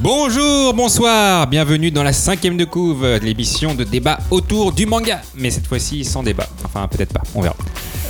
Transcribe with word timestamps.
Bonjour, 0.00 0.74
bonsoir, 0.74 1.46
bienvenue 1.46 1.90
dans 1.90 2.02
la 2.02 2.12
cinquième 2.12 2.56
de 2.56 2.64
couve, 2.64 3.06
l'émission 3.22 3.74
de 3.74 3.82
débat 3.82 4.18
autour 4.30 4.72
du 4.72 4.84
manga. 4.86 5.20
Mais 5.34 5.50
cette 5.50 5.66
fois-ci 5.66 6.04
sans 6.04 6.22
débat. 6.22 6.48
Enfin, 6.64 6.86
peut-être 6.86 7.12
pas, 7.14 7.22
on 7.34 7.40
verra. 7.40 7.56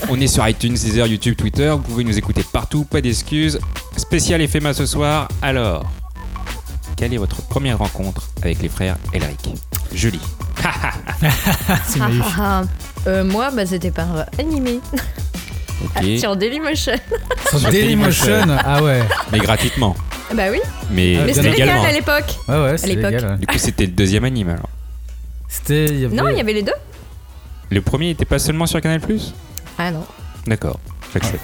On 0.08 0.20
est 0.20 0.26
sur 0.26 0.46
iTunes, 0.46 0.74
Deezer, 0.74 1.06
YouTube, 1.06 1.36
Twitter. 1.36 1.70
Vous 1.70 1.78
pouvez 1.78 2.04
nous 2.04 2.18
écouter 2.18 2.44
partout, 2.52 2.84
pas 2.84 3.00
d'excuses. 3.00 3.60
Spécial 3.96 4.46
FMA 4.46 4.74
ce 4.74 4.84
soir. 4.84 5.28
Alors, 5.42 5.84
quelle 6.96 7.14
est 7.14 7.18
votre 7.18 7.40
première 7.42 7.78
rencontre 7.78 8.28
avec 8.42 8.60
les 8.62 8.68
frères 8.68 8.96
Elric 9.12 9.54
Julie. 9.92 10.20
C'est 11.86 12.00
naïf. 12.00 12.22
Ah, 12.38 12.62
ah. 12.62 12.62
Euh, 13.06 13.24
moi, 13.24 13.50
bah, 13.52 13.64
c'était 13.64 13.92
par 13.92 14.16
euh, 14.16 14.22
animé 14.38 14.80
Ok. 15.84 16.04
sur 16.18 16.36
Dailymotion. 16.36 16.94
Sur 17.48 17.60
Sur 17.60 17.70
Dailymotion, 17.70 18.26
Dailymotion. 18.26 18.58
ah 18.64 18.82
ouais. 18.82 19.02
Mais 19.30 19.38
gratuitement. 19.38 19.94
Bah 20.34 20.44
oui, 20.50 20.58
Mais, 20.90 21.16
Ah, 21.20 21.24
mais 21.26 21.32
c'était 21.34 21.50
légal 21.50 21.78
à 21.84 21.92
l'époque. 21.92 22.36
Ouais, 22.48 22.60
ouais, 22.62 22.78
c'est 22.78 22.88
l'époque. 22.88 23.10
légal. 23.12 23.30
ouais. 23.32 23.36
Du 23.38 23.46
coup, 23.46 23.58
c'était 23.58 23.86
le 23.86 23.92
deuxième 23.92 24.24
anime 24.24 24.48
alors. 24.50 24.68
C'était. 25.48 25.84
il 25.86 26.00
y 26.00 26.04
avait- 26.04 26.16
Non, 26.16 26.28
il 26.28 26.36
y 26.36 26.40
avait 26.40 26.52
les 26.52 26.62
deux. 26.62 26.72
Le 27.70 27.80
premier 27.80 28.06
n'était 28.06 28.24
pas 28.24 28.38
seulement 28.38 28.66
sur 28.66 28.80
Canal 28.80 29.00
Ah 29.78 29.90
non. 29.90 30.04
D'accord, 30.46 30.78
j'accepte. 31.12 31.40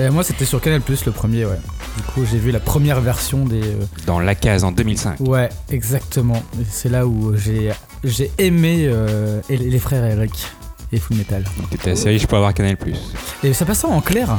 Euh, 0.00 0.10
moi, 0.10 0.24
c'était 0.24 0.44
sur 0.44 0.60
Canal 0.60 0.80
Plus 0.80 1.04
le 1.04 1.12
premier, 1.12 1.44
ouais. 1.44 1.58
Du 1.96 2.02
coup, 2.04 2.24
j'ai 2.30 2.38
vu 2.38 2.50
la 2.50 2.60
première 2.60 3.00
version 3.00 3.44
des. 3.44 3.62
euh, 3.62 3.84
Dans 4.06 4.18
La 4.18 4.34
Case 4.34 4.64
en 4.64 4.72
2005. 4.72 5.20
Ouais, 5.20 5.50
exactement. 5.70 6.42
C'est 6.70 6.88
là 6.88 7.06
où 7.06 7.36
j'ai 7.36 7.70
j'ai 8.02 8.30
aimé 8.38 8.86
euh, 8.86 9.40
les 9.48 9.78
frères 9.78 10.04
Eric 10.04 10.32
et 10.90 10.98
Full 10.98 11.16
Metal. 11.18 11.44
Donc 11.58 11.70
t'étais 11.70 11.90
assez 11.92 12.08
riche 12.08 12.26
pour 12.26 12.38
avoir 12.38 12.54
Canal 12.54 12.76
Et 13.44 13.52
ça 13.52 13.64
passait 13.66 13.86
en 13.86 14.00
clair. 14.00 14.38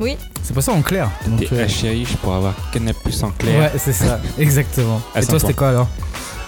Oui. 0.00 0.16
Ça 0.42 0.54
passait 0.54 0.70
en 0.72 0.82
clair. 0.82 1.10
Donc, 1.26 1.46
euh, 1.52 1.66
riche 1.82 2.16
pour 2.16 2.34
avoir 2.34 2.54
Canal 2.72 2.94
en 3.22 3.30
clair. 3.30 3.58
ouais, 3.60 3.72
c'est 3.78 3.92
ça, 3.92 4.20
exactement. 4.38 5.00
Et 5.14 5.20
toi, 5.24 5.38
100 5.38 5.46
c'était 5.46 5.54
quoi 5.54 5.68
alors? 5.70 5.88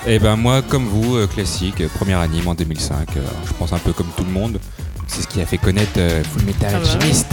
Et 0.06 0.18
ben 0.18 0.36
moi, 0.36 0.60
comme 0.62 0.86
vous, 0.86 1.16
euh, 1.16 1.26
classique, 1.26 1.80
euh, 1.80 1.88
premier 1.88 2.14
anime 2.14 2.48
en 2.48 2.54
2005. 2.54 3.16
euh, 3.16 3.20
je 3.46 3.52
pense 3.54 3.72
un 3.72 3.78
peu 3.78 3.92
comme 3.92 4.08
tout 4.16 4.24
le 4.24 4.30
monde. 4.30 4.58
C'est 5.06 5.22
ce 5.22 5.28
qui 5.28 5.40
a 5.40 5.46
fait 5.46 5.56
connaître 5.58 5.92
euh, 5.98 6.22
Full 6.32 6.42
Metal. 6.44 6.74
Alchemist. 6.74 7.26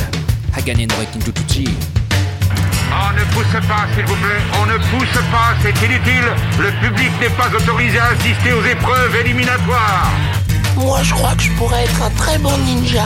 Hagane 0.55 0.85
no 0.87 0.95
Rekinjutsuchi. 0.99 1.67
On 2.93 3.13
ne 3.13 3.23
pousse 3.33 3.67
pas, 3.67 3.87
s'il 3.95 4.05
vous 4.05 4.15
plaît. 4.15 4.41
On 4.61 4.65
ne 4.67 4.77
pousse 4.77 5.21
pas, 5.31 5.53
c'est 5.61 5.85
inutile. 5.85 6.27
Le 6.59 6.71
public 6.87 7.09
n'est 7.21 7.29
pas 7.29 7.49
autorisé 7.55 7.97
à 7.99 8.07
assister 8.07 8.53
aux 8.53 8.65
épreuves 8.65 9.15
éliminatoires. 9.25 10.11
Moi, 10.77 10.99
je 11.03 11.13
crois 11.13 11.35
que 11.35 11.43
je 11.43 11.51
pourrais 11.53 11.83
être 11.83 12.01
un 12.03 12.09
très 12.11 12.37
bon 12.37 12.57
ninja. 12.65 13.05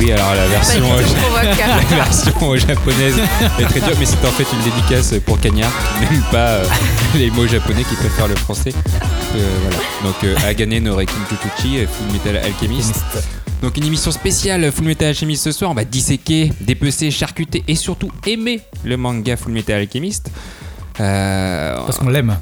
Oui, 0.00 0.12
alors 0.12 0.34
la 0.34 0.46
version, 0.46 0.82
euh, 0.82 1.02
la 1.90 2.04
version 2.04 2.32
euh, 2.42 2.56
japonaise 2.56 3.18
est 3.58 3.64
très 3.64 3.80
dure, 3.80 3.96
mais 3.98 4.06
c'est 4.06 4.26
en 4.26 4.30
fait 4.30 4.46
une 4.50 4.62
dédicace 4.70 5.14
pour 5.26 5.38
Cagnard, 5.38 5.70
qui 5.98 6.10
n'aime 6.10 6.22
pas 6.30 6.48
euh, 6.48 6.64
les 7.16 7.30
mots 7.30 7.46
japonais, 7.46 7.84
qui 7.84 7.94
préfère 7.96 8.26
le 8.26 8.34
français. 8.34 8.72
Euh, 9.36 9.58
voilà. 9.62 9.76
Donc 10.02 10.24
euh, 10.24 10.34
Hagane 10.48 10.78
no 10.78 10.98
euh, 10.98 11.04
Full 11.04 12.12
Metal 12.12 12.36
Alchemist. 12.38 12.94
Donc 13.60 13.76
une 13.76 13.84
émission 13.84 14.10
spéciale 14.10 14.72
Full 14.72 14.86
Metal 14.86 15.08
Alchemist 15.08 15.44
ce 15.44 15.52
soir. 15.52 15.70
On 15.70 15.74
va 15.74 15.84
disséquer, 15.84 16.50
dépecer, 16.62 17.10
charcuter 17.10 17.62
et 17.68 17.74
surtout 17.74 18.10
aimer 18.26 18.60
le 18.84 18.96
manga 18.96 19.36
Full 19.36 19.52
Metal 19.52 19.80
Alchemist. 19.80 20.30
Euh, 20.98 21.76
Parce 21.76 21.98
qu'on 21.98 22.08
l'aime. 22.08 22.38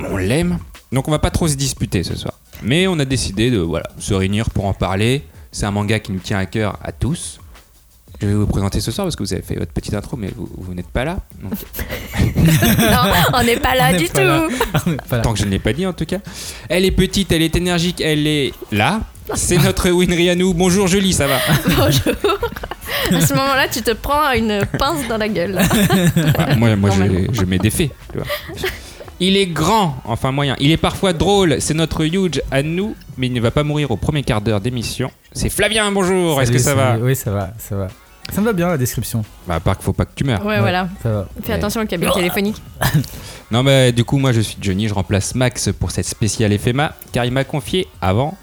on 0.00 0.16
l'aime. 0.16 0.58
Donc 0.90 1.06
on 1.06 1.12
va 1.12 1.20
pas 1.20 1.30
trop 1.30 1.46
se 1.46 1.54
disputer 1.54 2.02
ce 2.02 2.16
soir. 2.16 2.34
Mais 2.62 2.86
on 2.88 2.98
a 2.98 3.04
décidé 3.04 3.50
de 3.50 3.58
voilà, 3.58 3.86
se 3.98 4.12
réunir 4.12 4.50
pour 4.50 4.64
en 4.64 4.74
parler. 4.74 5.24
C'est 5.56 5.64
un 5.64 5.70
manga 5.70 5.98
qui 6.00 6.12
nous 6.12 6.18
tient 6.18 6.36
à 6.36 6.44
cœur 6.44 6.78
à 6.84 6.92
tous. 6.92 7.40
Je 8.20 8.26
vais 8.26 8.34
vous 8.34 8.46
présenter 8.46 8.78
ce 8.82 8.90
soir 8.90 9.06
parce 9.06 9.16
que 9.16 9.22
vous 9.22 9.32
avez 9.32 9.40
fait 9.40 9.54
votre 9.54 9.72
petite 9.72 9.94
intro, 9.94 10.14
mais 10.18 10.28
vous, 10.36 10.46
vous 10.54 10.74
n'êtes 10.74 10.88
pas 10.88 11.06
là. 11.06 11.16
Donc, 11.42 11.52
non, 12.36 13.12
on 13.32 13.42
n'est 13.42 13.56
pas 13.56 13.74
là 13.74 13.92
On 13.94 13.96
du 13.96 14.04
pas 14.04 14.48
tout. 14.80 14.90
là. 15.10 15.20
Tant 15.22 15.32
que 15.32 15.38
je 15.38 15.46
ne 15.46 15.50
l'ai 15.50 15.58
pas 15.58 15.72
dit 15.72 15.86
en 15.86 15.94
tout 15.94 16.04
cas. 16.04 16.18
Elle 16.68 16.84
est 16.84 16.90
petite, 16.90 17.32
elle 17.32 17.40
est 17.40 17.56
énergique, 17.56 18.02
elle 18.02 18.26
est 18.26 18.52
là. 18.70 19.00
C'est 19.34 19.56
notre 19.56 19.88
Winry 19.88 20.28
à 20.28 20.34
nous. 20.34 20.52
Bonjour 20.52 20.88
Julie, 20.88 21.14
ça 21.14 21.26
va? 21.26 21.38
Bonjour. 21.68 22.12
À 23.12 23.20
ce 23.22 23.32
moment-là, 23.32 23.66
tu 23.68 23.80
te 23.80 23.92
prends 23.92 24.32
une 24.32 24.60
pince 24.78 25.08
dans 25.08 25.16
la 25.16 25.28
gueule. 25.30 25.58
Moi, 26.58 26.76
moi 26.76 26.90
je, 26.90 27.32
je 27.32 27.44
mets 27.46 27.58
des 27.58 27.70
faits. 27.70 27.92
tu 28.12 28.18
vois. 28.18 28.26
Il 29.18 29.36
est 29.38 29.46
grand, 29.46 29.96
enfin 30.04 30.30
moyen. 30.30 30.56
Il 30.60 30.70
est 30.70 30.76
parfois 30.76 31.14
drôle. 31.14 31.56
C'est 31.60 31.72
notre 31.72 32.04
huge 32.04 32.42
à 32.50 32.62
nous, 32.62 32.94
mais 33.16 33.28
il 33.28 33.32
ne 33.32 33.40
va 33.40 33.50
pas 33.50 33.62
mourir 33.62 33.90
au 33.90 33.96
premier 33.96 34.22
quart 34.22 34.42
d'heure 34.42 34.60
d'émission. 34.60 35.10
C'est 35.32 35.48
Flavien, 35.48 35.90
bonjour. 35.90 36.40
Est-ce 36.42 36.52
que 36.52 36.58
ça 36.58 36.74
va 36.74 36.92
salut. 36.92 37.02
Oui, 37.04 37.16
ça 37.16 37.30
va, 37.30 37.50
ça 37.58 37.76
va. 37.76 37.88
Ça 38.30 38.40
me 38.40 38.46
va 38.46 38.52
bien 38.52 38.68
la 38.68 38.76
description. 38.76 39.24
Bah, 39.46 39.54
à 39.54 39.60
part 39.60 39.76
qu'il 39.76 39.84
faut 39.84 39.94
pas 39.94 40.04
que 40.04 40.10
tu 40.14 40.24
meurs. 40.24 40.44
Ouais, 40.44 40.60
voilà. 40.60 40.88
Ça 41.02 41.10
va. 41.10 41.28
Fais 41.42 41.52
attention 41.54 41.80
au 41.80 41.86
cabine 41.86 42.10
téléphonique. 42.12 42.60
Non, 43.52 43.62
bah, 43.62 43.92
du 43.92 44.02
coup, 44.02 44.18
moi, 44.18 44.32
je 44.32 44.40
suis 44.40 44.56
Johnny. 44.60 44.88
Je 44.88 44.94
remplace 44.94 45.36
Max 45.36 45.70
pour 45.78 45.92
cette 45.92 46.06
spéciale 46.06 46.58
FMA, 46.58 46.92
car 47.12 47.24
il 47.24 47.30
m'a 47.30 47.44
confié 47.44 47.86
avant 48.00 48.36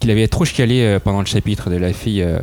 qu'il 0.00 0.10
avait 0.10 0.26
trop 0.26 0.44
chialé 0.44 0.80
euh, 0.82 0.98
pendant 0.98 1.20
le 1.20 1.26
chapitre 1.26 1.70
de 1.70 1.76
la 1.76 1.92
fille 1.92 2.22
euh, 2.22 2.40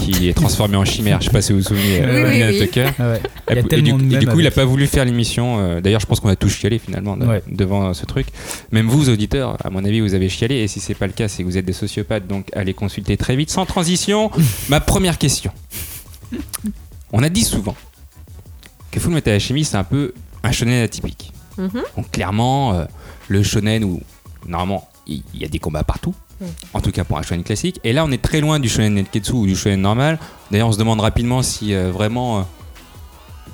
qui 0.00 0.28
est 0.28 0.34
transformée 0.34 0.76
en 0.76 0.84
chimère. 0.84 1.20
Je 1.20 1.26
sais 1.26 1.30
pas 1.32 1.40
si 1.42 1.52
vous 1.52 1.58
vous 1.58 1.64
souvenez, 1.64 2.00
Oui, 2.00 2.22
oui, 2.24 2.30
Nina 2.32 2.48
oui. 2.48 2.58
Tucker. 2.60 2.86
Ah 2.98 3.10
ouais. 3.12 3.20
Il 3.50 3.54
y 3.54 3.58
a 3.58 3.60
Et, 3.60 3.64
tellement 3.64 3.98
du, 3.98 4.16
et 4.16 4.24
coup, 4.26 4.40
il 4.40 4.46
a 4.46 4.50
pas 4.50 4.64
voulu 4.64 4.86
faire 4.86 5.04
l'émission. 5.04 5.58
euh, 5.60 5.80
D'ailleurs, 5.80 6.00
je 6.00 6.06
pense 6.06 6.18
qu'on 6.20 6.28
a 6.28 6.34
tous 6.36 6.48
chialé 6.48 6.78
finalement 6.78 7.16
de- 7.16 7.24
Ouais. 7.26 7.42
devant 7.48 7.94
ce 7.94 8.04
truc. 8.04 8.26
Même 8.72 8.88
vous, 8.88 9.08
auditeurs, 9.10 9.56
à 9.64 9.70
mon 9.70 9.84
avis, 9.84 10.00
vous 10.00 10.14
avez 10.14 10.28
chialé. 10.28 10.56
Et 10.56 10.68
si 10.68 10.80
c'est 10.80 10.94
pas 10.94 11.06
le 11.06 11.12
cas, 11.12 11.28
c'est 11.28 11.42
que 11.44 11.48
vous 11.48 11.56
êtes 11.56 11.64
des 11.64 11.72
sociopathes. 11.72 12.26
Donc, 12.26 12.48
allez 12.54 12.74
consulter 12.74 13.16
très 13.16 13.36
vite. 13.36 13.50
Sans 13.50 13.64
transition, 13.66 14.30
ma 14.68 14.80
première 14.80 15.18
question. 15.18 15.52
On 17.12 17.22
a 17.22 17.28
dit 17.28 17.44
souvent 17.44 17.76
que 18.90 18.98
Full 18.98 19.12
Metal 19.12 19.34
Alchemist, 19.34 19.70
c'est 19.72 19.76
un 19.78 19.84
peu 19.84 20.12
un 20.42 20.52
shonen 20.52 20.82
atypique. 20.82 21.32
Mhm. 21.58 21.70
Donc, 21.96 22.10
clairement, 22.10 22.74
euh, 22.74 22.84
le 23.28 23.42
shonen 23.42 23.84
où 23.84 24.00
normalement 24.48 24.88
il 25.06 25.22
y 25.34 25.44
a 25.44 25.48
des 25.48 25.58
combats 25.60 25.84
partout. 25.84 26.14
En 26.74 26.80
tout 26.80 26.90
cas 26.92 27.04
pour 27.04 27.16
un 27.18 27.22
shonen 27.22 27.42
classique. 27.44 27.80
Et 27.84 27.92
là, 27.92 28.04
on 28.04 28.10
est 28.10 28.20
très 28.22 28.40
loin 28.40 28.58
du 28.60 28.68
shonen 28.68 28.94
netketsu 28.94 29.32
ou 29.32 29.46
du 29.46 29.56
shonen 29.56 29.80
normal. 29.80 30.18
D'ailleurs, 30.50 30.68
on 30.68 30.72
se 30.72 30.78
demande 30.78 31.00
rapidement 31.00 31.42
si 31.42 31.74
euh, 31.74 31.90
vraiment 31.90 32.38
euh, 32.38 32.42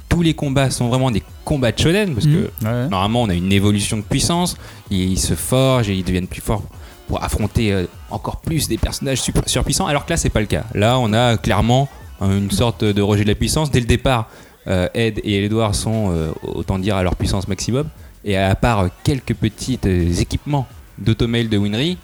tous 0.09 0.23
les 0.23 0.35
combats 0.35 0.71
sont 0.71 0.89
vraiment 0.89 1.11
des 1.11 1.23
combats 1.45 1.73
de 1.73 1.79
shonen. 1.79 2.15
Parce 2.15 2.27
que 2.27 2.51
Mmh. 2.61 2.67
Ouais. 2.67 2.89
normalement, 2.89 3.23
on 3.23 3.29
a 3.29 3.35
une 3.35 3.53
évolution 3.53 3.97
de 3.99 4.03
puissance. 4.03 4.57
Ils, 4.91 5.13
ils 5.13 5.19
se 5.21 5.35
forgent 5.35 5.91
et 5.91 5.95
ils 5.95 6.05
deviennent 6.05 6.27
plus 6.27 6.41
forts 6.41 6.65
pour 7.09 7.23
affronter 7.23 7.73
euh, 7.73 7.85
encore 8.11 8.41
plus 8.41 8.69
des 8.69 8.79
personnages 8.79 9.21
super- 9.21 9.49
surpuissants. 9.49 9.87
Alors 9.87 10.05
que 10.05 10.11
là, 10.11 10.17
c'est 10.17 10.31
pas 10.31 10.41
le 10.41 10.47
cas. 10.47 10.65
Là, 10.75 10.99
on 10.99 11.13
a 11.13 11.37
clairement 11.37 11.89
une 12.21 12.51
sorte 12.51 12.85
de 12.85 13.03
rejet 13.03 13.25
de 13.25 13.29
la 13.29 13.35
puissance. 13.35 13.71
Dès 13.71 13.81
le 13.81 13.87
départ, 13.87 14.29
Ed 14.67 15.21
et 15.25 15.45
Edward 15.45 15.75
sont, 15.75 16.33
autant 16.45 16.79
dire, 16.79 16.95
à 16.95 17.03
leur 17.03 17.17
puissance 17.17 17.49
maximum. 17.49 17.89
Et 18.25 18.37
à 18.37 18.55
part 18.55 18.87
quelques 19.03 19.35
petits 19.35 19.81
équipements 20.21 20.69
d'automail 20.99 21.49
de 21.49 21.59
Winry, 21.59 21.99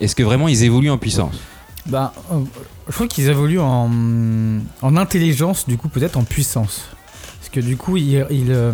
est-ce 0.00 0.14
que 0.14 0.22
vraiment 0.22 0.48
ils 0.48 0.64
évoluent 0.64 0.90
en 0.90 0.98
puissance 0.98 1.34
Bah, 1.86 2.12
euh, 2.32 2.40
je 2.88 2.92
crois 2.94 3.06
qu'ils 3.06 3.28
évoluent 3.28 3.60
en, 3.60 3.90
en 4.82 4.96
intelligence, 4.96 5.68
du 5.68 5.76
coup, 5.76 5.88
peut-être 5.88 6.16
en 6.16 6.24
puissance. 6.24 6.88
Parce 7.38 7.50
que 7.50 7.60
du 7.60 7.76
coup, 7.76 7.96
ils, 7.96 8.26
ils, 8.30 8.50
euh, 8.50 8.72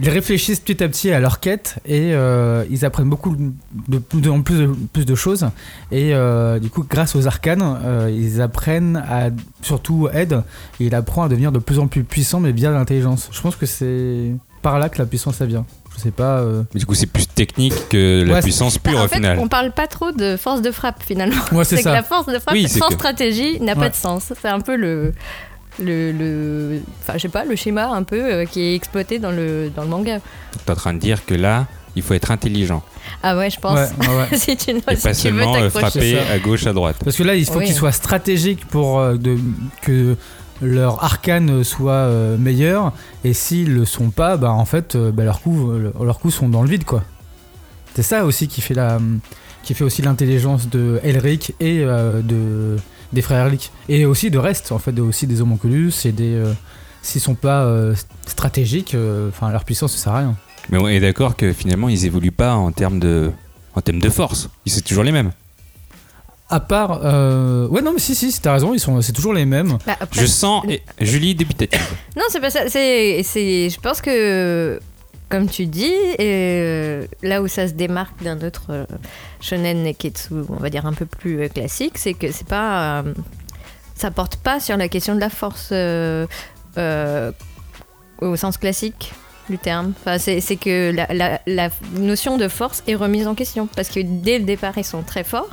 réfléchissent 0.00 0.60
petit 0.60 0.82
à 0.82 0.88
petit 0.88 1.10
à 1.10 1.20
leur 1.20 1.40
quête 1.40 1.76
et 1.84 2.14
euh, 2.14 2.64
ils 2.70 2.84
apprennent 2.84 3.08
beaucoup 3.08 3.36
de, 3.36 3.98
plus, 3.98 4.20
de, 4.20 4.74
plus 4.92 5.04
de 5.04 5.14
choses. 5.14 5.48
Et 5.90 6.12
du 6.60 6.70
coup, 6.70 6.84
grâce 6.88 7.16
aux 7.16 7.26
arcanes, 7.26 8.08
ils 8.10 8.40
apprennent 8.40 8.96
à. 9.08 9.30
Surtout 9.62 10.08
Ed, 10.12 10.42
il 10.80 10.94
apprend 10.94 11.24
à 11.24 11.28
devenir 11.28 11.52
de 11.52 11.58
plus 11.58 11.78
en 11.78 11.86
plus 11.86 12.04
puissant, 12.04 12.40
mais 12.40 12.52
via 12.52 12.70
l'intelligence. 12.70 13.28
Je 13.32 13.40
pense 13.40 13.56
que 13.56 13.66
c'est 13.66 14.32
par 14.62 14.78
là 14.78 14.88
que 14.88 14.98
la 14.98 15.06
puissance, 15.06 15.36
ça 15.36 15.46
vient. 15.46 15.64
Je 15.96 16.00
sais 16.02 16.10
pas. 16.10 16.38
euh, 16.40 16.62
Du 16.74 16.84
coup, 16.86 16.94
c'est 16.94 17.06
plus 17.06 17.26
technique 17.26 17.88
que 17.88 18.24
la 18.26 18.34
Ouais, 18.34 18.40
puissance 18.42 18.78
pure 18.78 18.94
Bah, 18.94 19.00
en 19.00 19.04
au 19.04 19.08
fait, 19.08 19.16
final. 19.16 19.38
on 19.38 19.48
parle 19.48 19.70
pas 19.72 19.86
trop 19.86 20.10
de 20.12 20.36
force 20.36 20.60
de 20.62 20.70
frappe 20.70 21.02
finalement. 21.04 21.36
Ouais, 21.52 21.64
c'est 21.64 21.76
c'est 21.76 21.82
que 21.84 21.88
la 21.88 22.02
force 22.02 22.26
de 22.26 22.38
frappe 22.38 22.54
Oui, 22.54 22.68
sans 22.68 22.88
que- 22.88 22.94
stratégie 22.94 23.60
n'a 23.60 23.72
Ouais. 23.74 23.78
pas 23.78 23.88
de 23.90 23.94
sens. 23.94 24.32
C'est 24.40 24.48
un 24.48 24.60
peu 24.60 24.76
le. 24.76 25.12
Le, 25.80 26.12
le- 26.12 26.80
enfin 27.02 27.14
je 27.16 27.22
sais 27.22 27.28
pas 27.28 27.44
le 27.44 27.56
schéma 27.56 27.88
un 27.88 28.04
peu 28.04 28.22
euh, 28.22 28.44
qui 28.44 28.60
est 28.60 28.76
exploité 28.76 29.18
dans 29.18 29.32
le 29.32 29.72
dans 29.74 29.82
le 29.82 29.88
manga 29.88 30.20
T'es 30.64 30.70
en 30.70 30.76
train 30.76 30.94
de 30.94 31.00
dire 31.00 31.26
que 31.26 31.34
là, 31.34 31.66
il 31.96 32.02
faut 32.02 32.14
être 32.14 32.30
intelligent 32.30 32.80
ah 33.24 33.36
ouais 33.36 33.50
je 33.50 33.58
pense 33.58 33.76
ouais, 33.76 34.06
ouais, 34.06 34.28
ouais. 34.30 34.38
si 34.38 34.56
tu, 34.56 34.70
et 34.70 34.74
si 34.74 34.80
pas 34.82 34.94
tu 34.94 35.00
veux 35.08 35.14
seulement 35.14 35.56
euh, 35.56 35.70
frapper 35.70 36.16
à 36.16 36.38
gauche, 36.38 36.64
à 36.68 36.72
droite. 36.72 36.98
Parce 37.04 37.16
que 37.16 37.24
là, 37.24 37.34
il 37.34 37.44
faut 37.44 37.58
Oui. 37.58 37.64
qu'ils 37.64 37.74
soient 37.74 37.90
stratégiques 37.90 38.64
pour 38.68 39.00
euh, 39.00 39.16
de, 39.16 39.36
que 39.82 40.16
leur 40.62 41.02
arcane 41.02 41.64
soit 41.64 41.92
euh, 41.92 42.36
meilleur. 42.36 42.92
Et 43.24 43.32
s'ils 43.32 43.72
le 43.74 43.84
sont 43.84 44.10
pas, 44.10 44.36
bah 44.36 44.52
en 44.52 44.64
fait, 44.64 44.94
euh, 44.94 45.10
bah, 45.12 45.24
leurs 45.24 45.40
coups, 45.40 45.92
leurs 46.00 46.18
coups 46.18 46.34
sont 46.34 46.48
dans 46.48 46.62
le 46.62 46.68
vide, 46.68 46.84
quoi. 46.84 47.02
C'est 47.94 48.02
ça 48.02 48.24
aussi 48.24 48.48
qui 48.48 48.60
fait 48.60 48.74
la, 48.74 48.98
qui 49.62 49.74
fait 49.74 49.84
aussi 49.84 50.02
l'intelligence 50.02 50.68
de 50.68 51.00
Elric 51.04 51.54
et 51.60 51.80
euh, 51.80 52.22
de 52.22 52.76
des 53.12 53.22
frères 53.22 53.46
Erlich. 53.46 53.70
Et 53.88 54.06
aussi 54.06 54.30
de 54.30 54.38
reste, 54.38 54.72
en 54.72 54.78
fait, 54.78 54.98
aussi 54.98 55.26
des 55.26 55.40
homonculus 55.40 55.92
et 56.04 56.12
des. 56.12 56.42
S'ils 57.02 57.20
sont 57.20 57.34
pas 57.34 57.70
stratégiques, 58.26 58.96
enfin 59.28 59.52
leur 59.52 59.64
puissance 59.64 59.92
ne 59.92 59.98
sert 59.98 60.12
à 60.14 60.18
rien. 60.20 60.36
Mais 60.70 60.78
on 60.78 60.88
est 60.88 61.00
d'accord 61.00 61.36
que 61.36 61.52
finalement, 61.52 61.88
ils 61.88 62.06
évoluent 62.06 62.32
pas 62.32 62.54
en 62.54 62.72
termes 62.72 62.98
de, 62.98 63.30
en 63.74 63.82
termes 63.82 64.00
de 64.00 64.08
force. 64.08 64.48
Ils 64.64 64.72
sont 64.72 64.80
toujours 64.80 65.04
les 65.04 65.12
mêmes. 65.12 65.30
À 66.50 66.60
part. 66.60 67.00
euh, 67.04 67.66
Ouais, 67.68 67.80
non, 67.82 67.92
mais 67.92 67.98
si, 67.98 68.14
si, 68.14 68.38
t'as 68.40 68.52
raison, 68.52 68.74
ils 68.74 68.78
sont, 68.80 69.00
c'est 69.00 69.12
toujours 69.12 69.32
les 69.34 69.46
mêmes. 69.46 69.78
Bah, 69.86 69.96
après- 69.98 70.20
Je 70.20 70.26
sens 70.26 70.64
et- 70.68 70.82
Julie 71.00 71.34
dubitative. 71.34 71.80
Non, 72.16 72.22
c'est 72.28 72.40
pas 72.40 72.50
ça. 72.50 72.68
C'est, 72.68 73.22
c'est, 73.24 73.70
je 73.70 73.80
pense 73.80 74.00
que, 74.02 74.78
comme 75.30 75.48
tu 75.48 75.66
dis, 75.66 75.92
euh, 76.20 77.06
là 77.22 77.42
où 77.42 77.48
ça 77.48 77.66
se 77.66 77.72
démarque 77.72 78.22
d'un 78.22 78.40
autre 78.42 78.64
euh, 78.70 78.84
shonen 79.40 79.82
neketsu, 79.82 80.34
on 80.50 80.56
va 80.56 80.68
dire 80.70 80.84
un 80.86 80.92
peu 80.92 81.06
plus 81.06 81.40
euh, 81.40 81.48
classique, 81.48 81.96
c'est 81.98 82.14
que 82.14 82.30
c'est 82.30 82.46
pas, 82.46 83.02
ça 83.96 84.10
porte 84.10 84.36
pas 84.36 84.60
sur 84.60 84.76
la 84.76 84.88
question 84.88 85.14
de 85.14 85.20
la 85.20 85.30
force 85.30 85.70
euh, 85.72 86.26
euh, 86.76 87.32
au 88.20 88.36
sens 88.36 88.58
classique 88.58 89.12
du 89.48 89.58
terme. 89.58 89.92
Enfin, 89.98 90.18
c'est, 90.18 90.40
c'est 90.40 90.56
que 90.56 90.92
la, 90.94 91.06
la- 91.12 91.40
la 91.46 91.70
notion 91.94 92.36
de 92.36 92.48
force 92.48 92.82
est 92.86 92.94
remise 92.94 93.26
en 93.26 93.34
question 93.34 93.66
parce 93.74 93.88
que 93.88 94.00
dès 94.00 94.38
le 94.38 94.44
départ, 94.44 94.74
ils 94.76 94.84
sont 94.84 95.02
très 95.02 95.24
forts. 95.24 95.48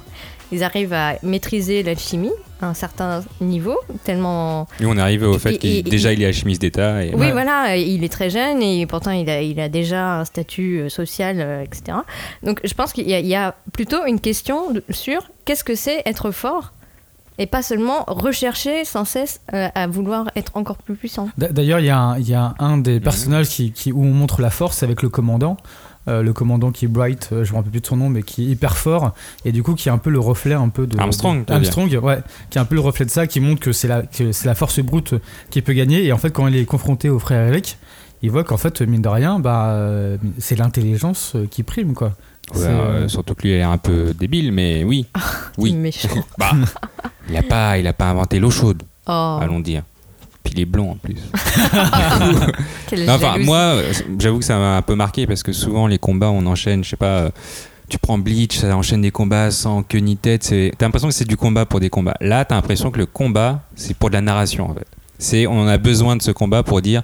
Ils 0.52 0.64
arrivent 0.64 0.94
à 0.94 1.16
maîtriser 1.24 1.82
l'alchimie 1.84 2.32
à 2.62 2.68
un 2.68 2.74
certain 2.74 3.24
niveau, 3.40 3.78
tellement 4.04 4.68
Et 4.80 4.86
on 4.86 4.98
arrive 4.98 5.24
au 5.24 5.40
fait 5.40 5.58
qu'il 5.58 5.78
et- 5.78 5.82
déjà 5.84 6.14
il 6.14 6.22
est 6.22 6.26
alchimiste 6.28 6.62
d'État. 6.62 7.04
Et... 7.04 7.10
oui, 7.14 7.20
Ouais. 7.22 7.32
voilà, 7.32 7.78
il 7.78 8.04
est 8.04 8.10
très 8.12 8.30
jeune 8.30 8.62
et 8.62 8.86
pourtant 8.86 9.12
il 9.12 9.30
a, 9.30 9.42
il 9.42 9.60
a 9.60 9.70
déjà 9.70 10.20
un 10.20 10.26
statut 10.26 10.80
euh, 10.82 10.90
social, 10.90 11.38
euh, 11.40 11.64
etc. 11.64 11.98
Donc 12.44 12.60
je 12.64 12.74
pense 12.74 12.94
qu'il 12.94 13.10
y, 13.10 13.14
a- 13.14 13.20
il 13.20 13.28
y 13.28 13.36
a 13.36 13.56
plutôt 13.74 14.06
une 14.06 14.20
question 14.20 14.74
sur 14.90 15.30
qu'est-ce 15.46 15.64
que 15.64 15.74
c'est 15.76 16.02
être 16.06 16.32
fort 16.32 16.74
et 17.40 17.48
pas 17.48 17.64
seulement 17.64 18.04
rechercher 18.08 18.84
sans 18.86 19.06
cesse 19.06 19.42
euh, 19.54 19.70
à 19.74 19.88
vouloir 19.88 20.30
être 20.36 20.52
encore 20.56 20.78
plus 20.78 20.96
puissant. 20.96 21.30
D'a- 21.38 21.48
D'ailleurs, 21.48 21.80
il 21.80 21.86
y, 21.86 21.90
a 21.90 21.98
un- 21.98 22.20
il 22.20 22.30
y 22.30 22.36
a 22.36 22.54
un 22.60 22.78
des 22.78 23.00
personnages 23.00 23.48
qui, 23.50 23.72
qui- 23.72 23.92
où 23.92 24.04
on 24.04 24.12
montre 24.14 24.42
la 24.42 24.50
force 24.52 24.84
avec 24.84 25.02
le 25.02 25.10
commandant. 25.10 25.58
Euh, 26.08 26.24
le 26.24 26.34
commandant 26.34 26.72
qui 26.72 26.86
est 26.86 26.88
Bright, 26.88 27.30
euh, 27.32 27.44
je 27.44 27.52
me 27.52 27.58
rappelle 27.58 27.72
plus 27.72 27.82
de 27.82 27.86
son 27.86 27.98
nom, 27.98 28.10
mais 28.10 28.24
qui 28.24 28.44
est 28.44 28.48
hyper 28.48 28.76
fort 28.76 29.14
et 29.46 29.52
du 29.52 29.62
coup 29.62 29.76
qui 29.76 29.88
est 29.88 29.92
un 29.92 30.00
peu 30.00 30.10
le 30.10 30.20
reflet 30.20 30.56
un 30.56 30.70
peu 30.70 30.88
de 30.88 30.98
Armstrong, 31.00 31.46
de-. 31.46 31.54
Armstrong, 31.54 31.96
ouais, 32.02 32.18
qui 32.50 32.58
est 32.58 32.62
un 32.62 32.66
peu 32.66 32.74
le 32.74 32.82
reflet 32.82 33.06
de 33.06 33.12
ça, 33.12 33.28
qui 33.28 33.40
montre 33.40 33.60
que 33.60 33.72
c'est 33.72 33.88
la 33.88 34.02
que 34.02 34.32
c'est 34.32 34.48
la 34.48 34.56
force 34.56 34.80
brute 34.80 35.14
qui 35.52 35.62
peut 35.62 35.74
gagner 35.74 36.04
et 36.04 36.12
en 36.12 36.18
fait 36.18 36.32
quand 36.32 36.48
il 36.48 36.56
est 36.56 36.66
confronté 36.66 37.10
au 37.10 37.20
frère 37.20 37.48
Eric, 37.48 37.78
il 38.24 38.32
voit 38.32 38.44
qu'en 38.44 38.58
fait 38.58 38.82
mine 38.82 39.04
de 39.04 39.10
rien, 39.10 39.40
bah 39.40 39.74
euh, 39.74 40.18
c'est 40.40 40.56
l'intelligence 40.56 41.36
qui 41.52 41.62
prime 41.62 41.94
quoi. 41.94 42.14
Ouais, 42.56 42.66
euh, 42.66 43.08
surtout 43.08 43.36
que 43.36 43.44
lui, 43.44 43.52
l'air 43.52 43.70
un 43.70 43.78
peu 43.78 44.14
débile, 44.14 44.52
mais 44.52 44.84
oui. 44.84 45.06
Oui. 45.58 45.74
Méchant. 45.74 46.10
Bah, 46.38 46.52
il 47.30 47.38
a 47.38 47.44
pas, 47.44 47.78
il 47.78 47.86
a 47.88 47.94
pas 47.94 48.10
inventé 48.10 48.40
l'eau 48.40 48.52
chaude, 48.52 48.84
Oh, 49.08 49.40
allons 49.42 49.60
dire. 49.60 49.84
Puis 50.44 50.54
il 50.56 50.62
est 50.62 50.66
blond 50.66 50.92
en 50.92 50.96
plus. 50.96 51.18
enfin, 53.10 53.38
moi, 53.40 53.58
euh, 53.58 53.94
j'avoue 54.20 54.40
que 54.40 54.46
ça 54.46 54.58
m'a 54.58 54.78
un 54.78 54.82
peu 54.82 54.96
marqué 54.96 55.28
parce 55.28 55.44
que 55.44 55.52
souvent 55.54 55.88
les 55.88 55.98
combats, 56.00 56.30
on 56.32 56.46
enchaîne, 56.46 56.84
je 56.84 56.90
sais 56.90 56.96
pas, 56.96 57.06
euh, 57.20 57.30
tu 57.90 57.98
prends 57.98 58.18
Bleach, 58.18 58.58
ça 58.58 58.76
enchaîne 58.76 59.02
des 59.02 59.12
combats 59.12 59.52
sans 59.52 59.84
queue 59.84 60.00
ni 60.00 60.18
tête. 60.18 60.44
c'est- 60.44 60.72
T'as 60.78 60.86
l'impression 60.86 61.08
que 61.10 61.14
c'est 61.14 61.28
du 61.28 61.38
combat 61.38 61.66
pour 61.66 61.80
des 61.80 61.90
combats. 61.90 62.16
Là, 62.22 62.44
t'as 62.46 62.56
l'impression 62.56 62.90
que 62.92 62.98
le 62.98 63.06
combat, 63.06 63.62
c'est 63.76 63.96
pour 63.96 64.10
de 64.10 64.16
la 64.16 64.22
narration 64.22 64.70
en 64.70 64.74
fait. 64.74 64.88
C'est, 65.20 65.46
on 65.46 65.62
en 65.62 65.68
a 65.68 65.78
besoin 65.78 66.16
de 66.16 66.22
ce 66.22 66.32
combat 66.32 66.64
pour 66.64 66.82
dire, 66.82 67.04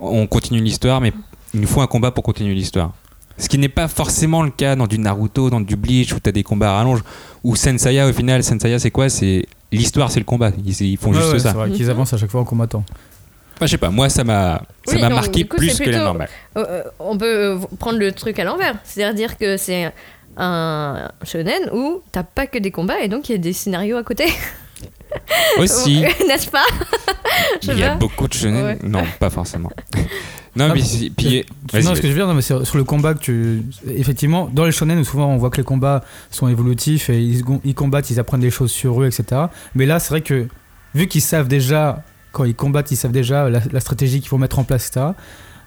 on 0.00 0.26
continue 0.26 0.60
l'histoire, 0.62 1.00
mais 1.00 1.12
il 1.52 1.60
nous 1.60 1.66
faut 1.66 1.80
un 1.80 1.86
combat 1.88 2.12
pour 2.12 2.22
continuer 2.22 2.54
l'histoire. 2.54 2.92
Ce 3.38 3.48
qui 3.48 3.58
n'est 3.58 3.68
pas 3.70 3.88
forcément 3.88 4.42
le 4.42 4.50
cas 4.50 4.76
dans 4.76 4.86
du 4.86 4.98
Naruto, 4.98 5.50
dans 5.50 5.60
du 5.62 5.74
Bleach, 5.74 6.12
où 6.12 6.20
t'as 6.20 6.30
des 6.30 6.42
combats 6.42 6.72
à 6.72 6.76
rallonge, 6.76 7.02
ou 7.42 7.56
Senseiya 7.56 8.06
au 8.06 8.12
final, 8.12 8.44
Senseiya 8.44 8.78
c'est 8.78 8.90
quoi? 8.90 9.08
C'est 9.08 9.46
l'histoire, 9.72 10.10
c'est 10.10 10.20
le 10.20 10.24
combat. 10.24 10.50
Ils, 10.64 10.80
ils 10.82 10.96
font 10.96 11.10
ouais, 11.10 11.16
juste 11.20 11.32
ouais, 11.32 11.38
ça. 11.38 11.50
c'est 11.50 11.56
vrai 11.56 11.70
qu'ils 11.70 11.84
Mhm. 11.84 11.90
avancent 11.90 12.12
à 12.12 12.18
chaque 12.18 12.30
fois 12.30 12.40
en 12.40 12.44
combattant. 12.44 12.84
Je 13.62 13.66
sais 13.66 13.76
pas, 13.78 13.90
moi 13.90 14.08
ça 14.08 14.24
m'a, 14.24 14.62
ça 14.86 14.94
Oui, 14.94 15.00
m'a 15.02 15.10
marqué 15.10 15.46
coup, 15.46 15.58
plus 15.58 15.76
que 15.78 15.84
la 15.84 15.90
plutôt- 15.90 15.98
normale. 16.04 16.28
Euh, 16.56 16.64
euh, 16.68 16.82
on 16.98 17.18
peut 17.18 17.26
euh, 17.26 17.58
prendre 17.78 17.98
le 17.98 18.10
truc 18.12 18.38
à 18.38 18.44
l'envers, 18.44 18.74
c'est-à-dire 18.84 19.14
dire 19.14 19.36
que 19.36 19.56
c'est 19.58 19.92
un 20.38 21.10
shonen 21.24 21.68
où 21.74 22.00
t'as 22.12 22.22
pas 22.22 22.46
que 22.46 22.56
des 22.56 22.70
combats 22.70 23.00
et 23.00 23.08
donc 23.08 23.28
il 23.28 23.32
y 23.32 23.34
a 23.34 23.38
des 23.38 23.52
scénarios 23.52 23.98
à 23.98 24.02
côté. 24.02 24.24
Aussi. 25.58 26.00
N'est-ce 26.26 26.48
pas? 26.50 26.64
Il 27.62 27.78
y 27.78 27.82
a 27.84 27.94
beaucoup 27.94 28.28
de. 28.28 28.62
Ouais. 28.64 28.78
Non, 28.82 29.02
pas 29.18 29.30
forcément. 29.30 29.70
non, 30.56 30.68
Ah, 30.70 30.74
mais 30.74 30.80
si- 30.82 31.10
puis, 31.10 31.44
Non, 31.74 31.94
ce 31.94 32.00
que 32.00 32.06
je 32.08 32.12
veux 32.12 32.18
dire, 32.18 32.26
non, 32.26 32.34
mais 32.34 32.42
sur 32.42 32.64
le 32.76 32.84
combat 32.84 33.14
que 33.14 33.20
tu. 33.20 33.62
Effectivement, 33.88 34.48
dans 34.52 34.64
les 34.64 34.72
shonen, 34.72 35.02
souvent 35.04 35.26
on 35.28 35.36
voit 35.36 35.50
que 35.50 35.58
les 35.58 35.64
combats 35.64 36.02
sont 36.30 36.48
évolutifs 36.48 37.10
et 37.10 37.20
ils, 37.20 37.74
combattent, 37.74 38.10
ils 38.10 38.18
apprennent 38.20 38.40
des 38.40 38.50
choses 38.50 38.70
sur 38.72 39.00
eux, 39.02 39.06
etc. 39.06 39.42
Mais 39.74 39.86
là, 39.86 39.98
c'est 40.00 40.10
vrai 40.10 40.20
que 40.22 40.46
vu 40.94 41.06
qu'ils 41.06 41.22
savent 41.22 41.48
déjà, 41.48 42.02
quand 42.32 42.44
ils 42.44 42.54
combattent, 42.54 42.90
ils 42.90 42.96
savent 42.96 43.12
déjà 43.12 43.48
la, 43.48 43.60
la 43.70 43.80
stratégie 43.80 44.20
qu'il 44.20 44.28
faut 44.28 44.38
mettre 44.38 44.58
en 44.58 44.64
place, 44.64 44.88
etc. 44.88 45.06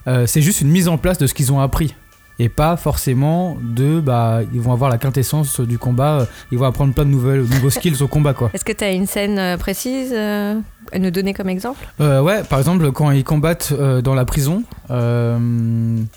euh, 0.07 0.27
c'est 0.27 0.41
juste 0.41 0.61
une 0.61 0.69
mise 0.69 0.87
en 0.87 0.97
place 0.97 1.17
de 1.17 1.27
ce 1.27 1.33
qu'ils 1.33 1.51
ont 1.53 1.59
appris. 1.61 1.95
Et 2.39 2.49
pas 2.49 2.77
forcément 2.77 3.57
de. 3.61 3.99
Bah, 3.99 4.41
ils 4.53 4.59
vont 4.61 4.71
avoir 4.73 4.89
la 4.89 4.97
quintessence 4.97 5.59
du 5.59 5.77
combat, 5.77 6.21
euh, 6.21 6.25
ils 6.51 6.57
vont 6.57 6.65
apprendre 6.65 6.93
plein 6.93 7.05
de 7.05 7.09
nouvelles, 7.11 7.41
nouveaux 7.41 7.69
skills 7.69 8.01
au 8.01 8.07
combat, 8.07 8.33
quoi. 8.33 8.49
Est-ce 8.53 8.65
que 8.65 8.71
tu 8.71 8.83
as 8.83 8.91
une 8.91 9.05
scène 9.05 9.37
euh, 9.37 9.55
précise 9.57 10.11
euh, 10.13 10.59
à 10.91 10.99
nous 10.99 11.11
donner 11.11 11.33
comme 11.35 11.47
exemple? 11.49 11.87
Euh, 12.01 12.21
ouais, 12.21 12.41
par 12.43 12.57
exemple, 12.59 12.91
quand 12.91 13.11
ils 13.11 13.23
combattent 13.23 13.71
euh, 13.77 14.01
dans 14.01 14.15
la 14.15 14.25
prison, 14.25 14.63
euh, 14.89 15.37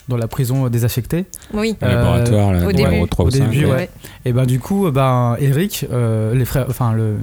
dans 0.08 0.16
la 0.16 0.26
prison 0.28 0.68
désaffectée, 0.68 1.26
Oui. 1.52 1.76
Le 1.82 1.88
laboratoire, 1.88 2.52
là, 2.52 2.66
au 2.66 2.72
début. 2.72 3.08
3 3.08 3.24
ou 3.24 3.28
Au 3.28 3.30
5. 3.30 3.38
début, 3.50 3.64
ouais. 3.66 3.72
ouais. 3.72 3.90
Et 4.24 4.32
ben 4.32 4.46
du 4.46 4.58
coup, 4.58 4.90
ben 4.90 5.36
Eric, 5.38 5.86
euh, 5.92 6.34
les 6.34 6.44
frères, 6.46 6.66
enfin 6.68 6.92
le 6.92 7.16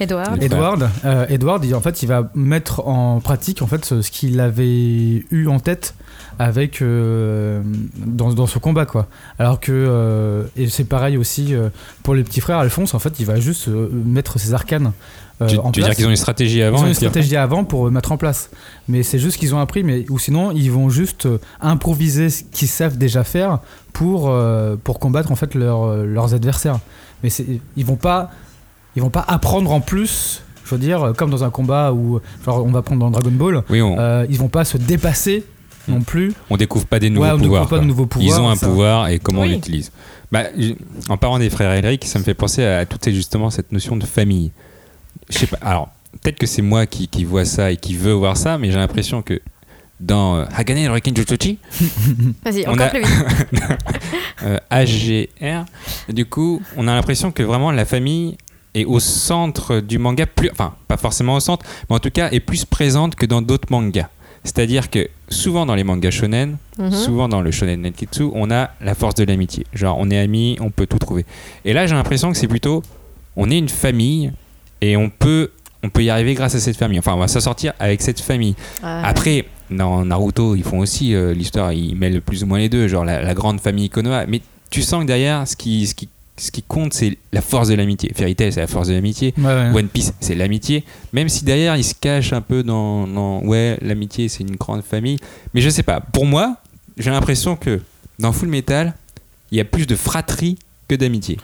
Edward, 0.00 0.88
euh, 1.04 1.26
Edward, 1.28 1.64
il, 1.64 1.74
en 1.74 1.80
fait, 1.80 2.02
il 2.02 2.08
va 2.08 2.30
mettre 2.34 2.86
en 2.88 3.20
pratique 3.20 3.62
en 3.62 3.66
fait 3.66 3.84
ce, 3.84 4.02
ce 4.02 4.10
qu'il 4.10 4.40
avait 4.40 5.24
eu 5.30 5.46
en 5.48 5.60
tête 5.60 5.94
avec 6.38 6.82
euh, 6.82 7.62
dans, 7.96 8.32
dans 8.32 8.46
ce 8.46 8.58
combat 8.58 8.86
quoi. 8.86 9.06
Alors 9.38 9.60
que 9.60 9.72
euh, 9.72 10.44
et 10.56 10.68
c'est 10.68 10.84
pareil 10.84 11.16
aussi 11.16 11.54
euh, 11.54 11.68
pour 12.02 12.14
les 12.14 12.24
petits 12.24 12.40
frères 12.40 12.58
Alphonse, 12.58 12.94
en 12.94 12.98
fait, 12.98 13.20
il 13.20 13.26
va 13.26 13.40
juste 13.40 13.68
mettre 13.68 14.38
ses 14.38 14.54
arcanes. 14.54 14.92
Tu, 15.48 15.56
en 15.58 15.72
tu 15.72 15.80
veux 15.80 15.86
dire 15.86 15.96
qu'ils 15.96 16.06
ont 16.06 16.10
une 16.10 16.16
stratégie 16.16 16.62
avant 16.62 16.78
Ils 16.78 16.84
ont 16.84 16.86
une 16.86 16.94
stratégie 16.94 17.36
avant 17.36 17.64
pour 17.64 17.90
mettre 17.90 18.12
en 18.12 18.16
place. 18.16 18.48
Mais 18.88 19.02
c'est 19.02 19.18
juste 19.18 19.38
qu'ils 19.38 19.56
ont 19.56 19.58
appris, 19.58 19.82
mais 19.82 20.04
ou 20.08 20.18
sinon 20.20 20.52
ils 20.52 20.70
vont 20.70 20.88
juste 20.88 21.26
improviser 21.60 22.30
ce 22.30 22.44
qu'ils 22.44 22.68
savent 22.68 22.96
déjà 22.96 23.24
faire 23.24 23.58
pour, 23.92 24.32
pour 24.84 25.00
combattre 25.00 25.32
en 25.32 25.36
fait 25.36 25.54
leurs, 25.54 25.82
euh, 25.84 26.04
leurs 26.06 26.34
adversaires. 26.34 26.78
Mais 27.22 27.30
ils 27.76 27.84
vont 27.84 27.96
pas 27.96 28.30
ils 28.94 29.02
vont 29.02 29.10
pas 29.10 29.24
apprendre 29.26 29.72
en 29.72 29.80
plus. 29.80 30.42
Je 30.64 30.70
veux 30.74 30.80
dire, 30.80 31.12
comme 31.16 31.30
dans 31.30 31.44
un 31.44 31.50
combat 31.50 31.92
où 31.92 32.20
genre 32.44 32.64
on 32.64 32.70
va 32.70 32.82
prendre 32.82 33.00
dans 33.00 33.10
Dragon 33.10 33.32
Ball, 33.32 33.62
Oui, 33.68 33.82
on, 33.82 33.98
euh, 33.98 34.26
ils 34.30 34.38
vont 34.38 34.48
pas 34.48 34.64
se 34.64 34.76
dépasser 34.76 35.44
non 35.88 36.00
plus. 36.02 36.32
on 36.50 36.56
découvre 36.56 36.86
pas 36.86 36.98
des 36.98 37.10
nouveaux 37.10 37.26
Ouais, 37.26 37.32
on 37.32 37.36
ne 37.38 37.42
pouvoirs. 37.42 37.62
découvre 37.62 37.76
pas 37.78 37.82
de 37.82 37.88
nouveaux 37.88 38.06
pouvoirs, 38.06 38.36
Ils 38.38 38.40
ont 38.40 38.48
un 38.48 38.56
ça. 38.56 38.66
pouvoir 38.66 39.08
et 39.08 39.18
comment 39.18 39.42
on 39.42 39.44
l'utilise. 39.44 39.90
Bah, 40.30 40.44
en 41.08 41.16
parlant 41.16 41.38
des 41.38 41.50
frères 41.50 41.72
Elric, 41.72 42.04
ça 42.06 42.18
me 42.18 42.24
fait 42.24 42.34
penser 42.34 42.64
à 42.64 42.86
toute 42.86 43.04
cette- 43.04 43.14
justement 43.14 43.50
cette 43.50 43.70
notion 43.72 43.96
de 43.96 44.04
famille. 44.06 44.50
Je 45.28 45.38
sais 45.38 45.46
pas. 45.46 45.58
Alors, 45.60 45.90
peut-être 46.22 46.38
que 46.38 46.46
c'est 46.46 46.62
moi 46.62 46.86
qui, 46.86 47.08
qui 47.08 47.24
vois 47.24 47.44
ça 47.44 47.70
et 47.70 47.76
qui 47.76 47.94
veux 47.94 48.12
voir 48.12 48.36
ça, 48.36 48.56
mais 48.58 48.70
j'ai 48.70 48.78
l'impression 48.78 49.20
que 49.22 49.40
dans 50.00 50.36
euh, 50.36 50.44
Hagane 50.56 50.84
no 50.84 50.92
Riken 50.94 51.14
Jutsuchi, 51.14 51.58
Vas-y, 52.44 52.64
On 52.66 52.72
encore 52.72 52.86
a- 52.86 52.88
plus 52.90 53.02
vite. 53.02 53.62
euh, 54.42 54.58
AGR, 54.70 55.64
du 56.08 56.24
coup, 56.26 56.60
on 56.76 56.88
a 56.88 56.94
l'impression 56.94 57.30
que 57.30 57.42
vraiment 57.42 57.70
la 57.70 57.84
famille 57.84 58.36
est 58.74 58.84
au 58.84 59.00
centre 59.00 59.80
du 59.80 59.98
manga, 59.98 60.26
plus, 60.26 60.50
enfin, 60.50 60.74
pas 60.88 60.96
forcément 60.96 61.34
au 61.34 61.40
centre, 61.40 61.64
mais 61.88 61.96
en 61.96 61.98
tout 61.98 62.10
cas 62.10 62.30
est 62.30 62.40
plus 62.40 62.64
présente 62.64 63.14
que 63.14 63.26
dans 63.26 63.42
d'autres 63.42 63.68
mangas. 63.70 64.08
C'est-à-dire 64.44 64.90
que 64.90 65.08
souvent 65.28 65.66
dans 65.66 65.74
les 65.74 65.84
mangas 65.84 66.10
shonen, 66.10 66.56
Mhm. 66.78 66.90
souvent 66.92 67.28
dans 67.28 67.40
le 67.42 67.50
shonen 67.50 67.80
nenketsu, 67.82 68.24
on 68.34 68.50
a 68.50 68.70
la 68.80 68.94
force 68.94 69.14
de 69.14 69.24
l'amitié. 69.24 69.66
Genre, 69.72 69.96
on 69.98 70.10
est 70.10 70.18
amis, 70.18 70.56
on 70.60 70.70
peut 70.70 70.86
tout 70.86 70.98
trouver. 70.98 71.24
Et 71.64 71.72
là, 71.72 71.86
j'ai 71.86 71.94
l'impression 71.94 72.30
que 72.32 72.36
c'est 72.36 72.48
plutôt, 72.48 72.82
on 73.36 73.50
est 73.50 73.58
une 73.58 73.68
famille 73.68 74.32
et 74.80 74.96
on 74.96 75.10
peut, 75.10 75.50
on 75.84 75.90
peut 75.90 76.02
y 76.02 76.10
arriver 76.10 76.34
grâce 76.34 76.54
à 76.56 76.60
cette 76.60 76.76
famille. 76.76 76.98
Enfin, 76.98 77.14
on 77.14 77.18
va 77.18 77.28
s'en 77.28 77.40
sortir 77.40 77.72
avec 77.78 78.02
cette 78.02 78.20
famille. 78.20 78.54
Ah, 78.82 79.06
Après, 79.06 79.44
dans 79.70 80.04
Naruto, 80.04 80.56
ils 80.56 80.64
font 80.64 80.80
aussi 80.80 81.14
euh, 81.14 81.32
l'histoire, 81.34 81.72
ils 81.72 81.94
mêlent 81.94 82.20
plus 82.20 82.42
ou 82.42 82.46
moins 82.46 82.58
les 82.58 82.68
deux, 82.68 82.88
genre 82.88 83.04
la, 83.04 83.22
la 83.22 83.34
grande 83.34 83.60
famille 83.60 83.90
Konoha. 83.90 84.26
Mais 84.26 84.40
tu 84.70 84.82
sens 84.82 85.02
que 85.02 85.06
derrière, 85.06 85.46
ce 85.46 85.54
qui, 85.56 85.86
ce 85.86 85.94
qui, 85.94 86.08
ce 86.42 86.50
qui 86.50 86.62
compte, 86.62 86.92
c'est 86.92 87.16
la 87.32 87.40
force 87.40 87.68
de 87.68 87.74
l'amitié. 87.74 88.10
Fairy 88.14 88.34
Tail, 88.34 88.52
c'est 88.52 88.60
la 88.60 88.66
force 88.66 88.88
de 88.88 88.94
l'amitié. 88.94 89.32
Ouais, 89.38 89.44
ouais. 89.44 89.70
One 89.74 89.88
Piece, 89.88 90.12
c'est 90.20 90.34
l'amitié. 90.34 90.84
Même 91.12 91.28
si 91.28 91.44
derrière, 91.44 91.76
il 91.76 91.84
se 91.84 91.94
cache 91.94 92.32
un 92.32 92.40
peu 92.40 92.62
dans, 92.62 93.06
dans 93.06 93.40
ouais, 93.44 93.78
l'amitié, 93.82 94.28
c'est 94.28 94.42
une 94.42 94.56
grande 94.56 94.82
famille. 94.82 95.18
Mais 95.54 95.60
je 95.60 95.68
sais 95.70 95.82
pas. 95.82 96.00
Pour 96.00 96.26
moi, 96.26 96.56
j'ai 96.98 97.10
l'impression 97.10 97.56
que 97.56 97.80
dans 98.18 98.32
Full 98.32 98.48
Metal, 98.48 98.94
il 99.50 99.58
y 99.58 99.60
a 99.60 99.64
plus 99.64 99.86
de 99.86 99.94
fratrie 99.96 100.58
que 100.88 100.94
d'amitié. 100.94 101.38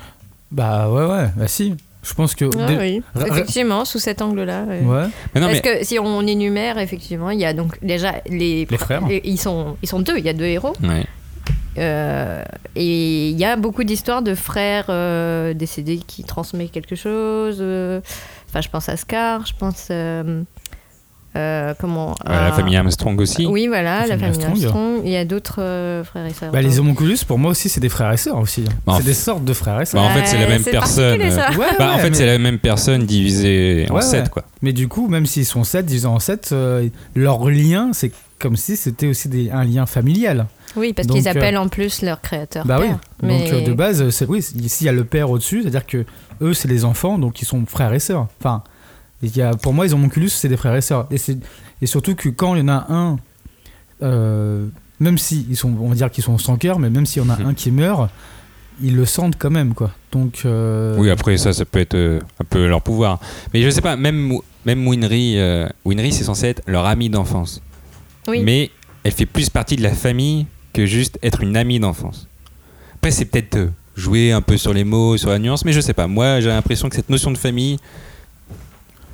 Bah 0.50 0.90
ouais, 0.90 1.04
ouais, 1.04 1.28
bah 1.36 1.46
si. 1.48 1.74
Je 2.02 2.14
pense 2.14 2.34
que. 2.34 2.46
Ah 2.58 2.66
oui, 2.78 3.02
effectivement, 3.26 3.84
sous 3.84 3.98
cet 3.98 4.22
angle-là. 4.22 4.62
ouais. 4.64 4.80
Ouais. 4.80 5.06
Mais 5.34 5.40
non, 5.40 5.48
Parce 5.48 5.60
mais 5.64 5.78
que 5.80 5.84
si 5.84 5.98
on 5.98 6.26
énumère, 6.26 6.78
effectivement, 6.78 7.30
il 7.30 7.40
y 7.40 7.44
a 7.44 7.52
donc 7.52 7.76
déjà 7.82 8.14
les, 8.28 8.66
Les 8.70 8.78
frères. 8.78 9.06
les- 9.06 9.20
ils, 9.24 9.38
sont, 9.38 9.76
ils 9.82 9.88
sont 9.88 10.00
deux, 10.00 10.16
il 10.16 10.24
y 10.24 10.28
a 10.28 10.32
deux 10.32 10.44
héros. 10.46 10.72
Ouais. 10.82 11.04
Euh, 11.76 12.42
et 12.75 13.28
il 13.30 13.38
y 13.38 13.44
a 13.44 13.56
beaucoup 13.56 13.84
d'histoires 13.84 14.22
de 14.22 14.34
frères 14.34 14.87
euh, 14.88 15.54
décédés 15.54 15.98
qui 15.98 16.25
transmettent 16.25 16.72
quelque 16.72 16.96
chose. 16.96 17.58
euh, 17.60 18.00
Enfin, 18.48 18.60
je 18.62 18.68
pense 18.68 18.88
à 18.88 18.96
Scar, 18.96 19.46
je 19.46 19.52
pense. 19.58 19.88
euh, 19.90 20.42
euh, 21.37 21.75
comment 21.78 22.14
la 22.25 22.50
famille 22.52 22.75
Armstrong 22.76 23.20
aussi. 23.20 23.46
Oui, 23.46 23.68
voilà, 23.68 24.00
La 24.00 24.16
la 24.16 24.18
famille 24.18 24.42
Armstrong. 24.42 24.50
Armstrong. 24.64 25.00
Il 25.04 25.10
y 25.12 25.16
a 25.16 25.25
d'autres 25.26 25.60
euh, 25.60 26.02
frères 26.02 26.25
et 26.26 26.32
sœurs. 26.32 26.50
Bah, 26.50 26.62
les 26.62 26.80
homonculus, 26.80 27.18
pour 27.28 27.38
moi 27.38 27.50
aussi, 27.50 27.68
c'est 27.68 27.80
des 27.80 27.90
frères 27.90 28.10
et 28.10 28.16
sœurs 28.16 28.38
aussi. 28.38 28.64
Bah, 28.87 28.94
c'est 28.96 29.04
des 29.04 29.12
sortes 29.14 29.44
de 29.44 29.52
frères 29.52 29.76
et 29.76 29.80
Bah, 29.80 29.84
sœurs. 29.84 30.02
en 30.02 30.10
fait, 30.10 30.26
c'est 30.26 30.38
la 30.38 30.48
même 30.48 30.62
personne. 30.64 31.18
particulier, 31.18 31.30
ça. 31.30 31.50
Ouais, 31.58 31.66
Bah, 31.78 31.92
en 31.94 31.98
fait, 31.98 32.10
mais- 32.10 32.16
c'est 32.16 32.26
la 32.26 32.38
même 32.38 32.58
personne 32.58 33.04
divisée 33.04 33.87
en 33.90 33.96
Ouais, 33.96 34.02
7, 34.02 34.25
ouais. 34.25 34.30
quoi. 34.30 34.44
Mais 34.62 34.72
du 34.72 34.88
coup, 34.88 35.06
même 35.06 35.26
s'ils 35.26 35.44
sont 35.44 35.62
7, 35.64 35.84
disons 35.87 36.14
en 36.14 36.18
7, 36.18 36.52
leur 37.14 37.48
lien, 37.50 37.90
c'est 37.92 38.10
comme 38.40 38.56
si 38.56 38.76
c'était 38.76 39.06
aussi 39.06 39.28
des- 39.28 39.50
un 39.50 39.64
lien 39.64 39.84
familial. 39.84 40.46
Oui, 40.76 40.92
parce 40.92 41.08
qu'ils 41.08 41.26
euh, 41.26 41.30
appellent 41.30 41.56
en 41.58 41.68
plus 41.68 42.02
leur 42.02 42.20
créateur. 42.20 42.64
Bah 42.66 42.78
oui. 42.80 42.87
père. 42.88 42.94
Donc 42.96 43.00
Mais- 43.22 43.52
euh, 43.52 43.60
de 43.64 43.72
base, 43.72 44.10
c'est 44.10 44.26
oui, 44.28 44.38
ici 44.38 44.84
il 44.84 44.87
y 44.87 44.88
a 44.88 44.92
le 44.92 45.04
père 45.04 45.30
au-dessus, 45.30 45.62
c'est-à-dire 45.62 45.87
que 45.87 46.04
eux 46.42 46.54
c'est 46.54 46.68
les 46.68 46.84
enfants, 46.84 47.18
donc 47.18 47.40
ils 47.42 47.44
sont 47.46 47.64
frères 47.66 47.92
et 47.92 47.98
sœurs. 48.00 48.28
Enfin, 48.40 48.62
il 49.22 49.37
y 49.37 49.42
a, 49.42 49.52
pour 49.54 49.72
moi, 49.75 49.84
les 49.87 49.92
homonculus 49.94 50.28
c'est 50.28 50.48
des 50.48 50.56
frères 50.56 50.75
et 50.76 50.80
sœurs. 50.80 51.06
Et, 51.10 51.18
c'est- 51.18 51.38
et 51.82 51.87
surtout 51.87 52.14
que 52.14 52.28
quand 52.28 52.54
il 52.54 52.60
y 52.60 52.62
en 52.64 52.68
a 52.68 52.87
un, 52.88 53.16
euh, 54.02 54.66
même 55.00 55.18
si 55.18 55.46
ils 55.48 55.56
sont, 55.56 55.75
on 55.80 55.88
va 55.88 55.94
dire 55.94 56.10
qu'ils 56.10 56.25
sont 56.25 56.38
sans 56.38 56.56
cœur, 56.56 56.78
mais 56.78 56.90
même 56.90 57.06
s'il 57.06 57.22
y 57.22 57.26
en 57.26 57.30
a 57.30 57.37
un 57.42 57.54
qui 57.54 57.70
meurt, 57.70 58.10
ils 58.80 58.94
le 58.94 59.04
sentent 59.06 59.37
quand 59.38 59.50
même, 59.50 59.75
quoi. 59.75 59.90
Donc 60.12 60.42
euh, 60.44 60.96
Oui, 60.98 61.10
après, 61.10 61.37
ça, 61.37 61.52
ça 61.52 61.64
peut 61.64 61.80
être 61.80 61.94
euh, 61.94 62.20
un 62.40 62.44
peu 62.44 62.66
leur 62.68 62.80
pouvoir. 62.82 63.18
Mais 63.52 63.62
je 63.62 63.70
sais 63.70 63.80
pas, 63.80 63.96
même, 63.96 64.32
même 64.64 64.87
Winry, 64.87 65.38
euh, 65.38 65.68
Winry, 65.84 66.12
c'est 66.12 66.25
censé 66.25 66.46
être 66.46 66.62
leur 66.66 66.87
amie 66.87 67.10
d'enfance. 67.10 67.60
Oui. 68.28 68.42
Mais 68.44 68.70
elle 69.04 69.12
fait 69.12 69.26
plus 69.26 69.50
partie 69.50 69.75
de 69.76 69.82
la 69.82 69.92
famille 69.92 70.46
que 70.78 70.87
juste 70.87 71.18
être 71.25 71.40
une 71.42 71.56
amie 71.56 71.80
d'enfance. 71.80 72.28
Après, 72.94 73.11
c'est 73.11 73.25
peut-être 73.25 73.56
euh, 73.56 73.68
jouer 73.97 74.30
un 74.30 74.40
peu 74.40 74.56
sur 74.56 74.73
les 74.73 74.85
mots, 74.85 75.16
sur 75.16 75.28
la 75.30 75.40
nuance, 75.40 75.64
mais 75.64 75.73
je 75.73 75.80
sais 75.80 75.92
pas. 75.92 76.06
Moi, 76.06 76.40
j'ai 76.40 76.49
l'impression 76.50 76.88
que 76.88 76.94
cette 76.94 77.11
notion 77.11 77.32
de 77.32 77.37
famille, 77.38 77.78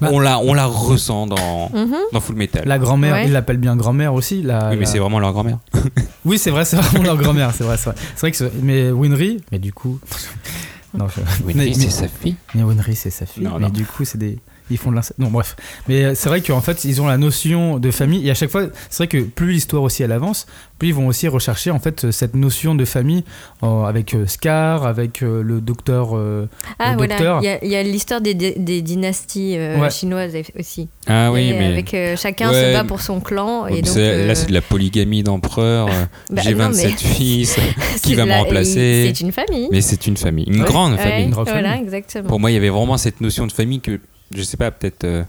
Bah- 0.00 0.10
on, 0.12 0.18
la, 0.18 0.38
on 0.40 0.52
la 0.52 0.66
ressent 0.66 1.26
dans, 1.26 1.70
Mhm. 1.72 1.94
dans 2.12 2.20
Full 2.20 2.36
Metal. 2.36 2.64
la 2.66 2.78
grand-mère, 2.78 3.14
Ouais. 3.14 3.26
ils 3.26 3.32
l'appellent 3.32 3.56
bien 3.58 3.76
grand-mère 3.76 4.12
aussi. 4.12 4.42
La, 4.42 4.68
oui, 4.70 4.76
mais 4.76 4.84
la- 4.84 4.86
c'est 4.86 4.98
vraiment 4.98 5.20
leur 5.20 5.32
grand-mère. 5.32 5.58
Oui, 6.26 6.36
c'est 6.38 6.50
vrai, 6.50 6.64
c'est 6.66 6.76
vraiment 6.76 7.02
leur 7.04 7.16
grand-mère, 7.16 7.52
c'est 7.54 7.64
vrai, 7.64 7.76
c'est 7.78 7.90
vrai. 7.90 7.94
C'est 8.14 8.20
vrai 8.20 8.30
que 8.32 8.36
c'est- 8.36 8.52
mais 8.62 8.90
Winry, 8.90 9.38
mais 9.52 9.58
du 9.58 9.72
coup, 9.72 10.00
non, 10.94 11.06
je- 11.08 11.44
Winry, 11.46 11.68
mais- 11.70 11.74
c'est 11.74 11.90
sa 11.90 12.08
fille. 12.08 12.36
Mais 12.54 12.62
Winry, 12.62 12.94
c'est 12.96 13.10
sa 13.10 13.24
fille. 13.26 13.44
Non, 13.44 13.54
mais 13.54 13.60
non. 13.60 13.68
du 13.70 13.84
coup, 13.86 14.04
c'est 14.04 14.18
des. 14.18 14.38
Ils 14.70 14.78
font 14.78 14.90
de 14.90 14.96
l'inceste. 14.96 15.18
Non, 15.18 15.28
bref. 15.28 15.56
Mais 15.88 16.04
euh, 16.04 16.12
c'est 16.14 16.28
vrai 16.30 16.40
qu'en 16.40 16.60
fait, 16.62 16.84
ils 16.84 17.02
ont 17.02 17.06
la 17.06 17.18
notion 17.18 17.78
de 17.78 17.90
famille. 17.90 18.26
Et 18.26 18.30
à 18.30 18.34
chaque 18.34 18.50
fois, 18.50 18.64
c'est 18.88 18.96
vrai 19.04 19.08
que 19.08 19.18
plus 19.22 19.52
l'histoire 19.52 19.82
aussi 19.82 20.02
elle 20.02 20.12
avance, 20.12 20.46
plus 20.78 20.88
ils 20.88 20.94
vont 20.94 21.06
aussi 21.06 21.28
rechercher 21.28 21.70
en 21.70 21.78
fait 21.78 22.10
cette 22.10 22.34
notion 22.34 22.74
de 22.74 22.84
famille 22.86 23.24
euh, 23.62 23.84
avec 23.84 24.14
euh, 24.14 24.26
Scar, 24.26 24.86
avec 24.86 25.22
euh, 25.22 25.42
le 25.42 25.60
docteur. 25.60 26.16
euh, 26.16 26.48
Ah, 26.78 26.92
le 26.92 26.96
voilà. 26.96 27.14
docteur. 27.16 27.40
Il 27.62 27.68
y 27.68 27.76
a, 27.76 27.82
l'histoire 27.82 28.20
des, 28.22 28.32
des- 28.34 28.54
des 28.58 28.80
dynasties 28.80 29.56
euh, 29.58 29.78
Ouais. 29.78 29.90
chinoises 29.90 30.34
aussi. 30.58 30.88
Ah 31.06 31.30
oui, 31.30 31.48
Et 31.48 31.52
mais. 31.52 31.66
Avec 31.66 31.92
euh, 31.92 32.16
chacun 32.16 32.50
Ouais, 32.50 32.72
se 32.72 32.76
bat 32.78 32.84
pour 32.84 33.00
son 33.02 33.20
clan. 33.20 33.66
Et 33.66 33.82
donc, 33.82 33.96
euh, 33.96 34.26
Là, 34.26 34.34
c'est 34.34 34.48
de 34.48 34.54
la 34.54 34.62
polygamie 34.62 35.22
d'empereur. 35.22 35.88
euh, 35.88 36.04
bah, 36.30 36.40
J'ai 36.42 36.52
non, 36.52 36.66
27 36.70 36.90
mais- 36.90 36.96
fils. 37.14 37.56
qui 38.02 38.14
va 38.14 38.24
me 38.24 38.30
la- 38.30 38.38
remplacer 38.38 39.12
C'est 39.14 39.20
une 39.20 39.32
famille. 39.32 39.68
Mais 39.70 39.80
c'est 39.82 40.06
une 40.06 40.16
famille, 40.16 40.46
une 40.48 40.60
Ouais. 40.62 40.66
grande 40.66 40.92
Ouais, 40.92 40.98
famille. 40.98 41.24
Une 41.26 41.30
grande 41.32 41.48
Voilà, 41.48 41.68
famille. 41.72 41.84
exactement. 41.84 42.28
Pour 42.28 42.40
moi, 42.40 42.50
il 42.50 42.54
y 42.54 42.56
avait 42.56 42.70
vraiment 42.70 42.96
cette 42.96 43.20
notion 43.20 43.46
de 43.46 43.52
famille 43.52 43.80
que, 43.80 44.00
je 44.34 44.42
sais 44.42 44.56
pas, 44.56 44.70
peut-être 44.70 45.04
euh, 45.04 45.22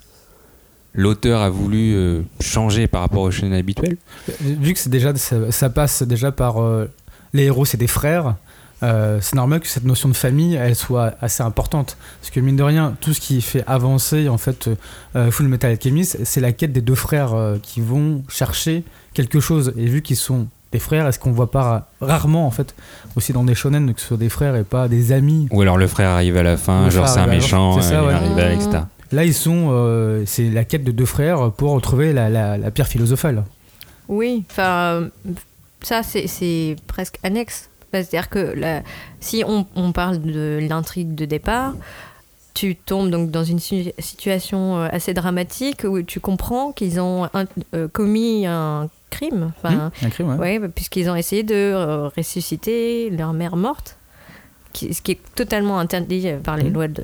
l'auteur 0.93 1.41
a 1.41 1.49
voulu 1.49 1.93
euh, 1.95 2.21
changer 2.39 2.87
par 2.87 3.01
rapport 3.01 3.21
au 3.23 3.31
shonen 3.31 3.53
habituel. 3.53 3.97
Vu 4.41 4.73
que 4.73 4.79
c'est 4.79 4.89
déjà, 4.89 5.15
ça, 5.15 5.51
ça 5.51 5.69
passe 5.69 6.03
déjà 6.03 6.31
par 6.31 6.61
euh, 6.61 6.89
les 7.33 7.43
héros, 7.43 7.65
c'est 7.65 7.77
des 7.77 7.87
frères. 7.87 8.35
euh, 8.83 9.19
c'est 9.21 9.35
normal 9.35 9.59
que 9.61 9.67
cette 9.67 9.83
notion 9.85 10.09
de 10.09 10.13
famille, 10.15 10.55
elle 10.55 10.75
soit 10.75 11.13
assez 11.21 11.43
importante, 11.43 11.97
parce 12.21 12.29
que 12.31 12.39
mine 12.39 12.55
de 12.55 12.63
rien, 12.63 12.95
tout 13.01 13.13
ce 13.13 13.19
qui 13.19 13.41
fait 13.41 13.63
avancer 13.67 14.29
en 14.29 14.37
fait 14.37 14.69
euh, 15.15 15.31
Full 15.31 15.47
Metal 15.47 15.71
Alchemist, 15.71 16.17
c'est 16.23 16.41
la 16.41 16.51
quête 16.51 16.71
des 16.73 16.81
deux 16.81 16.95
frères 16.95 17.33
euh, 17.33 17.57
qui 17.61 17.81
vont 17.81 18.23
chercher 18.29 18.83
quelque 19.13 19.39
chose. 19.39 19.73
Et 19.77 19.85
vu 19.85 20.01
qu'ils 20.01 20.17
sont 20.17 20.47
des 20.71 20.79
frères, 20.79 21.07
est-ce 21.07 21.19
qu'on 21.19 21.31
voit 21.31 21.51
pas 21.51 21.63
ra- 21.63 21.87
rarement 22.01 22.45
en 22.47 22.51
fait 22.51 22.75
aussi 23.15 23.31
dans 23.31 23.43
des 23.45 23.55
shonen 23.55 23.93
que 23.93 24.01
ce 24.01 24.07
soit 24.07 24.17
des 24.17 24.29
frères 24.29 24.55
et 24.57 24.63
pas 24.65 24.87
des 24.89 25.11
amis? 25.13 25.47
Ou 25.51 25.61
alors 25.61 25.77
le 25.77 25.87
frère 25.87 26.09
arrive 26.09 26.35
à 26.37 26.43
la 26.43 26.57
fin, 26.57 26.85
Le 26.85 26.89
genre 26.91 27.07
c'est 27.07 27.19
un 27.19 27.27
méchant, 27.27 27.75
fin, 27.75 27.81
c'est 27.81 27.89
ça, 27.89 28.01
euh, 28.01 28.09
il 28.11 28.15
arrive 28.15 28.37
à, 28.39 28.53
etc. 28.53 28.69
Là, 29.11 29.23
ils 29.25 29.33
sont, 29.33 29.67
euh, 29.71 30.23
c'est 30.25 30.49
la 30.49 30.63
quête 30.65 30.83
de 30.83 30.91
deux 30.91 31.05
frères 31.05 31.51
pour 31.51 31.71
retrouver 31.71 32.11
la, 32.13 32.29
la, 32.29 32.57
la 32.57 32.71
pierre 32.71 32.87
philosophale. 32.87 33.43
Oui, 34.07 34.43
enfin, 34.49 35.09
ça, 35.81 36.03
c'est- 36.03 36.27
c'est 36.27 36.75
presque 36.87 37.17
annexe. 37.23 37.69
C'est-à-dire 37.91 38.29
que 38.29 38.39
là, 38.39 38.81
si 39.21 39.43
on, 39.47 39.65
on 39.75 39.91
parle 39.93 40.21
de 40.21 40.59
l'intrigue 40.67 41.15
de 41.15 41.25
départ, 41.25 41.73
tu 42.53 42.75
tombes 42.75 43.09
donc 43.09 43.31
dans 43.31 43.43
une 43.43 43.59
si- 43.59 43.93
situation 43.99 44.77
euh, 44.77 44.87
assez 44.91 45.13
dramatique 45.13 45.85
où 45.87 46.01
tu 46.01 46.19
comprends 46.19 46.71
qu'ils 46.71 46.99
ont 46.99 47.25
un- 47.33 47.45
euh, 47.73 47.87
commis 47.87 48.45
un 48.47 48.89
crime. 49.11 49.51
Enfin, 49.57 49.91
Hmm, 50.01 50.05
un 50.05 50.09
crime, 50.09 50.29
ouais. 50.37 50.59
ouais, 50.59 50.67
puisqu'ils 50.69 51.09
ont 51.09 51.15
essayé 51.15 51.43
de 51.43 52.09
ressusciter 52.17 53.09
leur 53.11 53.31
mère 53.33 53.55
morte, 53.55 53.97
qui- 54.73 54.93
ce 54.93 55.01
qui 55.01 55.11
est 55.13 55.19
totalement 55.35 55.79
interdit 55.79 56.27
par 56.43 56.57
les 56.57 56.65
Mhm. 56.65 56.73
lois 56.73 56.87
de, 56.89 57.03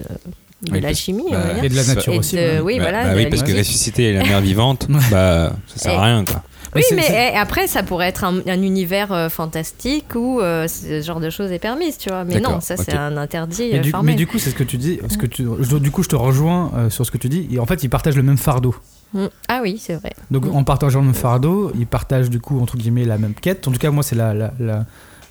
de 0.64 0.72
Oui, 0.74 0.82
la 0.82 0.94
chimie. 0.94 1.24
bah, 1.32 1.40
on 1.44 1.48
va 1.48 1.54
dire. 1.56 1.64
Et 1.64 1.70
de 1.70 1.76
la 1.76 1.84
nature 1.86 2.14
Et 2.14 2.18
aussi. 2.20 2.36
de- 2.36 2.62
oui, 2.62 2.78
Bah- 2.78 2.84
voilà. 2.84 3.04
bah 3.06 3.14
oui, 3.16 3.24
la 3.24 3.30
parce 3.30 3.44
que 3.44 3.58
ressusciter 3.58 4.14
la 4.14 4.24
mère 4.24 4.42
vivante, 4.52 4.88
bah 5.10 5.54
ça 5.68 5.78
sert 5.90 6.00
à 6.00 6.06
rien 6.06 6.24
quoi. 6.26 6.44
Oui, 6.74 6.84
mais 6.96 7.34
après, 7.36 7.68
ça 7.68 7.84
pourrait 7.84 8.08
être 8.08 8.24
un, 8.24 8.38
un 8.48 8.62
univers 8.62 9.12
euh, 9.12 9.28
fantastique 9.28 10.16
où 10.16 10.40
euh, 10.40 10.70
ce 10.70 11.02
genre 11.02 11.20
de 11.20 11.30
choses 11.30 11.52
est 11.52 11.60
permise, 11.60 11.98
tu 11.98 12.08
vois. 12.10 12.24
Mais 12.24 12.40
non, 12.40 12.62
ça, 12.62 12.78
c'est 12.78 12.94
un 12.96 13.18
interdit 13.18 13.72
Mais 13.74 13.80
euh, 13.80 13.82
du, 13.82 13.90
formel. 13.90 14.14
mais 14.14 14.18
du 14.18 14.26
coup, 14.26 14.40
c'est 14.40 14.52
ce 14.52 14.56
que 14.56 14.64
tu 14.64 14.78
dis. 14.78 14.98
Ce 15.10 15.18
que 15.18 15.26
tu, 15.26 15.46
je- 15.60 15.76
du 15.78 15.92
coup, 15.92 16.02
je 16.02 16.08
te 16.08 16.16
rejoins 16.16 16.72
euh, 16.78 16.90
sur 16.90 17.06
ce 17.06 17.12
que 17.12 17.18
tu 17.18 17.28
dis. 17.28 17.46
Et 17.52 17.60
en 17.60 17.66
fait, 17.66 17.84
ils 17.84 17.90
partagent 17.90 18.16
le 18.16 18.24
même 18.24 18.38
fardeau. 18.38 18.74
Mm. 19.14 19.26
Ah 19.50 19.60
oui, 19.62 19.82
c'est 19.84 19.96
vrai. 19.96 20.14
Donc, 20.30 20.46
Mm. 20.46 20.56
en 20.56 20.64
partageant 20.64 21.00
le 21.02 21.08
même 21.08 21.14
fardeau, 21.14 21.74
ils 21.78 21.86
partagent 21.88 22.30
du 22.30 22.40
coup 22.40 22.62
entre 22.62 22.78
guillemets 22.78 23.04
la 23.04 23.18
même 23.18 23.34
quête. 23.34 23.68
En 23.68 23.72
tout 23.72 23.80
cas, 23.80 23.92
moi, 23.92 24.02
c'est 24.04 24.16
la, 24.16 24.34
la, 24.34 24.54
la- 24.58 24.86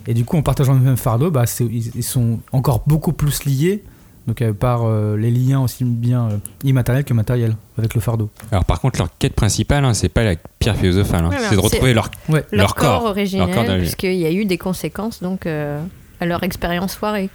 Et 0.07 0.13
du 0.13 0.27
coup, 0.27 0.37
en 0.37 0.43
partageant 0.43 0.75
le 0.75 0.81
même 0.81 0.99
fardeau, 0.99 1.31
bah, 1.31 1.45
ils 1.71 2.03
sont 2.05 2.41
encore 2.53 2.83
beaucoup 2.87 3.15
plus 3.15 3.45
liés. 3.47 3.83
Donc, 4.27 4.43
euh, 4.43 4.53
par 4.53 4.83
euh, 4.85 5.17
les 5.17 5.31
liens 5.31 5.61
aussi 5.61 5.83
bien 5.85 6.29
euh, 6.31 6.37
immatériels 6.63 7.05
que 7.05 7.15
matériels 7.15 7.57
avec 7.79 7.95
le 7.95 8.01
fardeau. 8.01 8.29
Alors 8.53 8.65
par 8.65 8.81
contre, 8.81 8.99
leur 8.99 9.09
quête 9.19 9.35
principale, 9.35 9.85
hein, 9.85 9.95
c'est 9.95 10.09
pas 10.11 10.23
la 10.25 10.35
pierre 10.59 10.77
philosophale, 10.77 11.25
hein, 11.25 11.31
Ouais, 11.31 11.37
c'est 11.49 11.55
de 11.57 11.61
retrouver 11.61 11.95
leur, 11.95 12.11
Ouais. 12.29 12.45
Leur, 12.53 12.61
leur 12.67 12.75
corps, 12.75 13.01
corps. 13.01 13.11
originel, 13.11 13.47
Leur 13.47 13.55
corps 13.55 13.65
d'origine. 13.65 13.83
puisqu'il 13.87 14.15
y 14.15 14.27
a 14.27 14.31
eu 14.31 14.45
des 14.45 14.59
conséquences 14.59 15.23
donc 15.23 15.47
euh, 15.47 15.81
à 16.21 16.27
leur 16.27 16.43
expérience 16.43 16.95
foirée. 16.95 17.31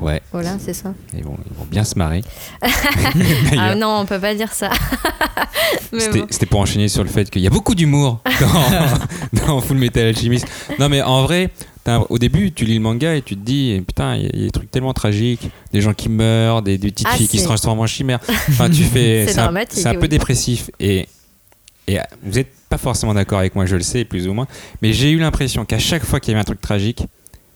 Ouais, 0.00 0.20
Voilà, 0.32 0.56
c'est 0.58 0.72
ça. 0.74 0.92
ils 1.16 1.22
vont, 1.22 1.36
ils 1.48 1.56
vont 1.56 1.66
bien 1.70 1.84
se 1.84 1.96
marrer. 1.96 2.22
Ah 3.56 3.76
non, 3.76 3.98
on 4.00 4.06
peut 4.06 4.18
pas 4.18 4.34
dire 4.34 4.52
ça. 4.52 4.70
C'était 5.96 6.20
bon. 6.20 6.26
pour 6.50 6.60
enchaîner 6.60 6.88
sur 6.88 7.04
le 7.04 7.08
fait 7.08 7.30
qu'il 7.30 7.42
y 7.42 7.46
a 7.46 7.50
beaucoup 7.50 7.74
d'humour 7.76 8.20
dans, 8.40 9.46
dans 9.46 9.60
Full 9.60 9.76
Metal 9.78 10.06
Alchemist. 10.06 10.46
Non 10.80 10.88
mais 10.88 11.00
en 11.02 11.22
vrai, 11.22 11.50
au 12.08 12.18
début 12.18 12.52
tu 12.52 12.64
lis 12.64 12.74
le 12.74 12.80
manga 12.80 13.14
et 13.14 13.22
tu 13.22 13.36
te 13.36 13.40
dis 13.44 13.72
eh, 13.76 13.80
putain 13.80 14.16
il 14.16 14.22
y, 14.22 14.26
a- 14.26 14.30
il 14.32 14.38
y 14.40 14.42
a 14.42 14.46
des 14.46 14.50
trucs 14.52 14.70
tellement 14.70 14.92
tragiques, 14.94 15.48
des 15.72 15.80
gens 15.80 15.92
qui 15.94 16.08
meurent, 16.08 16.62
des, 16.62 16.78
des 16.78 16.90
petites 16.90 17.06
Ah, 17.10 17.16
filles 17.16 17.28
qui 17.28 17.38
se 17.38 17.44
transforment 17.44 17.80
en 17.80 17.86
chimères. 17.86 18.20
Enfin 18.48 18.68
tu 18.70 18.82
fais, 18.84 19.26
C'est 19.28 19.38
un- 19.38 19.44
dramatique, 19.44 19.78
c'est 19.80 19.88
un 19.88 19.94
peu 19.94 20.02
oui. 20.02 20.08
dépressif 20.08 20.70
et 20.80 21.08
et 21.86 21.98
euh, 21.98 22.02
vous 22.22 22.38
êtes 22.38 22.48
pas 22.70 22.78
forcément 22.78 23.12
d'accord 23.12 23.38
avec 23.38 23.54
moi, 23.54 23.66
je 23.66 23.76
le 23.76 23.82
sais 23.82 24.04
plus 24.06 24.26
ou 24.26 24.32
moins, 24.32 24.46
mais 24.80 24.92
j'ai 24.94 25.10
eu 25.10 25.18
l'impression 25.18 25.66
qu'à 25.66 25.78
chaque 25.78 26.04
fois 26.04 26.18
qu'il 26.18 26.32
y 26.32 26.34
avait 26.34 26.40
un 26.40 26.44
truc 26.44 26.60
tragique, 26.62 27.02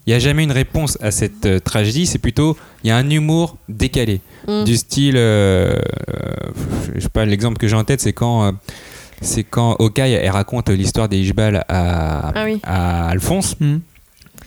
il 0.06 0.10
n'y 0.10 0.14
a 0.14 0.18
jamais 0.18 0.44
une 0.44 0.52
réponse 0.52 0.98
à 1.00 1.10
cette 1.10 1.46
euh, 1.46 1.58
tragédie, 1.60 2.04
c'est 2.06 2.18
plutôt 2.18 2.56
il 2.84 2.88
y 2.88 2.90
a 2.90 2.96
un 2.96 3.08
humour 3.08 3.56
décalé 3.68 4.20
Mm. 4.46 4.64
du 4.64 4.76
style 4.76 5.16
euh, 5.16 5.78
euh, 6.10 6.34
je 6.94 7.00
sais 7.00 7.08
pas 7.08 7.24
l'exemple 7.26 7.58
que 7.58 7.66
j'ai 7.68 7.74
en 7.76 7.84
tête 7.84 8.00
c'est 8.00 8.12
quand 8.14 8.44
euh, 8.46 8.52
c'est 9.20 9.42
quand 9.44 9.76
elle 9.96 10.30
raconte 10.30 10.68
l'histoire 10.70 11.08
des 11.08 11.18
Ishbal 11.18 11.64
à, 11.68 12.32
Ah 12.34 12.44
oui. 12.46 12.60
à 12.62 13.08
Alphonse 13.08 13.56
Hmm. 13.60 13.78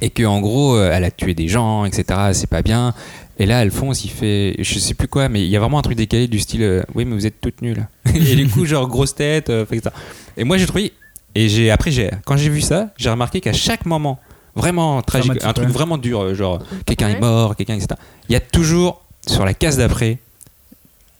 Et 0.02 0.10
que 0.10 0.24
en 0.24 0.42
gros 0.42 0.76
euh, 0.76 0.92
elle 0.92 1.04
a 1.04 1.12
tué 1.12 1.34
des 1.34 1.48
gens 1.48 1.86
etc 1.86 2.32
c'est 2.34 2.50
pas 2.50 2.62
bien 2.62 2.94
et 3.42 3.46
là 3.46 3.60
Alphonse 3.60 4.06
il 4.06 4.12
fait 4.12 4.56
je 4.60 4.80
sais 4.80 4.94
plus 4.94 5.08
quoi 5.08 5.30
mais 5.30 5.42
il 5.42 5.50
y 5.50 5.56
a 5.56 5.60
vraiment 5.60 5.80
un 5.80 5.82
truc 5.82 5.98
décalé 5.98 6.28
du 6.28 6.40
style 6.40 6.64
euh, 6.64 6.84
oui 6.94 7.06
mais 7.06 7.16
vous 7.16 7.26
êtes 7.26 7.42
toutes 7.42 7.62
nulles 7.62 7.88
et 8.14 8.36
du 8.36 8.48
coup 8.48 8.66
genre 8.66 8.88
grosse 8.88 9.16
tête 9.16 9.50
euh, 9.50 9.66
etc. 9.72 9.90
et 10.38 10.44
moi 10.44 10.58
j'ai 10.58 10.66
trouvé 10.66 10.94
et 11.34 11.50
j'ai 11.50 11.72
après 11.72 11.92
j'ai 11.92 12.12
quand 12.26 12.38
j'ai 12.38 12.50
vu 12.50 12.62
ça 12.62 12.90
j'ai 12.98 13.10
remarqué 13.10 13.42
qu'à 13.42 13.54
chaque 13.54 13.86
moment 13.86 14.20
vraiment 14.56 15.02
tragique 15.02 15.44
un 15.44 15.54
truc 15.54 15.68
ouais. 15.68 15.74
vraiment 15.74 15.98
dur 15.98 16.22
euh, 16.22 16.34
genre 16.36 16.62
quelqu'un 16.86 17.10
est 17.10 17.20
mort 17.20 17.56
quelqu'un 17.56 17.76
etc 17.76 17.88
il 18.30 18.34
y 18.34 18.36
a 18.36 18.42
toujours 18.42 19.06
sur 19.26 19.46
la 19.46 19.54
case 19.54 19.78
d'après 19.78 20.20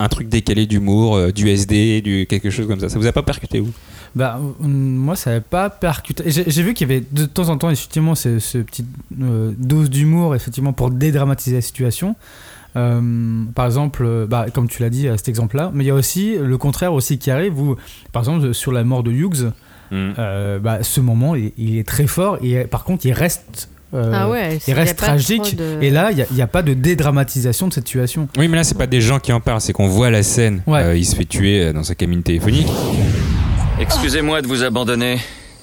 un 0.02 0.10
truc 0.10 0.30
décalé 0.30 0.66
d'humour, 0.66 1.16
euh, 1.16 1.32
du 1.32 1.50
SD, 1.50 2.02
du 2.02 2.26
quelque 2.28 2.50
chose 2.50 2.68
comme 2.68 2.80
ça. 2.80 2.90
Ça 2.90 3.00
vous 3.00 3.08
a 3.08 3.12
pas 3.12 3.24
percuté 3.24 3.60
vous? 3.60 3.72
Bah, 4.16 4.40
moi, 4.60 5.16
ça 5.16 5.30
n'avait 5.30 5.42
pas 5.42 5.70
percuté. 5.70 6.24
J'ai 6.28 6.64
vu 6.64 6.74
qu'il 6.74 6.90
y 6.90 6.92
avait 6.92 7.04
de 7.12 7.26
temps 7.26 7.48
en 7.48 7.58
temps, 7.58 7.70
effectivement, 7.70 8.14
ce, 8.14 8.40
ce 8.40 8.58
petit 8.58 8.86
euh, 9.22 9.54
dose 9.58 9.90
d'humour, 9.90 10.36
effectivement, 10.36 10.74
pour 10.74 10.92
dédramatiser 10.92 11.56
la 11.56 11.62
situation. 11.62 12.16
Euh, 12.76 13.44
par 13.54 13.66
exemple, 13.66 14.04
euh, 14.06 14.26
bah, 14.28 14.48
comme 14.54 14.68
tu 14.68 14.82
l'as 14.82 14.90
dit 14.90 15.08
à 15.08 15.18
cet 15.18 15.30
exemple-là, 15.30 15.72
mais 15.74 15.84
il 15.84 15.88
y 15.88 15.92
a 15.92 15.96
aussi 15.96 16.38
le 16.38 16.58
contraire 16.58 16.94
aussi 16.94 17.18
qui 17.18 17.32
arrive 17.32 17.60
où, 17.60 17.76
par 18.12 18.24
exemple, 18.24 18.54
sur 18.54 18.72
la 18.72 18.84
mort 18.84 19.04
de 19.04 19.12
Hughes, 19.12 19.52
euh, 19.94 20.60
bah, 20.60 20.84
ce 20.84 21.02
moment, 21.02 21.36
il, 21.36 21.52
il 21.58 21.78
est 21.78 21.88
très 21.88 22.08
fort 22.08 22.38
et 22.42 22.64
par 22.64 22.86
contre, 22.86 23.06
il 23.06 23.12
reste 23.12 23.70
euh, 23.94 24.12
Ah 24.14 24.30
ouais, 24.30 24.60
a 24.68 24.74
reste 24.74 24.98
tragique. 24.98 25.56
de- 25.56 25.78
Et 25.82 25.90
là, 25.90 26.12
il 26.12 26.16
n'y 26.18 26.22
a, 26.24 26.26
il 26.32 26.38
y 26.38 26.42
a 26.42 26.48
pas 26.48 26.62
de 26.62 26.74
dédramatisation 26.74 27.68
de 27.68 27.74
cette 27.74 27.88
situation. 27.88 28.28
Oui, 28.38 28.48
mais 28.48 28.58
là, 28.58 28.64
c'est 28.64 28.78
pas 28.78 28.88
des 28.88 29.02
gens 29.02 29.20
qui 29.20 29.32
en 29.34 29.40
parlent, 29.40 29.62
c'est 29.62 29.74
qu'on 29.74 29.88
voit 29.88 30.10
la 30.10 30.24
scène. 30.24 30.64
Ouais. 30.68 30.82
Euh, 30.82 30.98
il 30.98 31.06
se 31.06 31.16
fait 31.16 31.26
tuer 31.26 31.62
euh, 31.66 31.74
dans 31.74 31.84
sa 31.84 31.96
cabine 31.96 32.24
téléphonique. 32.24 32.68
Excusez-moi 33.80 34.42
de 34.42 34.48
vous 34.48 34.64
abandonner, 34.64 35.20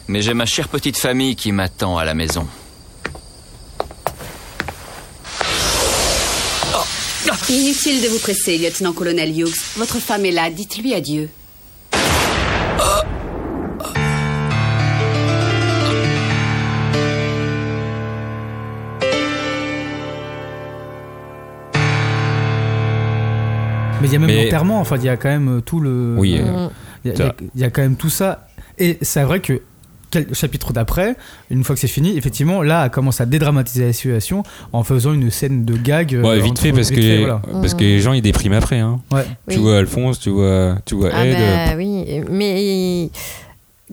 mais 0.09 0.23
j'ai 0.23 0.35
ma 0.35 0.47
chère 0.47 0.69
petite 0.69 0.97
famille 0.99 1.37
qui 1.37 1.53
m'attend 1.53 1.97
à 1.99 2.05
la 2.05 2.15
maison. 2.15 2.47
Inutile 7.51 8.03
de 8.03 8.09
vous 8.09 8.19
presser, 8.19 8.59
lieutenant-colonel 8.59 9.31
Hughes. 9.39 9.55
Votre 9.77 9.97
femme 10.01 10.27
est 10.27 10.31
là, 10.33 10.51
dites-lui 10.51 10.93
adieu. 10.93 11.31
Mais 24.01 24.09
il 24.09 24.13
y 24.13 24.17
a 24.17 24.19
même 24.19 24.29
Mais- 24.29 24.45
l'enterrement, 24.45 24.81
enfin, 24.81 24.97
il 24.97 25.05
y 25.05 25.09
a 25.09 25.17
quand 25.17 25.29
même 25.29 25.59
euh, 25.59 25.61
tout 25.61 25.81
le. 25.81 26.15
Oui, 26.19 26.39
euh, 26.39 26.45
euh, 26.47 26.69
il 27.05 27.13
y, 27.19 27.23
a- 27.23 27.35
il 27.57 27.61
y 27.67 27.71
quand 27.71 27.83
même 27.83 27.97
tout 27.97 28.11
ça. 28.11 28.49
Et 28.79 28.99
c'est 29.03 29.23
vrai 29.23 29.41
que. 29.41 29.61
Quel 30.11 30.35
chapitre 30.35 30.73
d'après, 30.73 31.17
une 31.51 31.63
fois 31.65 31.75
que 31.75 31.81
c'est 31.83 31.87
fini, 31.87 32.17
effectivement, 32.17 32.63
là, 32.63 32.85
elle 32.87 32.91
commence 32.91 33.21
à 33.21 33.27
dédramatiser 33.27 33.85
la 33.85 33.93
situation 33.93 34.43
en 34.73 34.83
faisant 34.83 35.13
une 35.13 35.31
scène 35.31 35.67
de 35.67 35.77
gag. 35.77 36.19
Ouais, 36.25 36.41
vite 36.41 36.53
entre- 36.53 36.63
fait, 36.63 36.73
parce 36.73 36.89
que, 36.89 36.97
fait, 36.99 37.19
voilà. 37.19 37.43
parce 37.53 37.75
que 37.75 37.81
les 37.85 38.01
gens, 38.01 38.15
ils 38.15 38.23
dépriment 38.23 38.55
après. 38.55 38.79
Hein. 38.79 39.01
Ouais. 39.13 39.27
Oui. 39.49 39.55
Tu 39.55 39.61
vois 39.61 39.77
Alphonse, 39.77 40.19
tu 40.19 40.31
vois, 40.31 40.79
tu 40.87 40.95
vois 40.95 41.11
Ah 41.13 41.27
Ed. 41.27 41.37
bah 41.37 41.75
oui, 41.77 42.23
mais 42.31 43.11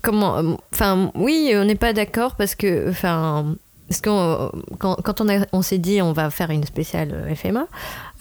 comment 0.02 0.58
Enfin, 0.72 1.12
oui, 1.16 1.52
on 1.54 1.66
n'est 1.66 1.76
pas 1.76 1.92
d'accord 1.92 2.36
parce 2.36 2.56
que, 2.56 2.90
enfin, 2.90 3.56
parce 3.88 4.02
qu'on 4.02 4.52
quand, 4.80 4.96
quand 5.04 5.22
on, 5.52 5.62
s'est 5.62 5.78
dit 5.78 6.02
on 6.02 6.12
va 6.14 6.30
faire 6.30 6.50
une 6.50 6.64
spéciale 6.64 7.12
euh, 7.14 7.36
FMA, 7.36 7.68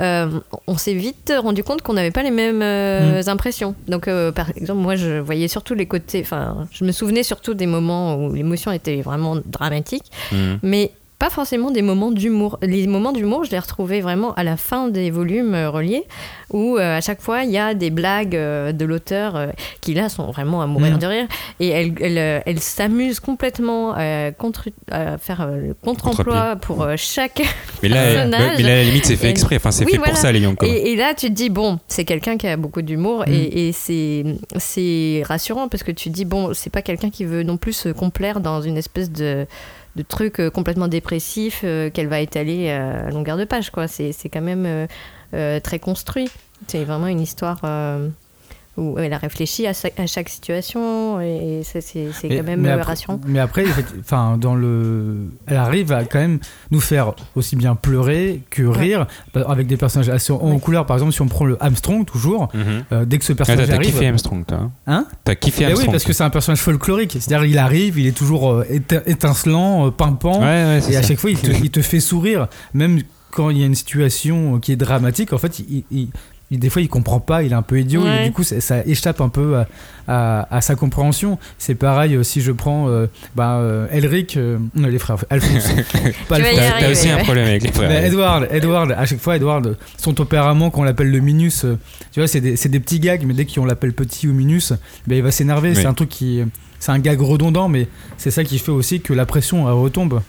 euh, 0.00 0.40
on 0.66 0.76
s'est 0.76 0.94
vite 0.94 1.33
rendu 1.42 1.64
compte 1.64 1.83
qu'on 1.83 1.94
n'avait 1.94 2.11
pas 2.11 2.23
les 2.23 2.30
mêmes 2.30 2.62
euh, 2.62 3.23
impressions. 3.26 3.75
Donc, 3.88 4.09
euh, 4.09 4.30
par 4.33 4.50
exemple, 4.56 4.80
moi, 4.80 4.94
je 4.97 5.18
voyais 5.21 5.49
surtout 5.49 5.75
les 5.75 5.87
côtés. 5.87 6.21
Enfin, 6.23 6.66
je 6.71 6.85
me 6.85 6.92
souvenais 6.92 7.23
surtout 7.23 7.54
des 7.54 7.66
moments 7.66 8.16
où 8.16 8.33
l'émotion 8.35 8.73
était 8.73 9.00
vraiment 9.02 9.37
dramatique, 9.47 10.04
Mhm. 10.33 10.59
mais 10.62 10.90
pas 11.18 11.30
forcément 11.30 11.71
des 11.71 11.80
moments 11.83 12.11
d'humour. 12.11 12.59
Les 12.62 12.87
moments 12.87 13.12
d'humour, 13.12 13.44
je 13.44 13.50
les 13.50 13.59
retrouvais 13.59 14.00
vraiment 14.00 14.35
à 14.35 14.42
la 14.42 14.56
fin 14.56 14.88
des 14.88 15.11
volumes 15.11 15.54
euh, 15.54 15.71
reliés, 15.71 16.04
où 16.52 16.76
euh, 16.76 16.99
à 16.99 17.00
chaque 17.00 17.21
fois 17.23 17.44
il 17.44 17.50
y 17.50 17.59
a 17.59 17.73
des 17.75 17.90
blagues 17.90 18.35
euh, 18.37 18.73
de 18.73 18.85
l'auteur 18.85 19.37
euh, 19.37 19.47
qui 19.80 19.94
là 19.94 20.09
sont 20.09 20.30
vraiment 20.30 20.61
à 20.61 20.66
mourir 20.66 20.94
Mhm. 20.94 20.99
de 20.99 21.06
rire, 21.06 21.26
et 21.61 21.68
elle, 21.68 21.92
elle, 22.00 22.42
elle 22.44 22.61
s'amuse 22.61 23.21
complètement 23.21 23.94
à, 23.97 24.33
contre, 24.33 24.68
à 24.90 25.16
faire 25.18 25.47
le 25.49 25.75
contre-emploi 25.75 26.56
pour 26.56 26.83
euh, 26.83 26.94
chaque 26.97 27.42
Mais 27.83 27.88
là, 27.88 28.02
personnage. 28.02 28.52
mais 28.59 28.62
là, 28.62 28.73
à 28.73 28.76
la 28.76 28.85
limite, 28.85 29.06
c'est 29.06 29.16
fait 29.16 29.30
exprès. 29.30 29.56
Enfin, 29.56 29.71
c'est 29.71 29.85
Oui, 29.85 29.92
fait 29.92 29.99
voilà. 29.99 30.12
pour 30.12 30.21
ça, 30.21 30.33
les 30.33 30.40
Young. 30.40 30.56
Et, 30.62 30.92
et 30.92 30.97
là, 30.97 31.14
tu 31.14 31.28
te 31.28 31.33
dis, 31.33 31.49
bon, 31.49 31.78
c'est 31.88 32.04
quelqu'un 32.04 32.37
qui 32.37 32.47
a 32.49 32.56
beaucoup 32.56 32.83
d'humour 32.83 33.25
Mm. 33.26 33.33
et, 33.33 33.68
et 33.68 33.73
c'est 34.59 35.23
rassurant 35.26 35.68
parce 35.68 35.83
que 35.83 35.92
tu 35.92 36.11
te 36.11 36.14
dis, 36.14 36.25
bon, 36.25 36.52
c'est 36.54 36.71
pas 36.71 36.83
quelqu'un 36.83 37.11
qui 37.11 37.25
veut 37.25 37.42
non 37.42 37.56
plus 37.56 37.73
se 37.73 37.88
complaire 37.88 38.40
dans 38.40 38.61
une 38.61 38.76
espèce 38.76 39.11
de, 39.11 39.47
de 39.96 40.02
truc 40.02 40.40
euh, 40.40 40.50
complètement 40.50 40.88
dépressif 40.88 41.60
euh, 41.64 41.90
qu'elle 41.90 42.08
va 42.08 42.20
étaler 42.20 42.68
euh, 42.68 43.08
à 43.08 43.10
longueur 43.10 43.36
de 43.36 43.44
page, 43.44 43.70
quoi. 43.70 43.88
C'est, 43.88 44.12
c'est 44.12 44.28
quand 44.28 44.42
même 44.42 44.88
très 45.62 45.80
construit. 45.80 46.30
C'est 46.68 46.84
vraiment 46.84 47.08
une 47.08 47.20
histoire 47.20 47.60
où 48.76 48.99
elle 48.99 49.12
a 49.12 49.19
réfléchi 49.19 49.66
à, 49.66 49.73
chaque 50.07 50.28
situation 50.28 51.21
et, 51.21 51.62
ça, 51.64 51.81
c'est, 51.81 52.09
quand 52.23 52.43
même 52.43 52.61
mais 52.62 52.71
après, 52.71 52.83
rassurant. 52.83 53.21
Mais 53.26 53.38
après, 53.38 53.64
enfin, 54.00 54.37
dans 54.38 54.54
le, 54.54 55.28
elle 55.47 55.57
arrive 55.57 55.93
à 55.93 56.04
quand 56.04 56.19
même 56.19 56.38
nous 56.71 56.81
faire 56.81 57.12
aussi 57.37 57.54
bien 57.57 57.75
pleurer 57.76 58.40
que 58.50 58.62
rire, 58.62 59.07
avec 59.35 59.66
des 59.66 59.76
personnages 59.76 60.09
assez 60.09 60.33
en 60.33 60.59
couleur. 60.59 60.87
Par 60.87 60.97
exemple, 60.97 61.12
si 61.12 61.23
on 61.23 61.28
prend 61.28 61.45
le 61.45 61.57
Armstrong 61.62 62.04
toujours, 62.04 62.49
Mhm. 62.54 62.85
euh, 62.93 63.04
dès 63.04 63.19
que 63.19 63.25
ce 63.25 63.33
Ah, 63.33 63.37
personnage 63.37 63.66
t'as- 63.66 63.73
T'as 63.73 63.76
arrive, 63.78 63.93
kiffé 63.93 64.09
Armstrong, 64.09 64.45
toi. 64.47 64.59
hein? 64.59 64.71
Hein? 64.87 65.07
T'as 65.25 65.35
kiffé 65.37 65.62
Eh 65.62 65.66
oui, 65.66 65.71
Armstrong. 65.73 65.93
parce 65.93 66.04
que 66.04 66.12
c'est 66.12 66.25
un 66.25 66.31
personnage 66.31 66.59
folklorique. 66.61 67.12
C'est-à-dire, 67.12 67.44
il 67.44 67.59
arrive, 67.59 67.98
il 67.98 68.07
est 68.07 68.16
toujours 68.16 68.51
euh, 68.51 68.66
étincelant, 69.07 69.87
euh, 69.87 69.90
pimpant, 69.90 70.40
Ouais, 70.40 70.46
ouais, 70.46 70.79
c'est 70.81 70.92
et 70.92 70.96
à 70.96 71.03
ça. 71.03 71.09
chaque 71.09 71.18
fois, 71.18 71.31
il 71.31 71.38
te, 71.38 71.51
il 71.51 71.70
te 71.70 71.81
fait 71.81 72.01
sourire, 72.01 72.48
même 72.72 73.01
quand 73.31 73.51
il 73.51 73.59
y 73.59 73.62
a 73.62 73.66
une 73.66 73.75
situation 73.75 74.59
qui 74.61 74.72
est 74.72 74.77
dramatique. 74.77 75.33
En 75.33 75.38
fait, 75.38 75.61
il- 75.90 76.09
des 76.50 76.68
fois, 76.70 76.83
il 76.83 76.88
comprend 76.88 77.18
pas, 77.20 77.42
il 77.42 77.52
est 77.52 77.54
un 77.57 77.62
peu 77.62 77.80
idiot, 77.80 78.02
Ouais. 78.04 78.22
et 78.22 78.26
du 78.28 78.33
coup, 78.33 78.42
ça, 78.44 78.61
ça 78.61 78.83
échappe 78.87 79.20
un 79.20 79.28
peu 79.28 79.57
à, 79.57 79.66
à- 80.07 80.57
à 80.57 80.61
sa 80.61 80.74
compréhension. 80.76 81.38
C'est 81.59 81.74
pareil 81.74 82.14
euh, 82.14 82.22
si 82.22 82.40
je 82.42 82.52
prends 82.52 82.88
euh, 82.88 83.07
bah, 83.35 83.57
euh, 83.57 83.87
Elric, 83.90 84.37
euh, 84.37 84.59
non, 84.74 84.88
les 84.88 84.98
frères, 84.98 85.16
Alphonse. 85.30 85.68
pas 86.28 86.38
y 86.38 86.42
Alphonse. 86.42 86.61
T'as 86.80 86.90
aussi 86.90 87.09
un 87.11 87.18
problème 87.24 87.46
avec 87.46 87.62
les 87.62 87.72
frères. 87.72 87.88
Mais 87.88 88.07
Edward, 88.07 88.46
Edward, 88.50 88.92
à 88.92 89.04
chaque 89.07 89.20
fois, 89.20 89.37
Edward, 89.37 89.76
son 89.96 90.12
tempérament, 90.14 90.70
qu'on 90.70 90.85
l'appelle 90.85 91.11
le 91.11 91.18
Minus, 91.20 91.64
euh, 91.64 91.78
tu 92.12 92.20
vois, 92.20 92.28
c'est 92.28 92.40
des, 92.40 92.57
c'est 92.57 92.68
des 92.68 92.80
petits 92.80 93.00
gags, 93.00 93.24
mais 93.26 93.35
dès 93.35 93.46
qu'on 93.46 93.64
l'appelle 93.64 93.92
petit 93.92 94.28
ou 94.28 94.33
Minus, 94.35 94.72
ben, 95.07 95.16
il 95.16 95.22
va 95.22 95.30
s'énerver. 95.30 95.70
Oui. 95.70 95.76
C'est 95.76 95.87
un 95.87 95.94
truc 95.94 96.09
qui. 96.11 96.42
C'est 96.78 96.92
un 96.92 96.98
gag 96.98 97.18
redondant, 97.20 97.68
mais 97.68 97.88
c'est 98.18 98.30
ça 98.30 98.44
qui 98.44 98.59
fait 98.59 98.70
aussi 98.70 99.00
que 99.00 99.14
la 99.14 99.24
pression 99.24 99.66
elle 99.66 99.72
retombe. 99.74 100.20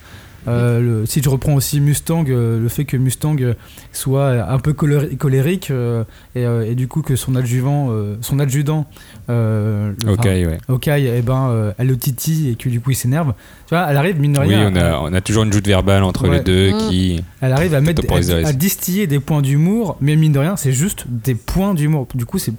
Euh, 0.48 0.80
le- 0.80 1.06
si 1.06 1.22
je 1.22 1.28
reprends 1.28 1.54
aussi 1.54 1.80
Mustang, 1.80 2.24
euh, 2.28 2.60
le 2.60 2.68
fait 2.68 2.84
que 2.84 2.96
Mustang 2.96 3.36
euh, 3.40 3.54
soit 3.92 4.30
un 4.48 4.58
peu 4.58 4.72
colé- 4.72 5.16
colérique 5.16 5.70
euh, 5.70 6.04
et, 6.34 6.44
euh, 6.46 6.64
et 6.70 6.74
du 6.74 6.88
coup 6.88 7.02
que 7.02 7.16
son 7.16 7.34
adjuvant, 7.34 7.88
euh, 7.90 8.16
son 8.20 8.38
adjudant, 8.38 8.86
euh, 9.30 9.92
le- 10.04 10.12
Ok, 10.12 10.18
enfin, 10.20 10.28
ouais. 10.30 10.58
ok, 10.68 10.88
eh 10.88 11.22
ben, 11.22 11.48
euh, 11.50 11.72
elle 11.78 11.88
le 11.88 11.96
titille 11.96 12.50
et 12.50 12.54
que 12.54 12.68
du 12.68 12.80
coup 12.80 12.90
il 12.90 12.96
s'énerve. 12.96 13.34
Tu 13.66 13.74
vois, 13.74 13.86
elle 13.90 13.96
arrive 13.96 14.20
mine 14.20 14.34
de 14.34 14.40
Oui, 14.40 14.46
rien. 14.54 14.70
on 14.72 14.76
a, 14.76 14.98
on 15.00 15.12
a 15.12 15.20
toujours 15.20 15.42
une 15.42 15.52
joute 15.52 15.66
verbale 15.66 16.02
entre 16.04 16.28
Ouais. 16.28 16.38
les 16.38 16.44
deux 16.44 16.72
Mm. 16.72 16.78
qui. 16.88 17.22
Elle 17.40 17.52
arrive 17.52 17.74
à 17.74 17.80
mettre 17.80 18.02
à, 18.12 18.52
distiller 18.52 19.06
des 19.06 19.18
points 19.20 19.42
d'humour, 19.42 19.96
mais 20.00 20.16
mine 20.16 20.32
de 20.32 20.38
rien, 20.38 20.56
c'est 20.56 20.72
juste 20.72 21.04
des 21.08 21.34
points 21.34 21.74
d'humour. 21.74 22.06
Du 22.14 22.24
coup, 22.26 22.38
c'est 22.38 22.52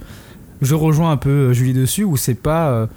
je 0.62 0.74
rejoins 0.76 1.12
un 1.12 1.18
peu 1.18 1.54
Julie 1.54 1.74
dessus 1.74 2.04
où 2.04 2.18
c'est 2.18 2.34
pas 2.34 2.70
euh, 2.70 2.88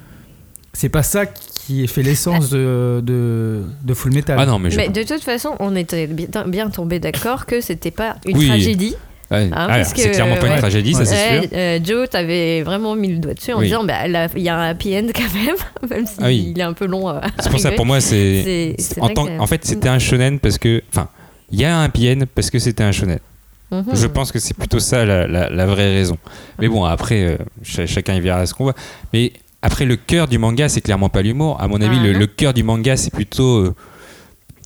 c'est 0.73 0.89
pas 0.89 1.03
ça 1.03 1.27
qui 1.27 1.87
fait 1.89 2.03
l'essence 2.03 2.51
de, 2.51 3.01
de, 3.05 3.63
de 3.83 3.95
Full 3.95 4.13
Metal. 4.13 4.37
Ah 4.41 4.47
non, 4.47 4.59
mais 4.59 4.71
je. 4.71 4.77
Mais 4.77 4.89
de 4.89 5.03
toute 5.03 5.23
façon, 5.23 5.51
on 5.61 5.75
était 5.77 6.07
bien, 6.07 6.45
bien 6.47 6.71
tombé 6.71 6.99
d'accord 7.01 7.47
que 7.47 7.61
c'était 7.61 7.91
pas 7.91 8.17
une 8.27 8.37
Oui. 8.39 8.47
tragédie. 8.49 8.95
Ouais. 9.31 9.49
Hein, 9.53 9.67
Ah, 9.71 9.85
c'est 9.85 10.11
clairement 10.11 10.37
pas 10.37 10.47
une 10.49 10.53
ouais. 10.55 10.59
tragédie, 10.59 10.93
ça 10.93 11.05
c'est 11.05 11.15
Ouais, 11.15 11.41
sûr. 11.43 11.51
euh, 11.53 11.79
Joe, 11.85 12.11
t'avais 12.11 12.63
vraiment 12.63 12.97
mis 12.97 13.13
le 13.13 13.19
doigt 13.19 13.35
dessus 13.35 13.53
en 13.53 13.59
Oui. 13.61 13.67
disant 13.67 13.85
bah, 13.85 14.07
il 14.35 14.43
y 14.43 14.49
a 14.49 14.57
un 14.59 14.71
happy 14.71 14.97
end 14.99 15.07
quand 15.15 15.33
même, 15.35 15.55
même 15.91 16.07
s'il 16.07 16.19
Ah 16.25 16.27
oui. 16.27 16.53
est 16.57 16.63
un 16.63 16.73
peu 16.73 16.87
long. 16.87 17.15
C'est 17.39 17.51
pour 17.51 17.61
ça, 17.61 17.71
pour 17.73 17.87
moi, 17.87 18.01
c'est. 18.01 18.75
En, 19.01 19.09
que- 19.09 19.39
en 19.41 19.47
fait, 19.47 19.65
c'était 19.65 19.89
un 19.89 19.99
shonen 20.01 20.41
parce 20.41 20.59
que. 20.59 20.83
Enfin, 20.93 21.09
il 21.53 21.61
y 21.61 21.65
a 21.65 21.79
un 21.79 21.89
PN 21.89 22.27
parce 22.27 22.51
que 22.51 22.59
c'était 22.59 22.83
un 22.85 22.91
shonen. 22.93 23.19
Mhm. 23.71 23.85
Je 23.95 24.07
pense 24.09 24.33
que 24.33 24.41
c'est 24.41 24.55
plutôt 24.57 24.81
ça 24.81 25.05
la, 25.05 25.29
la- 25.29 25.49
la 25.49 25.67
vraie 25.67 25.93
raison. 25.95 26.19
Mais 26.59 26.67
bon, 26.67 26.83
après, 26.85 27.23
euh, 27.23 27.37
ch- 27.63 27.89
chacun 27.89 28.15
y 28.15 28.21
verra 28.21 28.45
ce 28.47 28.53
qu'on 28.55 28.65
voit. 28.65 28.75
Mais 29.13 29.33
après, 29.63 29.85
le 29.85 29.97
cœur 29.97 30.27
du 30.29 30.39
manga, 30.39 30.69
c'est 30.69 30.81
clairement 30.81 31.09
pas 31.09 31.23
l'humour. 31.23 31.61
À 31.61 31.69
mon 31.69 31.81
avis, 31.81 31.99
Ah, 32.01 32.07
le, 32.07 32.13
le 32.13 32.27
cœur 32.27 32.55
du 32.55 32.63
manga, 32.63 32.97
c'est 32.97 33.13
plutôt 33.13 33.59
euh, 33.59 33.75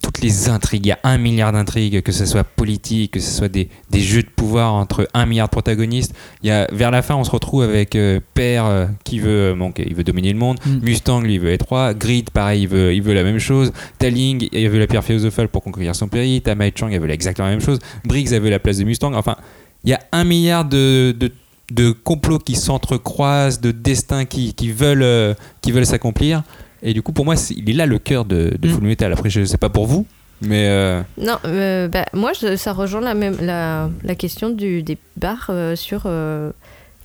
toutes 0.02 0.20
les 0.20 0.48
intrigues. 0.48 0.86
Il 0.86 0.88
y 0.90 0.92
a 0.92 0.98
un 1.02 1.18
milliard 1.18 1.50
d'intrigues, 1.50 2.00
que 2.02 2.12
ce 2.12 2.26
soit 2.26 2.44
politique, 2.44 3.12
que 3.12 3.20
ce 3.20 3.30
soit 3.30 3.48
des, 3.48 3.68
des 3.90 4.00
jeux 4.00 4.22
de 4.22 4.28
pouvoir 4.28 4.74
entre 4.74 5.08
un 5.14 5.26
milliard 5.26 5.48
de 5.48 5.50
protagonistes. 5.50 6.14
Il 6.42 6.48
y 6.48 6.52
a, 6.52 6.68
vers 6.70 6.90
la 6.90 7.02
fin, 7.02 7.16
on 7.16 7.24
se 7.24 7.30
retrouve 7.30 7.62
avec 7.62 7.96
euh, 7.96 8.20
Père 8.34 8.66
euh, 8.66 8.86
qui 9.02 9.18
veut, 9.18 9.56
donc, 9.58 9.82
il 9.84 9.94
veut 9.94 10.04
dominer 10.04 10.32
le 10.32 10.38
monde. 10.38 10.58
Mm. 10.64 10.78
Mustang, 10.82 11.20
lui, 11.22 11.34
il 11.34 11.40
veut 11.40 11.50
être 11.50 11.66
roi. 11.68 11.94
Grid, 11.94 12.30
pareil, 12.30 12.62
il 12.62 12.68
veut, 12.68 12.94
il 12.94 13.02
veut 13.02 13.14
la 13.14 13.24
même 13.24 13.40
chose. 13.40 13.72
Taling, 13.98 14.48
il 14.52 14.68
veut 14.68 14.78
la 14.78 14.86
pierre 14.86 15.04
philosophale 15.04 15.48
pour 15.48 15.62
conquérir 15.62 15.96
son 15.96 16.06
pays. 16.06 16.40
Tamai 16.40 16.72
Chang, 16.74 16.90
elle 16.92 17.00
veut 17.00 17.10
exactement 17.10 17.48
la 17.48 17.54
même 17.54 17.64
chose. 17.64 17.78
Briggs, 18.04 18.32
elle 18.32 18.42
veut 18.42 18.50
la 18.50 18.60
place 18.60 18.78
de 18.78 18.84
Mustang. 18.84 19.14
Enfin, 19.14 19.36
il 19.82 19.90
y 19.90 19.94
a 19.94 20.00
un 20.12 20.24
milliard 20.24 20.64
de, 20.64 21.14
de, 21.18 21.30
de 21.70 21.90
complots 21.92 22.38
qui 22.38 22.54
s'entrecroisent, 22.56 23.60
de 23.60 23.70
destins 23.70 24.24
qui, 24.24 24.54
qui 24.54 24.70
veulent, 24.72 25.02
euh, 25.02 25.34
qui 25.62 25.72
veulent 25.72 25.86
s'accomplir. 25.86 26.42
Et 26.82 26.92
du 26.92 27.00
coup, 27.02 27.12
pour 27.12 27.24
moi, 27.24 27.34
il 27.50 27.68
est 27.70 27.72
là 27.72 27.86
le 27.86 27.98
cœur 27.98 28.24
de, 28.26 28.56
de 28.58 28.68
Mm. 28.68 28.72
Full 28.72 28.84
Metal. 28.84 29.12
Après, 29.12 29.30
je 29.30 29.44
sais 29.44 29.56
pas 29.56 29.70
pour 29.70 29.86
vous, 29.86 30.06
mais 30.42 30.68
euh, 30.68 31.00
Non, 31.16 31.38
euh, 31.46 31.88
bah, 31.88 32.04
moi, 32.12 32.32
je- 32.38 32.56
ça 32.56 32.72
rejoint 32.72 33.00
la, 33.00 33.14
même, 33.14 33.36
la, 33.40 33.88
la 34.02 34.14
question 34.14 34.50
du 34.50 34.82
débat 34.82 35.36
euh, 35.48 35.74
sur 35.76 36.02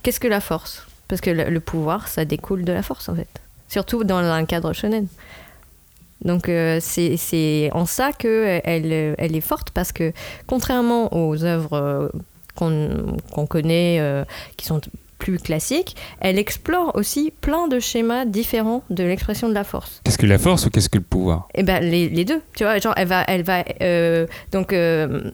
qu'est-ce 0.02 0.20
que 0.20 0.28
la 0.28 0.40
force? 0.40 0.86
Parce 1.08 1.20
que 1.22 1.30
le, 1.30 1.44
le 1.48 1.60
pouvoir, 1.60 2.06
ça 2.08 2.24
découle 2.26 2.64
de 2.64 2.72
la 2.72 2.82
force, 2.82 3.08
en 3.08 3.14
fait. 3.14 3.28
Surtout 3.68 4.04
dans 4.04 4.18
un 4.18 4.44
cadre 4.44 4.72
shonen. 4.74 5.06
Donc, 6.22 6.50
c'est 6.80 7.70
en 7.72 7.86
ça 7.86 8.12
qu'elle 8.12 8.60
elle, 8.64 9.14
elle 9.16 9.34
est 9.34 9.40
forte, 9.40 9.70
parce 9.70 9.90
que 9.92 10.12
contrairement 10.46 11.08
aux 11.16 11.44
œuvres 11.44 12.12
qu'on 12.54 13.46
connaît, 13.46 13.98
euh, 14.00 14.24
qui 14.56 14.66
sont 14.66 14.80
plus 15.18 15.38
classiques, 15.38 15.96
elle 16.20 16.38
explore 16.38 16.96
aussi 16.96 17.32
plein 17.42 17.68
de 17.68 17.78
schémas 17.78 18.24
différents 18.24 18.82
de 18.90 19.04
l'expression 19.04 19.48
de 19.48 19.54
la 19.54 19.64
force. 19.64 20.00
qu'est-ce 20.04 20.18
que 20.18 20.26
la 20.26 20.38
force 20.38 20.66
ou 20.66 20.70
qu'est-ce 20.70 20.88
que 20.88 20.98
le 20.98 21.04
pouvoir? 21.04 21.46
Eh 21.54 21.62
ben 21.62 21.80
les, 21.80 22.08
les 22.08 22.24
deux, 22.24 22.40
tu 22.56 22.64
vois, 22.64 22.78
genre 22.78 22.94
elle 22.96 23.06
va, 23.08 23.22
elle 23.28 23.42
va, 23.42 23.62
euh, 23.82 24.26
donc 24.50 24.72
euh, 24.72 25.30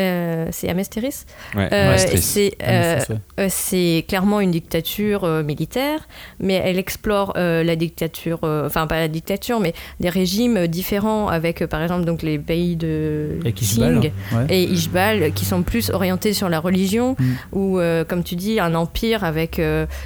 euh, 0.00 0.46
c'est 0.50 0.68
Amesteris. 0.68 1.24
Ouais, 1.54 1.68
Euh, 1.72 1.96
c'est 2.16 2.52
euh, 2.62 3.00
ouais. 3.38 3.48
c'est 3.48 4.04
clairement 4.08 4.40
une 4.40 4.50
dictature 4.50 5.26
militaire, 5.44 6.00
mais 6.38 6.54
elle 6.54 6.78
explore 6.78 7.32
la 7.36 7.76
dictature, 7.76 8.40
enfin 8.42 8.86
pas 8.86 8.98
la 8.98 9.08
dictature, 9.08 9.60
mais 9.60 9.74
des 10.00 10.08
régimes 10.08 10.66
différents 10.66 11.28
avec 11.28 11.64
par 11.66 11.82
exemple 11.82 12.04
donc 12.04 12.22
les 12.22 12.38
pays 12.38 12.76
de 12.76 13.38
Qing 13.54 14.10
ouais. 14.32 14.46
et 14.48 14.64
Ishbal 14.64 15.32
qui 15.32 15.44
sont 15.44 15.62
plus 15.62 15.90
orientés 15.90 16.32
sur 16.32 16.48
la 16.48 16.60
religion 16.60 17.16
Mm. 17.18 17.56
ou 17.56 17.80
comme 18.08 18.22
tu 18.22 18.36
dis 18.36 18.60
un 18.60 18.74
empire 18.74 19.24
avec 19.24 19.60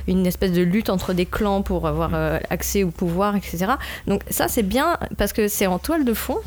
une 0.09 0.27
espèce 0.27 0.53
de 0.53 0.63
lutte 0.63 0.91
entre 0.91 1.13
des 1.13 1.27
clans 1.27 1.63
pour 1.63 1.87
avoir 1.87 2.15
accès 2.51 2.85
au 2.85 2.91
pouvoir, 2.91 3.37
etc. 3.37 3.67
Donc 4.07 4.23
ça 4.31 4.49
c'est 4.49 4.63
bien 4.63 4.99
parce 5.17 5.33
que 5.33 5.49
c'est 5.49 5.67
en 5.67 5.79
toile 5.79 6.05
de 6.05 6.15
fond. 6.15 6.39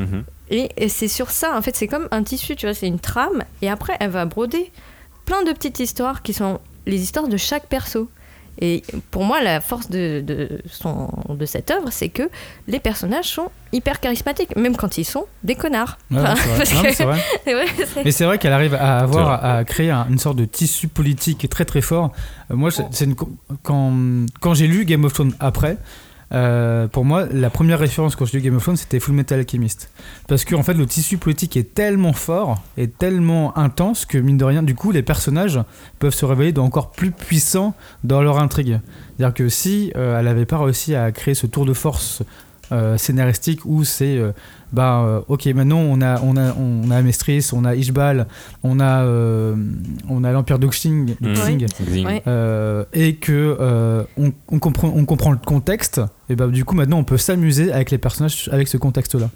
Mhm. 0.00 0.24
Et, 0.24 0.39
et 0.76 0.88
c'est 0.88 1.08
sur 1.08 1.30
ça, 1.30 1.56
en 1.56 1.62
fait, 1.62 1.76
c'est 1.76 1.86
comme 1.86 2.08
un 2.10 2.22
tissu, 2.22 2.56
tu 2.56 2.66
vois, 2.66 2.74
c'est 2.74 2.86
une 2.88 2.98
trame, 2.98 3.44
et 3.62 3.70
après, 3.70 3.96
elle 4.00 4.10
va 4.10 4.24
broder 4.24 4.70
plein 5.24 5.42
de 5.44 5.52
petites 5.52 5.78
histoires 5.80 6.22
qui 6.22 6.32
sont 6.32 6.60
les 6.86 7.00
histoires 7.00 7.28
de 7.28 7.36
chaque 7.36 7.66
perso. 7.66 8.08
Et 8.62 8.82
pour 9.10 9.24
moi, 9.24 9.40
la 9.40 9.60
force 9.62 9.88
de, 9.88 10.20
de, 10.26 10.60
son, 10.70 11.08
de 11.30 11.46
cette 11.46 11.70
œuvre, 11.70 11.88
c'est 11.90 12.10
que 12.10 12.28
les 12.68 12.78
personnages 12.80 13.26
sont 13.28 13.50
hyper 13.72 14.00
charismatiques, 14.00 14.54
même 14.56 14.76
quand 14.76 14.98
ils 14.98 15.04
sont 15.04 15.24
des 15.44 15.54
connards. 15.54 15.96
Ouais, 16.10 16.18
c'est 16.64 16.74
vrai. 16.74 16.82
que- 16.82 16.84
mais 16.84 16.92
c'est 17.78 17.84
vrai. 17.94 18.02
Mais 18.04 18.10
c'est 18.10 18.38
qu'elle 18.38 18.52
arrive 18.52 18.74
à 18.74 18.98
avoir, 18.98 19.42
à 19.44 19.64
créer 19.64 19.90
un- 19.90 20.06
une 20.10 20.18
sorte 20.18 20.36
de 20.36 20.44
tissu 20.44 20.88
politique 20.88 21.48
très 21.48 21.64
très 21.64 21.80
fort. 21.80 22.12
Euh, 22.50 22.56
moi, 22.56 22.70
c'est- 22.70 22.86
c'est 22.90 23.04
une 23.06 23.14
co- 23.14 23.30
quand, 23.62 23.94
quand 24.40 24.52
j'ai 24.52 24.66
lu 24.66 24.84
Game 24.84 25.04
of 25.04 25.12
Thrones 25.14 25.32
après, 25.40 25.78
euh, 26.32 26.86
pour 26.86 27.04
moi, 27.04 27.26
la 27.32 27.50
première 27.50 27.78
référence 27.78 28.14
quand 28.14 28.24
j'ai 28.24 28.38
lu 28.38 28.44
Game 28.44 28.56
of 28.56 28.62
Thrones, 28.62 28.76
c'était 28.76 29.00
Full 29.00 29.14
Metal 29.14 29.38
Alchemist. 29.38 29.90
Parce 30.28 30.44
que 30.44 30.54
en 30.54 30.62
fait, 30.62 30.74
le 30.74 30.86
tissu 30.86 31.18
politique 31.18 31.56
est 31.56 31.74
tellement 31.74 32.12
fort 32.12 32.62
et 32.76 32.88
tellement 32.88 33.56
intense 33.58 34.04
que 34.04 34.18
mine 34.18 34.36
de 34.36 34.44
rien, 34.44 34.62
du 34.62 34.74
coup, 34.74 34.92
les 34.92 35.02
personnages 35.02 35.60
peuvent 35.98 36.14
se 36.14 36.24
révéler 36.24 36.56
encore 36.58 36.92
plus 36.92 37.10
puissants 37.10 37.74
dans 38.04 38.22
leur 38.22 38.38
intrigue. 38.38 38.80
C'est-à-dire 39.16 39.34
que 39.34 39.48
si 39.48 39.92
euh, 39.96 40.18
elle 40.18 40.26
n'avait 40.26 40.46
pas 40.46 40.58
réussi 40.58 40.94
à 40.94 41.10
créer 41.12 41.34
ce 41.34 41.46
tour 41.46 41.66
de 41.66 41.72
force 41.72 42.22
euh, 42.72 42.96
scénaristique 42.96 43.64
où 43.64 43.84
c'est 43.84 44.16
euh, 44.16 44.32
bah 44.72 45.00
euh, 45.04 45.20
ok 45.28 45.46
maintenant 45.46 45.78
on 45.80 46.00
a 46.00 46.20
on 46.22 46.36
a 46.36 46.54
on 46.54 46.90
a 46.90 46.96
Amestris 46.96 47.50
on 47.52 47.64
a 47.64 47.74
Ishbal 47.74 48.28
on 48.62 48.78
a 48.78 49.02
euh, 49.04 49.56
on 50.08 50.22
a 50.22 50.30
l'empire 50.30 50.58
d'Oxing. 50.60 51.16
Xing, 51.20 51.66
Xing. 51.66 52.06
Ouais. 52.06 52.22
euh, 52.28 52.84
et 52.92 53.16
que 53.16 53.56
euh, 53.60 54.04
on, 54.16 54.32
on 54.48 54.58
comprend 54.60 54.92
on 54.94 55.04
comprend 55.04 55.32
le 55.32 55.38
contexte 55.38 56.00
et 56.28 56.36
bah 56.36 56.46
du 56.46 56.64
coup 56.64 56.76
maintenant 56.76 56.98
on 56.98 57.04
peut 57.04 57.18
s'amuser 57.18 57.72
avec 57.72 57.90
les 57.90 57.98
personnages 57.98 58.48
avec 58.52 58.68
ce 58.68 58.76
contexte 58.76 59.14
là 59.16 59.28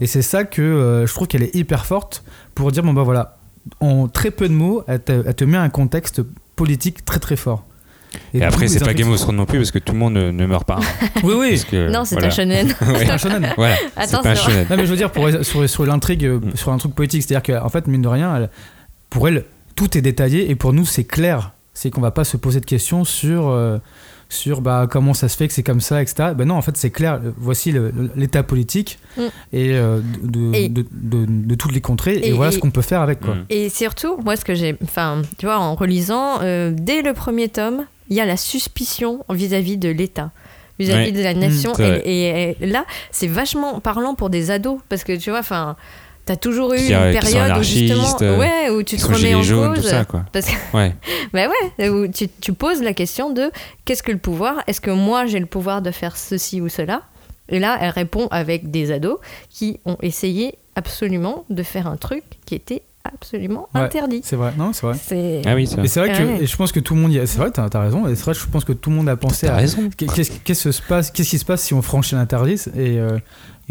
et 0.00 0.06
c'est 0.06 0.22
ça 0.22 0.42
que 0.44 0.60
euh, 0.62 1.06
je 1.06 1.14
trouve 1.14 1.28
qu'elle 1.28 1.44
est 1.44 1.54
hyper 1.54 1.86
forte 1.86 2.24
pour 2.56 2.72
dire 2.72 2.82
bon 2.82 2.92
bah 2.92 3.02
voilà 3.04 3.36
en 3.78 4.08
très 4.08 4.30
peu 4.32 4.48
de 4.48 4.54
mots 4.54 4.82
elle 4.88 5.00
te, 5.02 5.12
elle 5.26 5.34
te 5.34 5.44
met 5.44 5.58
un 5.58 5.68
contexte 5.68 6.22
politique 6.56 7.04
très 7.04 7.20
très 7.20 7.36
fort 7.36 7.64
Et, 8.34 8.38
du 8.38 8.44
après, 8.44 8.66
c'est 8.68 8.80
pas 8.84 8.94
Game 8.94 9.10
of 9.10 9.20
Thrones 9.20 9.36
non 9.36 9.46
plus 9.46 9.58
parce 9.58 9.70
que 9.70 9.78
tout 9.78 9.92
le 9.92 9.98
monde 9.98 10.14
ne, 10.14 10.30
ne 10.30 10.46
meurt 10.46 10.64
pas. 10.66 10.76
hein. 10.80 11.06
oui 11.22 11.34
oui 11.36 11.50
Parce 11.50 11.64
que, 11.64 11.90
Non, 11.90 12.04
c'est 12.04 12.14
voilà. 12.16 12.28
un 12.28 12.30
shonen. 12.30 12.66
Ouais. 12.80 12.98
c'est 12.98 13.10
un 13.10 13.16
shonen 13.18 13.52
Voilà, 13.56 13.74
Attends, 13.96 14.18
c'est 14.18 14.22
pas 14.22 14.30
un 14.30 14.34
shonen. 14.34 14.66
Non 14.70 14.76
mais 14.76 14.86
je 14.86 14.90
veux 14.90 14.96
dire 14.96 15.10
pour, 15.12 15.28
sur, 15.42 15.68
sur 15.68 15.86
l'intrigue, 15.86 16.24
euh, 16.24 16.40
Mm. 16.40 16.56
sur 16.56 16.72
un 16.72 16.78
truc 16.78 16.94
politique, 16.94 17.22
c'est-à-dire 17.22 17.60
qu'en 17.60 17.68
fait 17.68 17.86
mine 17.86 18.02
de 18.02 18.08
rien, 18.08 18.34
elle- 18.36 18.50
pour 19.10 19.28
elle 19.28 19.44
tout 19.76 19.96
est 19.96 20.00
détaillé 20.02 20.50
et 20.50 20.54
pour 20.56 20.72
nous 20.72 20.84
c'est 20.86 21.04
clair, 21.04 21.52
c'est 21.74 21.90
qu'on 21.90 22.00
va 22.00 22.10
pas 22.10 22.24
se 22.24 22.36
poser 22.36 22.60
de 22.60 22.66
questions 22.66 23.04
sur 23.04 23.48
euh, 23.48 23.78
sur 24.30 24.60
bah 24.62 24.86
comment 24.90 25.12
ça 25.12 25.28
se 25.28 25.36
fait 25.36 25.46
que 25.48 25.52
c'est 25.52 25.62
comme 25.62 25.80
ça, 25.82 26.00
etc. 26.00 26.30
Ben 26.34 26.46
non 26.48 26.54
en 26.54 26.62
fait 26.62 26.76
c'est 26.76 26.90
clair, 26.90 27.20
euh, 27.22 27.32
voici 27.36 27.74
l'état 28.16 28.42
politique 28.42 28.98
Mm. 29.16 29.20
et, 29.52 29.74
euh, 29.74 30.00
de, 30.22 30.54
Et- 30.54 30.68
de, 30.68 30.86
de- 30.92 31.26
de 31.28 31.54
toutes 31.56 31.72
les 31.72 31.80
contrées 31.80 32.14
et, 32.14 32.28
Et- 32.28 32.32
voilà 32.32 32.50
et- 32.52 32.54
ce 32.54 32.58
qu'on 32.60 32.70
peut 32.70 32.80
faire 32.80 33.00
avec 33.02 33.20
quoi. 33.20 33.34
Mm. 33.34 33.44
Et 33.50 33.68
surtout, 33.68 34.16
moi, 34.24 34.36
ce 34.36 34.44
que 34.44 34.54
j'ai. 34.54 34.76
Enfin, 34.84 35.22
tu 35.36 35.46
vois, 35.46 35.58
en 35.58 35.74
relisant, 35.74 36.40
euh, 36.42 36.70
dès 36.72 37.02
le 37.02 37.12
premier 37.12 37.48
tome, 37.48 37.84
il 38.08 38.16
y 38.16 38.20
a 38.20 38.24
la 38.24 38.36
suspicion 38.36 39.24
vis-à-vis 39.28 39.76
de 39.78 39.88
l'État. 39.90 40.30
Vis-à-vis 40.78 41.10
Ouais. 41.10 41.12
de 41.12 41.22
la 41.22 41.34
nation. 41.34 41.72
Mmh, 41.72 41.82
et, 41.82 41.88
vrai. 41.88 42.02
et- 42.06 42.56
et 42.62 42.66
là, 42.66 42.84
c'est 43.10 43.26
vachement 43.26 43.80
parlant 43.80 44.14
pour 44.14 44.30
des 44.30 44.50
ados. 44.50 44.78
Parce 44.88 45.04
que 45.04 45.16
tu 45.16 45.30
vois, 45.30 45.40
enfin. 45.40 45.76
T'as 46.30 46.36
toujours 46.36 46.72
eu 46.74 46.76
Qui, 46.76 46.94
une 46.94 47.10
période 47.10 47.58
où 47.58 47.62
justement, 47.64 47.94
anarchistes, 48.02 48.22
euh, 48.22 48.38
ouais, 48.38 48.70
où 48.70 48.84
tu 48.84 48.96
te 48.96 49.04
remets 49.04 49.34
en 49.34 49.42
jaunes, 49.42 49.74
cause, 49.74 49.82
tout 49.82 49.88
ça, 49.88 50.04
quoi. 50.04 50.24
parce 50.32 50.46
que, 50.46 50.76
Ouais. 50.76 50.94
bah 51.32 51.48
ouais, 51.48 51.88
où 51.88 52.06
tu, 52.06 52.28
tu 52.40 52.52
poses 52.52 52.80
la 52.82 52.92
question 52.94 53.30
de 53.30 53.50
qu'est-ce 53.84 54.04
que 54.04 54.12
le 54.12 54.18
pouvoir? 54.18 54.62
Est-ce 54.68 54.80
que 54.80 54.92
moi 54.92 55.26
j'ai 55.26 55.40
le 55.40 55.46
pouvoir 55.46 55.82
de 55.82 55.90
faire 55.90 56.16
ceci 56.16 56.60
ou 56.60 56.68
cela? 56.68 57.02
Et 57.48 57.58
là, 57.58 57.76
elle 57.80 57.90
répond 57.90 58.28
avec 58.30 58.70
des 58.70 58.92
ados 58.92 59.18
qui 59.48 59.80
ont 59.86 59.96
essayé 60.02 60.54
absolument 60.76 61.46
de 61.50 61.64
faire 61.64 61.88
un 61.88 61.96
truc 61.96 62.22
qui 62.46 62.54
était 62.54 62.82
absolument 63.02 63.68
Ouais, 63.74 63.80
interdit. 63.80 64.20
C'est 64.22 64.36
vrai, 64.36 64.52
non 64.56 64.72
c'est 64.72 64.86
vrai. 64.86 64.96
C'est 65.02 65.42
Ah 65.46 65.56
oui, 65.56 65.66
c'est 65.66 65.80
Et 65.84 65.88
c'est 65.88 65.98
vrai 65.98 66.12
que 66.12 66.22
Ouais. 66.22 66.42
et 66.42 66.46
je 66.46 66.56
pense 66.56 66.70
que 66.70 66.78
tout 66.78 66.94
le 66.94 67.00
monde 67.00 67.12
y 67.12 67.18
a, 67.18 67.26
c'est 67.26 67.38
vrai 67.38 67.50
t'as 67.50 67.66
as 67.72 67.80
raison 67.80 68.06
et 68.06 68.14
c'est 68.14 68.22
vrai 68.24 68.34
je 68.34 68.46
pense 68.46 68.64
que 68.64 68.72
tout 68.72 68.90
le 68.90 68.94
monde 68.96 69.08
a 69.08 69.16
pensé 69.16 69.48
T'as 69.48 69.54
à 69.54 69.56
raison. 69.56 69.90
Qu'est-ce 69.96 70.70
se 70.70 70.80
passe 70.82 71.10
Qu'est-ce 71.10 71.30
qui 71.30 71.38
se 71.38 71.44
passe 71.44 71.62
si 71.62 71.74
on 71.74 71.82
franchit 71.82 72.14
l'interdit? 72.14 72.60
Et 72.76 72.98
euh, 73.00 73.18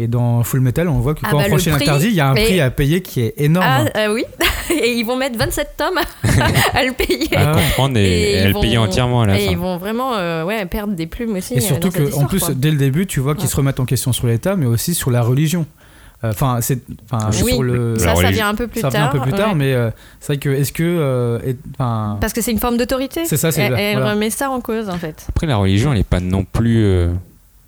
et 0.02 0.06
dans 0.08 0.42
Full 0.42 0.60
Metal, 0.60 0.88
on 0.88 0.98
voit 1.00 1.14
que 1.14 1.20
Ah 1.24 1.28
quand 1.30 1.36
bah, 1.38 1.42
on 1.46 1.54
le 1.54 1.58
franchit 1.58 1.70
l'interdit, 1.70 2.06
il 2.08 2.14
y 2.14 2.20
a 2.20 2.28
un 2.30 2.34
mais- 2.34 2.44
prix 2.44 2.60
à 2.60 2.70
payer 2.70 3.02
qui 3.02 3.20
est 3.22 3.34
énorme. 3.36 3.66
Ah 3.68 3.84
euh, 3.98 4.14
oui, 4.14 4.24
et 4.70 4.92
ils 4.94 5.04
vont 5.04 5.16
mettre 5.16 5.38
27 5.38 5.68
tomes 5.76 5.98
à 6.74 6.84
le 6.84 6.92
payer. 6.92 7.28
Ah 7.36 7.54
ouais. 7.54 7.62
Comprendre 7.68 7.96
et, 7.98 8.44
ils 8.46 8.52
vont- 8.52 8.60
payer 8.60 8.78
entièrement 8.78 9.22
à 9.22 9.26
la 9.26 9.38
et 9.38 9.44
fin. 9.46 9.50
ils 9.52 9.58
vont 9.58 9.76
vraiment 9.76 10.14
euh, 10.14 10.44
ouais, 10.44 10.64
perdre 10.66 10.94
des 10.94 11.06
plumes 11.06 11.36
aussi. 11.36 11.54
Et 11.54 11.58
euh, 11.58 11.60
surtout 11.60 11.90
qu'en 11.90 12.26
plus, 12.26 12.40
quoi. 12.40 12.54
dès 12.54 12.70
le 12.70 12.76
début, 12.78 13.06
tu 13.06 13.20
vois 13.20 13.34
qu'ils 13.34 13.44
Ouais. 13.44 13.50
se 13.50 13.56
remettent 13.56 13.80
en 13.80 13.84
question 13.84 14.12
sur 14.12 14.26
l'État, 14.26 14.56
mais 14.56 14.66
aussi 14.66 14.94
sur 14.94 15.10
la 15.10 15.22
religion. 15.22 15.66
Euh, 16.22 16.30
Enfin, 16.32 16.58
c'est, 16.60 16.80
enfin, 17.10 17.30
Oui, 17.42 17.52
sur 17.52 17.62
le. 17.62 17.98
ça, 17.98 18.14
ça 18.14 18.30
vient 18.30 18.48
un 18.50 18.54
peu 18.54 18.66
plus 18.66 18.80
ça 18.82 18.90
tard. 18.90 19.00
vient 19.00 19.04
un 19.08 19.12
peu 19.12 19.20
plus 19.20 19.32
tard, 19.32 19.50
ouais. 19.50 19.54
mais 19.54 19.72
euh, 19.72 19.88
c'est 20.20 20.34
vrai 20.34 20.36
que 20.38 20.50
est-ce 20.50 20.70
que, 20.70 20.82
euh, 20.84 21.38
est- 21.46 21.56
Parce 21.78 22.34
que 22.34 22.42
c'est 22.42 22.50
une 22.50 22.58
forme 22.58 22.76
d'autorité. 22.76 23.22
C'est 23.24 23.38
ça, 23.38 23.50
c'est 23.50 23.62
Elle, 23.62 23.72
elle 23.78 23.96
voilà. 23.96 24.12
remet 24.12 24.28
ça 24.28 24.50
en 24.50 24.60
cause 24.60 24.90
en 24.90 24.98
fait. 24.98 25.24
Après, 25.30 25.46
la 25.46 25.56
religion, 25.56 25.92
elle 25.92 25.98
n'est 25.98 26.04
pas 26.04 26.20
non 26.20 26.44
plus 26.44 26.84
euh, 26.84 27.08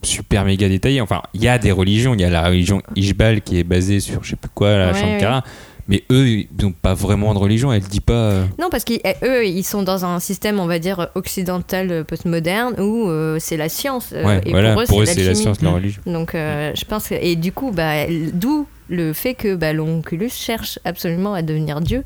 super 0.03 0.45
méga 0.45 0.69
détaillée. 0.69 1.01
Enfin, 1.01 1.23
il 1.35 1.43
y 1.43 1.49
a 1.49 1.59
des 1.59 1.73
religions. 1.73 2.15
Il 2.15 2.21
y 2.21 2.25
a 2.25 2.31
la 2.31 2.47
religion 2.47 2.83
Ishbal 2.97 3.41
qui 3.43 3.59
est 3.59 3.65
basée 3.65 4.01
sur 4.01 4.23
je 4.25 4.31
sais 4.31 4.37
plus 4.37 4.51
quoi, 4.55 4.77
la 4.77 4.93
Ouais, 4.93 5.01
Shankara. 5.01 5.45
Mais 5.89 6.05
eux, 6.13 6.29
ils 6.29 6.49
n'ont 6.63 6.71
pas 6.73 6.95
vraiment 6.95 7.35
de 7.35 7.39
religion. 7.41 7.73
Elle 7.73 7.83
dit 7.83 8.01
pas. 8.01 8.13
euh, 8.13 8.45
Non, 8.61 8.69
parce 8.71 8.85
qu'eux, 8.85 9.47
ils 9.47 9.65
sont 9.65 9.83
dans 9.83 10.05
un 10.05 10.21
système, 10.21 10.61
on 10.61 10.67
va 10.67 10.79
dire, 10.79 11.09
occidental 11.17 11.91
euh, 11.91 12.05
postmoderne 12.05 12.79
où 12.81 13.09
euh, 13.09 13.39
c'est 13.41 13.57
la 13.57 13.69
science. 13.69 14.11
euh, 14.13 14.25
ouais, 14.25 14.41
et 14.47 14.51
voilà. 14.51 14.75
pour 14.75 14.83
eux, 14.83 14.87
Pour 14.87 15.03
eux, 15.03 15.07
c'est 15.07 15.25
la 15.25 15.35
science, 15.35 15.61
la 15.61 15.71
religion. 15.71 16.01
Donc, 16.07 16.31
je 16.35 16.85
pense 16.85 17.09
que. 17.09 17.15
Et 17.21 17.35
du 17.35 17.51
coup, 17.53 17.73
bah, 17.73 18.07
d'où 18.33 18.67
le 18.89 19.13
fait 19.13 19.35
que 19.35 19.55
bah, 19.57 19.73
l'onculus 19.73 20.31
cherche 20.31 20.79
absolument 20.85 21.35
à 21.35 21.43
devenir 21.43 21.81
Dieu. 21.81 22.05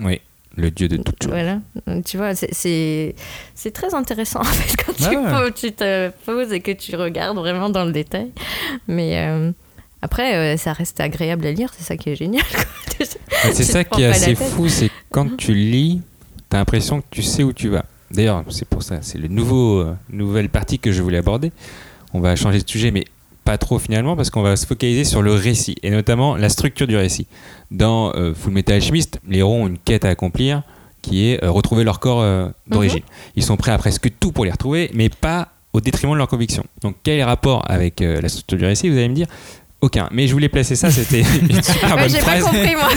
Oui, 0.00 0.20
le 0.56 0.70
dieu 0.70 0.88
de 0.88 0.96
toutes 0.96 1.22
choses. 1.22 1.32
Voilà. 1.32 1.58
Tu 2.04 2.16
vois, 2.16 2.34
c'est- 2.34 3.14
très 3.72 3.94
intéressant 3.94 4.40
en 4.42 4.44
fait, 4.44 4.76
quand 4.84 4.92
tu, 4.92 5.04
Ouais, 5.04 5.16
ouais. 5.16 5.30
poses- 5.30 5.54
tu 5.54 5.72
te 5.72 6.10
poses 6.26 6.52
et 6.52 6.60
que 6.60 6.72
tu 6.72 6.96
regardes 6.96 7.36
vraiment 7.36 7.70
dans 7.70 7.84
le 7.84 7.92
détail. 7.92 8.30
Mais 8.88 9.18
euh, 9.18 9.52
après, 10.02 10.34
euh, 10.36 10.56
ça 10.56 10.72
reste 10.72 11.00
agréable 11.00 11.46
à 11.46 11.52
lire, 11.52 11.70
c'est 11.76 11.84
ça 11.84 11.96
qui 11.96 12.10
est 12.10 12.16
génial. 12.16 12.44
C'est 13.42 13.54
Tu 13.54 13.64
ça 13.64 13.82
qui 13.84 14.02
est 14.02 14.06
assez 14.06 14.34
fou, 14.34 14.68
c'est 14.68 14.90
quand 15.10 15.36
tu 15.38 15.54
lis, 15.54 16.02
t'as 16.50 16.58
l'impression 16.58 17.00
que 17.00 17.06
tu 17.10 17.22
sais 17.22 17.42
où 17.42 17.52
tu 17.54 17.68
vas. 17.68 17.86
D'ailleurs, 18.10 18.44
c'est 18.50 18.68
pour 18.68 18.82
ça, 18.82 18.98
c'est 19.00 19.16
le 19.16 19.28
nouveau 19.28 19.78
euh, 19.80 19.94
nouvelle 20.10 20.50
partie 20.50 20.78
que 20.78 20.92
je 20.92 21.00
voulais 21.00 21.16
aborder. 21.18 21.50
On 22.12 22.20
va 22.20 22.36
changer 22.36 22.60
de 22.60 22.68
sujet, 22.68 22.90
mais 22.90 23.04
pas 23.50 23.58
trop 23.58 23.80
finalement, 23.80 24.14
parce 24.14 24.30
qu'on 24.30 24.42
va 24.42 24.54
se 24.54 24.64
focaliser 24.64 25.02
sur 25.02 25.22
le 25.22 25.32
récit 25.32 25.74
et 25.82 25.90
notamment 25.90 26.36
la 26.36 26.48
structure 26.48 26.86
du 26.86 26.96
récit. 26.96 27.26
Dans 27.72 28.14
euh, 28.14 28.32
Full 28.32 28.52
Metal 28.52 28.76
Alchemist, 28.76 29.18
les 29.26 29.38
héros 29.38 29.56
ont 29.56 29.66
une 29.66 29.78
quête 29.78 30.04
à 30.04 30.08
accomplir 30.10 30.62
qui 31.02 31.26
est 31.26 31.42
euh, 31.42 31.50
retrouver 31.50 31.82
leur 31.82 31.98
corps 31.98 32.20
euh, 32.20 32.48
d'origine. 32.68 33.02
Ils 33.34 33.42
sont 33.42 33.56
prêts 33.56 33.72
à 33.72 33.78
presque 33.78 34.08
tout 34.20 34.30
pour 34.30 34.44
les 34.44 34.52
retrouver, 34.52 34.88
mais 34.94 35.08
pas 35.08 35.48
au 35.72 35.80
détriment 35.80 36.12
de 36.12 36.18
leur 36.18 36.28
conviction. 36.28 36.62
Donc, 36.80 36.94
quel 37.02 37.14
est 37.14 37.22
le 37.22 37.24
rapport 37.24 37.68
avec 37.68 37.98
la 38.00 38.28
structure 38.28 38.58
du 38.58 38.64
récit 38.66 38.88
Vous 38.88 38.96
allez 38.96 39.08
me 39.08 39.14
dire? 39.14 39.26
Aucun. 39.80 40.08
Mais 40.12 40.26
je 40.26 40.32
voulais 40.32 40.48
placer 40.48 40.76
ça, 40.76 40.90
c'était 40.90 41.20
une 41.22 41.62
super 41.62 41.96
bonne 41.96 42.08
J'ai 42.10 42.18
pas 42.18 42.22
phrase. 42.40 42.42
compris, 42.44 42.74
moi. 42.74 42.88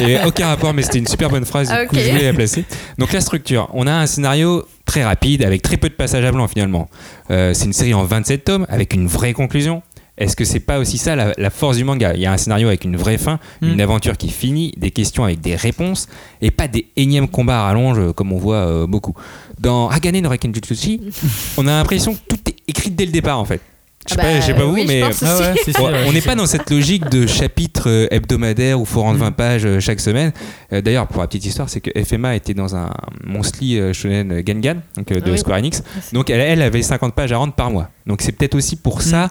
Il 0.00 0.08
y 0.08 0.14
avait 0.16 0.26
aucun 0.26 0.46
rapport, 0.48 0.74
mais 0.74 0.82
c'était 0.82 0.98
une 0.98 1.06
super 1.06 1.30
bonne 1.30 1.44
phrase. 1.44 1.68
Du 1.70 1.86
coup, 1.88 1.96
je 1.96 2.10
voulais 2.10 2.24
la 2.24 2.32
placer. 2.32 2.64
Donc, 2.98 3.12
la 3.12 3.20
structure. 3.20 3.68
On 3.74 3.86
a 3.86 3.92
un 3.92 4.06
scénario 4.06 4.66
très 4.84 5.04
rapide, 5.04 5.42
avec 5.44 5.62
très 5.62 5.76
peu 5.76 5.88
de 5.88 5.94
passages 5.94 6.24
à 6.24 6.32
blanc 6.32 6.48
finalement. 6.48 6.88
Euh, 7.30 7.52
c'est 7.54 7.66
une 7.66 7.72
série 7.72 7.94
en 7.94 8.04
27 8.04 8.44
tomes, 8.44 8.66
avec 8.68 8.94
une 8.94 9.06
vraie 9.06 9.32
conclusion. 9.34 9.82
Est-ce 10.16 10.34
que 10.34 10.44
c'est 10.44 10.58
pas 10.58 10.80
aussi 10.80 10.98
ça 10.98 11.14
la, 11.14 11.32
la 11.38 11.48
force 11.50 11.76
du 11.76 11.84
manga? 11.84 12.12
Il 12.14 12.20
y 12.20 12.26
a 12.26 12.32
un 12.32 12.36
scénario 12.38 12.66
avec 12.66 12.84
une 12.84 12.96
vraie 12.96 13.18
fin, 13.18 13.38
Mm. 13.62 13.68
une 13.74 13.80
aventure 13.80 14.16
qui 14.16 14.30
finit, 14.30 14.72
des 14.76 14.90
questions 14.90 15.22
avec 15.22 15.40
des 15.40 15.54
réponses, 15.54 16.08
et 16.42 16.50
pas 16.50 16.66
des 16.66 16.86
énièmes 16.96 17.28
combats 17.28 17.60
à 17.60 17.62
rallonge 17.66 17.98
euh, 18.00 18.12
comme 18.12 18.32
on 18.32 18.38
voit 18.38 18.56
euh, 18.56 18.86
beaucoup. 18.88 19.14
Dans 19.60 19.88
Hagane 19.90 20.18
no 20.20 20.28
Rekenjutsushi, 20.28 21.02
on 21.56 21.68
a 21.68 21.70
l'impression 21.70 22.14
que 22.14 22.20
tout 22.28 22.38
est 22.48 22.56
écrit 22.66 22.90
dès 22.90 23.06
le 23.06 23.12
départ 23.12 23.38
en 23.38 23.44
fait. 23.44 23.60
Je 24.08 24.14
sais 24.14 24.20
Ah 24.20 24.22
bah, 24.24 24.32
pas, 24.32 24.40
je 24.40 24.46
sais 24.46 24.54
pas 24.54 24.64
vous, 24.64 24.72
oui, 24.74 24.84
mais 24.88 25.00
pense 25.00 25.22
Ah 25.22 25.34
aussi. 25.34 25.42
ouais, 25.42 25.54
si, 25.64 25.72
si, 25.72 25.80
Ouais, 25.80 25.86
ouais, 25.92 26.04
on 26.08 26.12
n'est 26.12 26.20
pas 26.20 26.34
dans 26.34 26.46
cette 26.46 26.70
logique 26.70 27.08
de 27.10 27.26
chapitre 27.26 27.88
euh, 27.88 28.06
hebdomadaire 28.10 28.78
où 28.78 28.84
il 28.84 28.86
faut 28.88 29.02
rendre 29.02 29.18
Mm. 29.18 29.22
20 29.22 29.32
pages 29.32 29.66
euh, 29.66 29.80
chaque 29.80 30.00
semaine. 30.00 30.32
Euh, 30.72 30.80
D'ailleurs, 30.80 31.06
pour 31.06 31.20
la 31.20 31.26
petite 31.28 31.44
histoire, 31.44 31.68
c'est 31.68 31.80
que 31.80 31.90
FMA 32.02 32.34
était 32.36 32.54
dans 32.54 32.74
un 32.74 32.90
monthly 33.24 33.78
euh, 33.78 33.92
shonen 33.92 34.42
Gengan 34.46 34.76
donc, 34.96 35.12
euh, 35.12 35.20
de 35.20 35.30
Oui. 35.32 35.38
Square 35.38 35.58
Enix. 35.58 35.82
Donc 36.12 36.30
elle, 36.30 36.40
elle 36.40 36.62
avait 36.62 36.82
50 36.82 37.14
pages 37.14 37.32
à 37.32 37.36
rendre 37.36 37.52
par 37.52 37.70
mois. 37.70 37.90
Donc 38.06 38.22
c'est 38.22 38.32
peut-être 38.32 38.54
aussi 38.54 38.76
pour 38.76 39.02
ça 39.02 39.28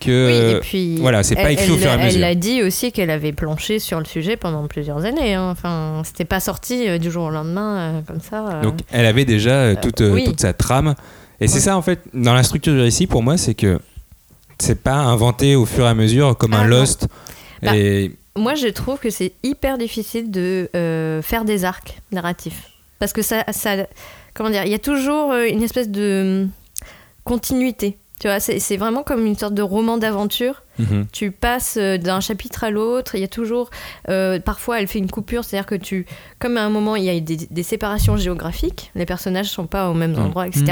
que 0.00 0.50
Oui, 0.50 0.56
et 0.56 0.60
puis 0.60 0.96
voilà, 0.96 1.22
c'est 1.22 1.34
pas 1.36 1.42
elle- 1.44 1.52
écrit 1.52 1.70
au 1.70 1.74
elle- 1.74 1.80
fur 1.80 1.88
et 1.90 1.92
à 1.92 1.98
Elle 1.98 2.06
mesure. 2.06 2.24
a 2.26 2.34
dit 2.34 2.62
aussi 2.62 2.90
qu'elle 2.92 3.10
avait 3.10 3.32
planché 3.32 3.78
sur 3.78 3.98
le 4.00 4.04
sujet 4.04 4.36
pendant 4.36 4.66
plusieurs 4.66 5.04
années. 5.04 5.34
hein. 5.34 5.50
Enfin, 5.50 6.02
c'était 6.04 6.24
pas 6.24 6.40
sorti 6.40 6.88
euh, 6.88 6.98
du 6.98 7.10
jour 7.10 7.24
au 7.26 7.30
lendemain 7.30 7.76
euh, 7.78 8.00
comme 8.06 8.20
ça. 8.20 8.44
euh. 8.56 8.62
Donc 8.62 8.78
elle 8.90 9.06
avait 9.06 9.24
déjà 9.24 9.50
euh, 9.52 9.74
toute, 9.80 10.00
euh, 10.00 10.10
oui. 10.12 10.24
toute 10.24 10.40
sa 10.40 10.52
trame. 10.52 10.94
Et 11.40 11.46
c'est 11.48 11.60
ça 11.60 11.76
en 11.76 11.82
fait, 11.82 12.00
dans 12.12 12.34
la 12.34 12.42
structure 12.42 12.72
du 12.72 12.80
récit, 12.80 13.06
pour 13.06 13.22
moi, 13.22 13.36
c'est 13.36 13.54
que 13.54 13.78
c'est 14.58 14.82
pas 14.82 14.94
inventé 14.96 15.56
au 15.56 15.64
fur 15.66 15.84
et 15.84 15.88
à 15.88 15.94
mesure 15.94 16.36
comme 16.36 16.54
un 16.54 16.62
Ah. 16.62 16.66
Lost. 16.66 17.08
Bah, 17.62 17.76
Et 17.76 18.12
Moi, 18.36 18.54
je 18.54 18.68
trouve 18.68 18.98
que 18.98 19.10
c'est 19.10 19.32
hyper 19.42 19.78
difficile 19.78 20.30
de 20.30 20.68
euh, 20.74 21.22
faire 21.22 21.44
des 21.44 21.64
arcs 21.64 22.00
narratifs. 22.12 22.70
Parce 22.98 23.12
que 23.12 23.22
ça, 23.22 23.44
ça. 23.52 23.86
Comment 24.34 24.50
dire 24.50 24.64
Il 24.64 24.70
y 24.72 24.74
a 24.74 24.78
toujours 24.80 25.30
euh, 25.32 25.46
une 25.46 25.62
espèce 25.62 25.88
de 25.88 26.46
continuité. 27.24 27.96
Tu 28.20 28.28
vois, 28.28 28.40
c'est 28.40 28.76
vraiment 28.76 29.02
comme 29.02 29.26
une 29.26 29.36
sorte 29.36 29.54
de 29.54 29.62
roman 29.62 29.98
d'aventure. 29.98 30.62
Mhm. 30.78 31.06
Tu 31.12 31.30
passes 31.30 31.76
euh, 31.76 31.98
d'un 31.98 32.20
chapitre 32.20 32.64
à 32.64 32.70
l'autre. 32.70 33.14
Il 33.14 33.20
y 33.20 33.24
a 33.24 33.28
toujours. 33.28 33.70
euh, 34.08 34.40
parfois, 34.40 34.80
elle 34.80 34.86
fait 34.88 34.98
une 34.98 35.10
coupure. 35.10 35.44
C'est-à-dire 35.44 35.66
que 35.66 35.74
tu. 35.74 36.06
Comme 36.38 36.56
à 36.56 36.62
un 36.64 36.70
moment, 36.70 36.96
il 36.96 37.04
y 37.04 37.10
a 37.10 37.18
des, 37.20 37.36
des 37.36 37.62
séparations 37.62 38.16
géographiques. 38.16 38.90
Les 38.94 39.06
personnages 39.06 39.46
sont 39.50 39.66
pas 39.66 39.88
au 39.90 39.94
même 39.94 40.12
Mhm. 40.12 40.18
endroit, 40.26 40.46
etc. 40.46 40.64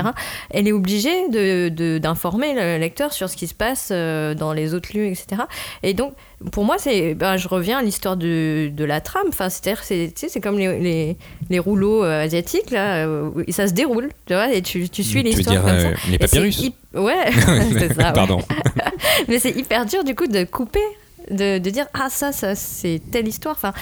Elle 0.51 0.67
est 0.69 0.73
obligée 0.73 1.29
de- 1.29 1.69
de- 1.69 1.99
d'informer 1.99 2.55
le 2.55 2.79
lecteur 2.79 3.13
sur 3.13 3.29
ce 3.29 3.37
qui 3.37 3.47
se 3.47 3.55
passe 3.55 3.89
euh, 3.93 4.35
dans 4.35 4.53
les 4.53 4.75
autres 4.75 4.91
lieux, 4.97 5.07
etc. 5.07 5.43
Et 5.83 5.95
donc, 5.95 6.15
pour 6.51 6.65
moi, 6.65 6.77
c'est, 6.79 7.15
ben, 7.15 7.37
je 7.37 7.47
reviens 7.49 7.79
à 7.79 7.83
l'histoire 7.83 8.17
de, 8.17 8.71
de 8.75 8.85
la 8.85 9.01
trame. 9.01 9.27
Enfin, 9.29 9.49
c'est-à-dire, 9.49 9.83
c'est, 9.85 10.13
tu 10.15 10.21
sais, 10.23 10.29
c'est 10.29 10.41
comme 10.41 10.59
les, 10.59 10.79
les, 10.79 11.17
les 11.51 11.59
rouleaux 11.59 12.05
euh, 12.05 12.25
asiatiques, 12.25 12.71
là, 12.71 13.07
euh, 13.07 13.31
où 13.35 13.53
ça 13.53 13.69
se 13.69 13.73
déroule, 13.73 14.11
tu 14.27 14.35
vois, 14.35 14.53
et 14.53 14.63
tu, 14.63 14.89
tu 14.89 15.03
suis 15.05 15.23
Tu 15.23 15.31
veux 15.31 15.37
l'histoire 15.37 15.57
dire, 15.57 15.65
comme 15.65 15.75
euh, 15.77 15.95
ça. 15.95 16.01
les 16.09 16.15
Et 16.15 16.19
c'est 16.19 16.19
papyrus 16.19 16.71
Ouais, 16.95 17.31
c'est 17.79 17.95
ça. 17.95 18.09
ouais. 18.09 18.13
Pardon. 18.15 18.41
Mais 19.29 19.39
c'est 19.39 19.51
hyper 19.53 19.87
dur, 19.87 20.05
du 20.05 20.15
coup, 20.15 20.27
de 20.27 20.45
couper, 20.45 20.81
de, 21.31 21.59
de 21.59 21.71
dire, 21.71 21.87
ah, 21.95 22.09
ça, 22.11 22.33
ça 22.33 22.55
c'est 22.55 23.01
telle 23.11 23.29
histoire. 23.29 23.55
Enfin, 23.55 23.73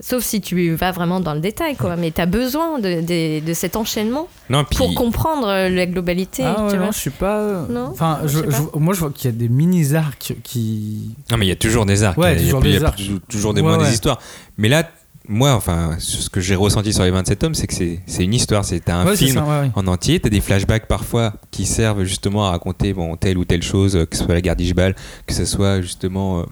sauf 0.00 0.22
si 0.22 0.40
tu 0.40 0.74
vas 0.74 0.92
vraiment 0.92 1.20
dans 1.20 1.34
le 1.34 1.40
détail, 1.40 1.76
quoi. 1.76 1.96
Mais 1.96 2.10
tu 2.10 2.20
as 2.20 2.26
besoin 2.26 2.78
de, 2.78 3.00
de, 3.00 3.44
de 3.44 3.54
cet 3.54 3.76
enchaînement 3.76 4.28
Non, 4.50 4.64
puis 4.64 4.76
pour 4.76 4.94
comprendre 4.94 5.48
euh, 5.48 5.68
la 5.68 5.86
globalité. 5.86 6.42
Ah 6.44 6.64
ouais, 6.64 6.70
tu 6.70 6.76
non, 6.76 6.82
vois. 6.84 6.90
je 6.92 6.98
suis 6.98 7.10
pas. 7.10 7.66
Non, 7.70 7.88
Enfin, 7.92 8.20
je 8.24 8.28
je, 8.28 8.38
sais 8.38 8.44
pas. 8.46 8.56
je- 8.74 8.78
moi, 8.78 8.94
je 8.94 9.00
vois 9.00 9.10
qu'il 9.10 9.30
y 9.30 9.34
a 9.34 9.36
des 9.36 9.48
mini-arcs 9.48 10.34
qui. 10.42 11.10
Non, 11.30 11.36
mais 11.38 11.46
il 11.46 11.48
y 11.48 11.52
a 11.52 11.56
toujours 11.56 11.86
des 11.86 12.02
arcs. 12.02 12.18
Ouais, 12.18 12.34
il 12.36 12.38
y 12.38 12.42
a, 12.42 12.44
toujours 12.44 12.64
il 12.64 12.72
y 12.72 12.76
a 12.76 12.78
des 12.78 12.84
arcs. 12.84 12.96
toujours- 12.96 13.20
toujours 13.28 13.54
des 13.54 13.60
Ouais, 13.62 13.68
moins 13.68 13.78
des 13.78 13.84
ouais. 13.84 13.92
histoires. 13.92 14.18
Mais 14.58 14.68
là, 14.68 14.88
moi, 15.28 15.54
enfin, 15.54 15.96
ce 15.98 16.28
que 16.30 16.40
j'ai 16.40 16.54
ressenti 16.54 16.92
sur 16.92 17.02
les 17.02 17.10
27 17.10 17.38
tomes, 17.40 17.54
c'est 17.54 17.66
que 17.66 17.74
c'est 17.74 17.98
c'est 18.06 18.22
une 18.22 18.34
histoire. 18.34 18.64
C'est 18.64 18.88
un 18.90 19.04
Ouais, 19.06 19.16
film 19.16 19.34
ça, 19.34 19.42
ouais, 19.44 19.60
ouais. 19.62 19.70
en 19.74 19.86
entier. 19.88 20.20
T'as 20.20 20.28
des 20.28 20.40
flashbacks 20.40 20.86
parfois 20.86 21.32
qui 21.50 21.64
servent 21.66 22.04
justement 22.04 22.46
à 22.46 22.50
raconter 22.50 22.92
bon, 22.92 23.16
telle 23.16 23.36
ou 23.38 23.44
telle 23.44 23.62
chose, 23.62 23.96
euh, 23.96 24.04
que 24.04 24.16
ce 24.16 24.24
soit 24.24 24.34
la 24.34 24.40
guerre 24.40 24.56
d'Ishbal, 24.56 24.94
que 25.26 25.34
ce 25.34 25.44
soit 25.44 25.80
justement 25.80 26.40
euh, 26.40 26.42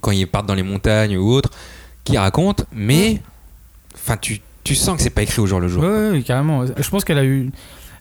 quand 0.00 0.10
ils 0.10 0.26
partent 0.26 0.46
dans 0.46 0.54
les 0.54 0.62
montagnes 0.62 1.16
ou 1.16 1.30
autre, 1.32 1.50
qui 2.10 2.18
racontent. 2.18 2.64
Mais, 2.72 3.20
enfin, 3.94 4.16
tu, 4.16 4.40
tu 4.64 4.74
sens 4.74 4.96
que 4.96 5.02
c'est 5.02 5.10
pas 5.10 5.22
écrit 5.22 5.40
au 5.40 5.46
jour 5.46 5.60
le 5.60 5.68
jour. 5.68 5.82
Ouais, 5.84 6.22
carrément. 6.24 6.64
Je 6.66 6.88
pense 6.90 7.04
qu'elle 7.04 7.18
a 7.18 7.24
eu. 7.24 7.50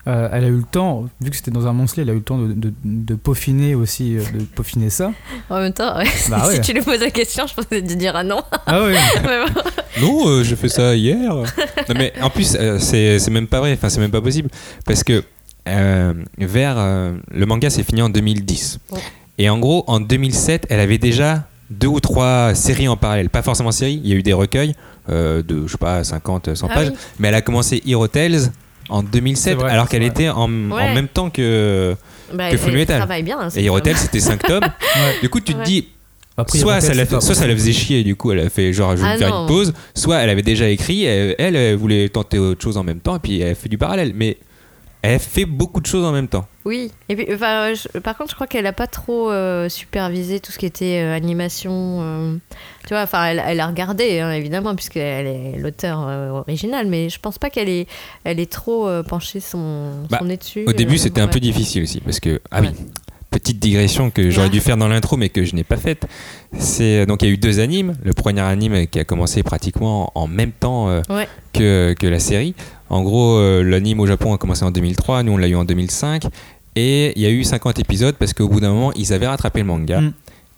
euh, 0.08 0.30
elle 0.32 0.44
a 0.46 0.48
eu 0.48 0.58
le 0.58 0.64
temps, 0.64 1.06
vu 1.22 1.30
que 1.30 1.36
c'était 1.36 1.52
dans 1.52 1.68
un 1.68 1.74
moncelet, 1.74 2.04
elle 2.04 2.10
a 2.10 2.14
eu 2.14 2.18
le 2.18 2.22
temps 2.24 2.38
de, 2.38 2.54
de- 2.54 2.74
de 2.86 3.16
peaufiner 3.16 3.76
aussi, 3.76 4.18
euh, 4.18 4.22
de 4.34 4.44
peaufiner 4.44 4.90
ça. 4.90 5.12
En 5.50 5.60
même 5.60 5.74
temps, 5.74 5.98
ouais, 5.98 6.06
Bah 6.30 6.44
si 6.50 6.58
ouais. 6.58 6.62
tu 6.62 6.74
lui 6.74 6.82
poses 6.82 7.02
la 7.02 7.12
question, 7.12 7.46
je 7.48 7.54
pensais 7.54 7.82
que 7.82 7.88
tu 7.88 7.96
diras 7.98 8.24
non. 8.24 8.42
Ah. 8.66 8.80
Mais 9.24 9.46
bon. 9.46 9.62
Non, 10.02 10.28
euh, 10.30 10.44
j'ai 10.44 10.56
fait 10.56 10.70
ça 10.70 10.96
hier. 10.96 11.34
non, 11.34 11.44
mais 11.96 12.14
en 12.22 12.30
plus, 12.30 12.56
euh, 12.60 12.78
c'est 12.80 13.18
c'est 13.20 13.32
même 13.32 13.48
pas 13.48 13.60
vrai. 13.60 13.74
Enfin, 13.74 13.90
c'est 13.90 14.00
même 14.00 14.12
pas 14.12 14.22
possible. 14.22 14.50
Parce 14.86 15.04
que 15.04 15.24
euh, 15.68 16.14
vers. 16.38 16.76
euh, 16.78 17.14
le 17.32 17.46
manga 17.48 17.70
s'est 17.70 17.84
fini 17.84 18.02
en 18.04 18.10
2010. 18.10 18.80
Ouais. 18.92 19.00
Et 19.40 19.50
en 19.50 19.58
gros, 19.60 19.84
en 19.88 20.00
2007, 20.00 20.68
elle 20.70 20.80
avait 20.80 21.00
déjà 21.00 21.48
deux 21.70 21.88
ou 21.88 22.00
trois 22.00 22.54
séries 22.56 22.88
en 22.88 22.98
parallèle. 22.98 23.30
Pas 23.30 23.42
forcément 23.42 23.72
séries, 23.72 24.00
il 24.04 24.10
y 24.10 24.14
a 24.14 24.16
eu 24.16 24.24
des 24.24 24.34
recueils 24.34 24.74
euh, 25.10 25.42
de, 25.44 25.66
je 25.68 25.72
sais 25.72 25.78
pas, 25.78 26.04
50, 26.04 26.56
100 26.56 26.68
Ah 26.70 26.74
pages. 26.74 26.90
oui. 26.90 26.96
Mais 27.20 27.28
elle 27.30 27.36
a 27.36 27.42
commencé 27.42 27.82
Hero 27.86 28.08
Tales 28.08 28.52
en 28.90 29.04
2007, 29.04 29.44
C'est 29.44 29.54
vrai, 29.56 29.72
alors 29.72 29.90
qu'elle 29.90 30.04
était 30.04 30.30
en, 30.30 30.44
en 30.44 30.48
même 30.94 31.08
temps 31.10 31.30
que, 31.30 31.96
Bah, 32.34 32.50
que 32.52 32.58
Full 32.58 32.70
elle 32.72 32.76
Metal. 32.78 32.98
travaille 32.98 33.24
bien. 33.24 33.40
hein, 33.40 33.50
Et 33.56 33.66
Hero 33.66 33.80
Tales, 33.82 33.98
c'était 33.98 34.20
5 34.20 34.44
tomes. 34.44 34.64
Du 35.22 35.30
coup, 35.30 35.40
tu 35.42 35.54
te 35.54 35.58
Ouais. 35.60 35.64
dis, 35.66 35.88
Après, 36.38 36.58
soit 36.60 36.78
Hero 36.78 36.82
ça, 36.86 36.94
la, 36.94 37.06
soit 37.06 37.36
ça 37.36 37.48
la 37.48 37.54
faisait 37.56 37.74
chier, 37.74 38.04
du 38.04 38.16
coup 38.16 38.32
elle 38.32 38.40
a 38.40 38.50
fait 38.50 38.72
genre 38.72 38.96
je 38.96 39.02
vais 39.02 39.08
Ah 39.10 39.14
me 39.14 39.18
faire 39.18 39.30
non. 39.30 39.42
une 39.42 39.48
pause, 39.48 39.74
soit 39.96 40.18
elle 40.20 40.30
avait 40.30 40.42
déjà 40.44 40.70
écrit, 40.70 41.04
elle, 41.04 41.36
elle, 41.40 41.56
elle 41.56 41.76
voulait 41.76 42.08
tenter 42.10 42.38
autre 42.40 42.62
chose 42.64 42.78
en 42.78 42.84
même 42.84 43.00
temps, 43.00 43.16
et 43.16 43.20
puis 43.20 43.42
elle 43.42 43.56
fait 43.56 43.70
du 43.70 43.78
parallèle. 43.78 44.12
Mais 44.16 44.38
elle 45.02 45.20
fait 45.20 45.46
beaucoup 45.46 45.80
de 45.80 45.86
choses 45.86 46.04
en 46.04 46.12
même 46.12 46.28
temps. 46.28 46.48
Oui. 46.66 46.92
Et 47.08 47.16
puis, 47.16 47.26
enfin, 47.34 47.74
je- 47.74 48.00
par 48.00 48.18
contre, 48.18 48.32
je 48.32 48.36
crois 48.36 48.48
qu'elle 48.48 48.66
a 48.66 48.74
pas 48.74 48.88
trop 48.88 49.32
euh, 49.32 49.70
supervisé 49.70 50.40
tout 50.40 50.52
ce 50.52 50.58
qui 50.58 50.66
était 50.66 51.02
euh, 51.02 51.16
animation. 51.16 52.00
euh, 52.02 52.36
tu 52.86 52.90
vois, 52.94 53.04
enfin, 53.04 53.26
elle, 53.26 53.42
elle 53.46 53.60
a 53.60 53.68
regardé, 53.68 54.20
hein, 54.20 54.32
évidemment, 54.32 54.76
puisqu'elle 54.76 55.28
est 55.28 55.58
l'auteur 55.60 56.00
original, 56.34 56.88
mais 56.88 57.10
je 57.10 57.20
pense 57.20 57.38
pas 57.38 57.50
qu'elle 57.50 57.70
est, 57.70 57.88
elle 58.24 58.40
est 58.40 58.52
trop 58.52 58.90
penchée 59.04 59.40
son, 59.40 60.04
Bah, 60.10 60.18
son 60.20 60.26
nez 60.26 60.38
dessus. 60.38 60.64
Au 60.68 60.74
début 60.74 60.98
c'était 60.98 61.22
un 61.22 61.28
peu 61.28 61.40
difficile 61.40 61.84
aussi, 61.84 62.00
parce 62.02 62.20
que, 62.20 62.42
ah 62.52 62.62
Ouais. 62.62 62.70
oui, 62.74 62.86
petite 63.30 63.60
digression 63.60 64.10
que 64.10 64.30
j'aurais 64.30 64.50
dû 64.50 64.62
faire 64.62 64.78
dans 64.78 64.88
l'intro, 64.88 65.16
mais 65.18 65.28
que 65.30 65.44
je 65.44 65.54
n'ai 65.56 65.64
pas 65.66 65.76
faite. 65.78 66.06
C'est 66.58 67.06
Donc 67.06 67.22
il 67.22 67.28
y 67.28 67.32
a 67.32 67.34
eu 67.34 67.38
deux 67.38 67.60
animes. 67.60 67.96
Le 68.04 68.14
premier 68.14 68.42
anime 68.42 68.88
qui 68.88 69.00
a 69.00 69.04
commencé 69.04 69.44
pratiquement 69.44 70.12
en 70.16 70.28
même 70.28 70.52
temps 70.54 70.88
euh, 70.90 71.02
Ouais. 71.10 71.28
que, 71.54 71.94
que 72.00 72.08
la 72.08 72.20
série. 72.20 72.56
En 72.90 73.04
gros, 73.04 73.38
euh, 73.38 73.64
l'anime 73.64 74.00
au 74.00 74.06
Japon 74.08 74.34
a 74.34 74.38
commencé 74.38 74.64
en 74.64 74.72
2003, 74.72 75.24
nous 75.24 75.34
on 75.34 75.38
l'a 75.38 75.48
eu 75.48 75.56
en 75.56 75.66
2005. 75.66 76.24
Et 76.76 77.14
il 77.16 77.22
y 77.22 77.26
a 77.26 77.30
eu 77.30 77.44
50 77.44 77.80
épisodes 77.80 78.16
parce 78.20 78.34
qu'au 78.34 78.48
bout 78.48 78.60
d'un 78.60 78.72
moment, 78.72 78.94
ils 78.94 79.12
avaient 79.14 79.28
rattrapé 79.28 79.60
le 79.62 79.66
manga. 79.66 80.02
Mm. 80.02 80.14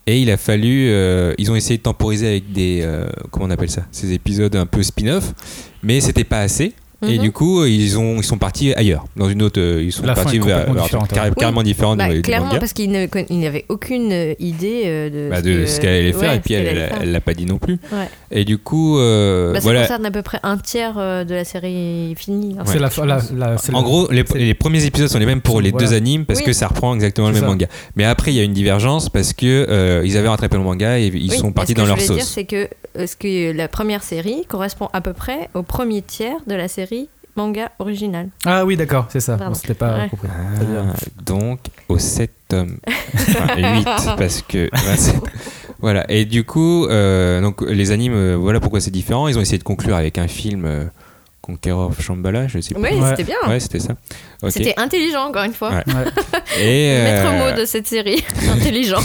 Et 0.07 0.21
il 0.21 0.31
a 0.31 0.37
fallu. 0.37 0.89
euh, 0.89 1.33
ils 1.37 1.51
ont 1.51 1.55
essayé 1.55 1.77
de 1.77 1.83
temporiser 1.83 2.27
avec 2.27 2.51
des. 2.51 2.81
euh, 2.83 3.07
comment 3.31 3.45
on 3.45 3.49
appelle 3.51 3.69
ça 3.69 3.83
Ces 3.91 4.11
épisodes 4.11 4.55
un 4.55 4.65
peu 4.65 4.83
spin-off. 4.83 5.33
Mais 5.83 6.01
c'était 6.01 6.23
pas 6.23 6.41
assez. 6.41 6.73
Et 7.07 7.15
Mhm. 7.15 7.21
du 7.23 7.31
coup, 7.31 7.63
ils, 7.63 7.97
ont, 7.97 8.17
ils 8.17 8.23
sont 8.25 8.37
partis 8.37 8.73
ailleurs. 8.73 9.05
Dans 9.15 9.29
une 9.29 9.41
autre. 9.41 9.59
euh, 9.61 9.81
Ils 9.81 9.91
sont 9.93 10.05
La 10.05 10.15
partis 10.15 10.35
est 10.35 10.39
vers, 10.45 10.65
différente, 10.69 11.07
carré- 11.09 11.29
ouais. 11.29 11.35
carrément 11.37 11.63
différent 11.63 11.95
Bah, 11.95 12.09
du, 12.09 12.21
clairement, 12.21 12.47
manga. 12.47 12.59
parce 12.59 12.73
qu'il 12.73 12.91
ne- 12.91 13.07
il 13.29 13.39
n'avait 13.39 13.63
aucune 13.69 14.11
euh, 14.11 14.33
idée 14.39 14.83
euh, 14.85 15.09
de, 15.09 15.29
Bah, 15.29 15.41
de 15.41 15.65
ce 15.65 15.79
qu'elle 15.79 15.89
allait 16.01 16.11
faire. 16.11 16.31
ouais, 16.31 16.35
et 16.35 16.39
puis 16.41 16.55
ce 16.55 16.59
elle 16.59 16.89
elle 17.01 17.11
l'a 17.13 17.21
pas 17.21 17.33
dit 17.33 17.45
non 17.45 17.57
plus. 17.57 17.79
Ouais. 17.93 18.09
Et 18.31 18.43
du 18.43 18.57
coup. 18.57 18.97
euh, 18.99 19.53
Bah, 19.53 19.59
ça 19.59 19.63
voilà. 19.63 19.81
concerne 19.83 20.05
à 20.07 20.11
peu 20.11 20.21
près 20.23 20.39
un 20.43 20.57
tiers 20.57 20.95
de 20.95 21.33
la 21.33 21.45
série 21.45 22.13
finie. 22.17 22.55
la, 22.57 22.65
je 22.65 23.33
la, 23.37 23.57
c'est 23.57 23.73
En 23.73 23.81
gros, 23.83 24.09
les, 24.11 24.53
premiers 24.53 24.83
épisodes 24.85 25.07
sont 25.07 25.19
les 25.19 25.25
mêmes 25.25 25.39
pour 25.41 25.61
les 25.61 25.71
Voilà. 25.71 25.87
deux 25.87 25.93
animes 25.93 26.25
parce 26.25 26.39
Oui. 26.39 26.45
que 26.47 26.53
ça 26.53 26.67
reprend 26.67 26.93
exactement 26.95 27.27
le 27.27 27.33
même 27.33 27.43
ça. 27.43 27.47
manga. 27.47 27.67
Mais 27.95 28.03
après, 28.03 28.31
il 28.33 28.35
y 28.37 28.41
a 28.41 28.43
une 28.43 28.53
divergence 28.53 29.07
parce 29.09 29.31
que 29.31 29.45
euh, 29.69 30.01
ils 30.05 30.17
avaient 30.17 30.27
rattrapé 30.27 30.57
le 30.57 30.63
manga 30.63 30.99
et 30.99 31.07
ils 31.07 31.31
Oui, 31.31 31.37
sont 31.37 31.53
partis 31.53 31.71
ce 31.71 31.75
que 31.75 31.79
dans 31.79 31.85
je 31.85 31.89
leur 31.91 31.95
voulais 31.97 32.07
sauce. 32.07 32.17
dire, 32.17 32.25
c'est 32.25 32.43
que, 32.43 32.67
euh, 32.99 33.07
ce 33.07 33.15
que 33.15 33.51
la 33.51 33.67
première 33.67 34.03
série 34.03 34.45
correspond 34.47 34.89
à 34.93 35.01
peu 35.01 35.13
près 35.13 35.49
au 35.53 35.63
premier 35.63 36.01
tiers 36.01 36.37
de 36.47 36.55
la 36.55 36.67
série 36.67 37.09
manga 37.35 37.71
originale. 37.79 38.29
Ah 38.45 38.65
oui, 38.65 38.75
d'accord, 38.75 39.05
c'est 39.09 39.19
ça. 39.21 39.37
Pardon. 39.37 39.53
Bon, 39.53 39.59
C'était 39.59 39.73
pas 39.73 39.97
Ouais. 39.97 40.09
compris. 40.09 40.27
Ah, 40.29 40.93
donc, 41.25 41.59
au 41.87 41.97
7 41.97 42.31
tomes. 42.49 42.77
Enfin, 43.13 43.55
8 43.77 43.85
parce 44.17 44.41
que. 44.41 44.69
27. 44.73 45.15
Voilà. 45.81 46.03
Et 46.11 46.25
du 46.25 46.43
coup, 46.43 46.87
euh, 46.87 47.39
donc, 47.39 47.61
les 47.61 47.91
animes, 47.91 48.11
euh, 48.13 48.35
voilà 48.35 48.59
pourquoi 48.59 48.81
c'est 48.81 48.91
différent. 48.91 49.29
Ils 49.29 49.37
ont 49.37 49.41
essayé 49.41 49.57
de 49.57 49.63
conclure 49.63 49.95
avec 49.95 50.17
un 50.17 50.27
film. 50.27 50.65
euh, 50.65 50.83
Conqueror 51.49 51.87
of 51.89 52.01
Shambhala, 52.01 52.47
je 52.47 52.59
sais 52.59 52.73
pas. 52.73 52.79
Oui, 52.81 52.89
Ouais. 52.99 53.09
c'était 53.09 53.23
bien. 53.23 53.35
Ouais, 53.47 53.59
c'était 53.59 53.79
ça. 53.79 53.95
C'était 54.49 54.73
intelligent, 54.77 55.23
encore 55.27 55.43
une 55.43 55.53
fois. 55.53 55.71
Ouais. 55.71 55.83
Et 56.61 56.97
Le 56.97 57.03
maître 57.03 57.27
euh, 57.27 57.51
mot 57.51 57.59
de 57.59 57.65
cette 57.65 57.87
série. 57.87 58.23
intelligent. 58.51 59.01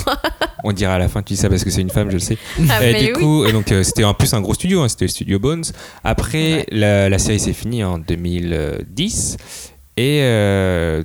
on 0.63 0.73
dira 0.73 0.95
à 0.95 0.99
la 0.99 1.09
fin, 1.09 1.23
tu 1.23 1.35
dis 1.35 1.37
ça 1.41 1.49
parce 1.49 1.65
que 1.65 1.71
c'est 1.71 1.81
une 1.81 1.91
femme, 1.91 2.09
je 2.09 2.15
le 2.15 2.21
sais. 2.21 2.39
Ah, 2.69 2.85
et 2.85 2.95
du 2.95 3.07
oui. 3.07 3.21
coup, 3.21 3.45
euh, 3.45 3.53
donc 3.53 3.71
euh, 3.73 3.83
c'était 3.83 4.05
en 4.05 4.15
plus 4.15 4.33
un 4.35 4.41
gros 4.41 4.55
studio, 4.55 4.83
hein, 4.83 4.89
c'était 4.89 5.07
le 5.07 5.11
studio 5.11 5.39
Bones. 5.39 5.65
Après, 6.05 6.35
Ouais. 6.55 6.67
la, 6.71 7.09
la 7.09 7.19
série 7.19 7.41
s'est 7.41 7.53
finie 7.53 7.83
en 7.85 7.99
2010 7.99 9.37
et 9.97 10.21
euh, 10.23 11.03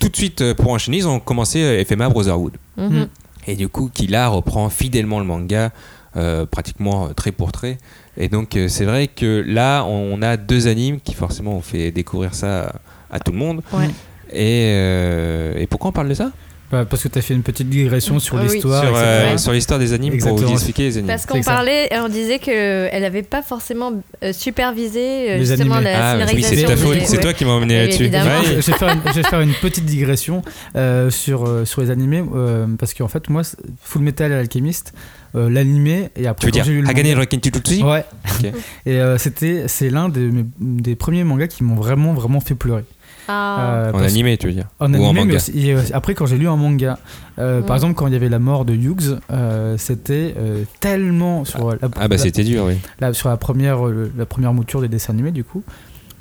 tout 0.00 0.08
de 0.08 0.16
suite 0.16 0.40
euh, 0.42 0.54
pour 0.54 0.70
enchaîner, 0.72 0.98
ils 0.98 1.08
ont 1.08 1.20
commencé 1.20 1.62
euh, 1.62 1.84
FMA 1.84 2.08
Brotherhood. 2.08 2.54
Mhm. 2.76 3.08
Et 3.46 3.56
du 3.56 3.68
coup, 3.68 3.90
qui 3.92 4.06
là 4.06 4.28
reprend 4.28 4.68
fidèlement 4.68 5.18
le 5.18 5.24
manga, 5.26 5.70
euh, 6.16 6.46
pratiquement 6.46 7.06
euh, 7.06 7.12
trait 7.12 7.32
pour 7.32 7.52
trait. 7.52 7.78
Et 8.22 8.28
donc, 8.28 8.54
euh, 8.56 8.68
c'est 8.68 8.84
vrai 8.84 9.08
que 9.08 9.42
là, 9.46 9.84
on 9.84 10.20
a 10.20 10.36
deux 10.36 10.66
animes 10.68 11.00
qui 11.02 11.14
forcément 11.14 11.56
ont 11.56 11.62
fait 11.62 11.90
découvrir 11.90 12.34
ça 12.34 12.68
à, 13.10 13.16
à 13.16 13.18
tout 13.18 13.32
le 13.32 13.38
monde. 13.38 13.62
Ouais. 13.72 13.86
Et, 14.32 14.72
euh, 14.76 15.54
et 15.58 15.66
pourquoi 15.66 15.88
on 15.88 15.92
parle 15.92 16.08
de 16.10 16.14
ça? 16.14 16.30
Bah, 16.70 16.84
parce 16.88 17.02
que 17.02 17.08
tu 17.08 17.18
as 17.18 17.22
fait 17.22 17.34
une 17.34 17.42
petite 17.42 17.68
digression 17.68 18.20
sur 18.20 18.36
Ah 18.38 18.42
oui. 18.46 18.52
l'histoire. 18.52 18.84
Sur, 18.84 18.92
euh, 18.94 19.36
sur 19.38 19.52
l'histoire 19.52 19.80
des 19.80 19.92
animes 19.92 20.18
pour 20.18 20.36
vous 20.36 20.52
expliquer 20.52 20.84
les 20.84 20.98
animes. 20.98 21.08
Parce 21.08 21.26
qu'on 21.26 21.40
parlait, 21.42 21.88
on 22.00 22.08
disait 22.08 22.38
qu'elle 22.38 23.02
n'avait 23.02 23.24
pas 23.24 23.42
forcément 23.42 23.92
euh, 24.22 24.32
supervisé 24.32 25.32
euh, 25.32 25.38
Les 25.38 25.46
justement 25.46 25.76
animés. 25.76 25.90
la 25.90 26.10
Ah, 26.22 26.26
oui, 26.32 26.44
c'est 26.44 26.62
ta 26.62 26.76
faute, 26.76 26.98
c'est 27.06 27.16
ouais. 27.16 27.22
toi 27.22 27.32
qui 27.32 27.44
m'as 27.44 27.52
emmené 27.54 27.76
là-dessus. 27.76 28.04
je, 28.04 28.10
vais 28.10 28.60
faire 28.78 28.88
une, 28.90 29.00
je 29.12 29.20
vais 29.20 29.22
faire 29.28 29.40
une 29.40 29.54
petite 29.62 29.84
digression 29.84 30.42
euh, 30.76 31.10
sur, 31.10 31.44
euh, 31.48 31.64
sur 31.64 31.80
les 31.80 31.90
animés 31.90 32.22
euh, 32.36 32.66
parce 32.78 32.94
qu'en 32.94 33.08
fait 33.08 33.28
moi 33.30 33.42
Full 33.82 34.02
Metal 34.02 34.30
Alchemist 34.32 34.92
euh, 34.94 34.98
l'animé 35.34 36.10
et 36.16 36.26
après 36.26 36.40
Tu 36.40 36.46
veux 36.46 36.50
quand 36.50 36.54
dire 36.56 36.64
j'ai 36.64 36.72
lu 36.72 36.82
le 36.82 36.88
Hagane 36.88 37.06
manga- 37.06 37.20
Roken 37.20 37.40
Tututsu 37.40 37.82
ouais 37.84 38.04
Ok. 38.40 38.52
et 38.86 38.98
euh, 39.00 39.18
c'était 39.18 39.64
c'est 39.68 39.90
l'un 39.90 40.08
des, 40.08 40.30
des 40.60 40.96
premiers 40.96 41.24
mangas 41.24 41.46
qui 41.48 41.62
m'ont 41.64 41.74
vraiment 41.76 42.12
vraiment 42.14 42.40
fait 42.40 42.54
pleurer 42.54 42.84
Ah. 43.28 43.88
Euh, 43.88 43.92
En 43.92 44.00
animé, 44.02 44.36
tu 44.38 44.48
veux 44.48 44.52
dire? 44.52 44.66
En 44.80 44.86
Ou 44.92 44.96
animé, 44.96 45.08
en 45.08 45.12
mais 45.12 45.20
manga 45.20 45.36
aussi- 45.36 45.68
et, 45.68 45.72
euh, 45.74 45.80
après 45.92 46.14
quand 46.14 46.26
j'ai 46.26 46.36
lu 46.38 46.48
en 46.48 46.56
manga, 46.56 46.98
euh, 47.38 47.60
Mm. 47.60 47.66
par 47.66 47.76
exemple 47.76 47.94
quand 47.94 48.06
il 48.08 48.12
y 48.12 48.16
avait 48.16 48.28
la 48.28 48.40
mort 48.40 48.64
de 48.64 48.74
Hughes, 48.74 49.20
euh, 49.30 49.76
c'était 49.78 50.34
euh, 50.36 50.64
tellement 50.80 51.44
sur 51.44 51.70
la, 51.70 51.76
Ah 51.82 51.88
bah 51.88 52.06
la- 52.10 52.18
c'était 52.18 52.42
dur, 52.42 52.64
oui. 52.66 52.74
la- 52.98 53.12
sur 53.12 53.28
la 53.28 53.36
première 53.36 53.86
euh, 53.86 54.10
la 54.16 54.26
première 54.26 54.52
mouture 54.52 54.80
des 54.80 54.88
dessins 54.88 55.12
animés 55.12 55.30
du 55.32 55.44
coup. 55.44 55.62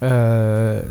Euh, 0.01 0.81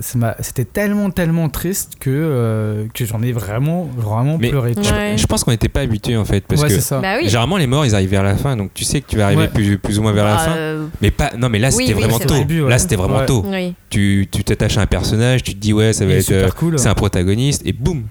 c'était 0.41 0.65
tellement 0.65 1.11
tellement 1.11 1.49
triste 1.49 1.93
que 1.99 2.11
euh, 2.11 2.85
que 2.93 3.05
j'en 3.07 3.23
ai 3.23 3.33
vraiment 3.33 3.85
vraiment 3.97 4.37
Mais 4.39 4.51
pleuré. 4.51 4.75
je, 4.81 4.93
Ouais. 4.93 5.15
je 5.17 5.27
pense 5.27 5.45
qu'on 5.45 5.51
n'était 5.51 5.69
pas 5.69 5.81
habitué 5.81 6.17
en 6.17 6.25
fait. 6.25 6.43
Parce 6.47 6.63
ouais, 6.63 6.69
que 6.69 6.81
ça. 6.81 7.01
Bah 7.01 7.15
oui. 7.19 7.27
généralement, 7.27 7.57
les 7.57 7.67
morts, 7.67 7.87
ils 7.87 7.95
arrivent 7.95 8.11
vers 8.11 8.23
la 8.23 8.37
fin. 8.37 8.57
Donc 8.57 8.73
tu 8.75 8.85
sais 8.85 9.01
que 9.01 9.07
tu 9.09 9.17
vas 9.17 9.25
arriver 9.27 9.43
Ouais. 9.43 9.49
plus, 9.49 9.79
plus 9.79 9.99
ou 9.99 10.03
moins 10.03 10.13
vers 10.13 10.25
la 10.27 10.35
Bah, 10.35 10.39
fin. 10.41 10.51
euh, 10.57 10.87
Mais 11.01 11.11
pas. 11.11 11.31
Non, 11.39 11.49
mais 11.49 11.59
là, 11.59 11.69
Oui, 11.69 11.87
c'était 11.87 11.95
oui, 11.95 12.01
vraiment 12.03 12.19
tôt. 12.19 12.29
vrai. 12.29 12.39
Début. 12.45 12.69
Là, 12.69 12.79
c'était 12.79 12.97
vraiment 12.97 13.19
Ouais. 13.21 13.27
tôt. 13.27 13.45
oui. 13.47 13.75
Tu 13.91 14.29
tu 14.31 14.45
t'attaches 14.45 14.77
à 14.79 14.83
un 14.83 14.87
personnage, 14.87 15.43
tu 15.43 15.55
te 15.55 15.59
dis, 15.59 15.73
ouais, 15.73 15.93
ça 15.93 16.05
va 16.05 16.13
être. 16.15 16.55
cool. 16.55 16.79
C'est 16.79 16.89
un 16.89 16.95
protagoniste, 16.95 17.63
et 17.65 17.73
boum. 17.73 18.05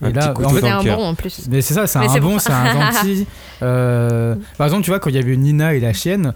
Un 0.00 0.10
là, 0.12 0.28
petit 0.28 0.44
en 0.44 0.50
fait, 0.50 0.64
un 0.64 0.82
bon 0.84 1.04
en 1.06 1.14
plus. 1.16 1.48
Mais 1.50 1.60
c'est 1.60 1.74
ça, 1.74 1.88
c'est 1.88 1.98
un 1.98 2.20
bon, 2.20 2.38
c'est 2.38 2.52
un 2.52 2.92
gentil. 2.92 3.26
Euh, 3.60 4.36
par 4.56 4.68
exemple, 4.68 4.84
tu 4.84 4.90
vois, 4.90 5.00
quand 5.00 5.10
il 5.10 5.16
y 5.16 5.18
avait 5.18 5.36
Nina 5.36 5.74
et 5.74 5.80
la 5.80 5.92
chienne, 5.92 6.32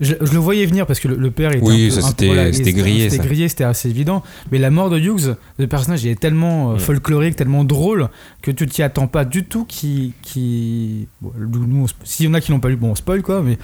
je, 0.00 0.14
je 0.20 0.32
le 0.32 0.38
voyais 0.38 0.66
venir 0.66 0.86
parce 0.86 1.00
que 1.00 1.08
le, 1.08 1.16
le 1.16 1.30
père 1.30 1.52
était 1.52 1.64
Oui, 1.64 1.88
un 1.90 1.94
peu- 1.94 2.00
c'était- 2.02 2.52
c'était 2.52 2.72
grillé, 2.74 3.08
C'était 3.10 3.24
grillé, 3.26 3.48
c'était 3.48 3.64
assez 3.64 3.88
évident. 3.88 4.22
Mais 4.52 4.58
la 4.58 4.70
mort 4.70 4.90
de 4.90 4.98
Hughes, 4.98 5.36
le 5.58 5.66
personnage, 5.66 6.04
il 6.04 6.10
est 6.10 6.20
tellement 6.20 6.72
euh, 6.72 6.74
Mm. 6.74 6.78
folklorique, 6.80 7.36
tellement 7.36 7.64
drôle 7.64 8.08
que 8.42 8.50
tu 8.50 8.66
t'y 8.66 8.82
attends 8.82 9.06
pas 9.06 9.24
du 9.24 9.44
tout. 9.44 9.64
Qui, 9.64 10.12
qui... 10.22 11.08
bon, 11.22 11.32
nous, 11.38 11.86
s'il 12.04 12.26
y 12.26 12.28
en 12.28 12.34
a 12.34 12.40
qui 12.40 12.52
l'ont 12.52 12.60
pas 12.60 12.68
lu, 12.68 12.76
bon, 12.76 12.90
on 12.90 12.94
spoil 12.94 13.22
quoi. 13.22 13.42
Mais, 13.42 13.56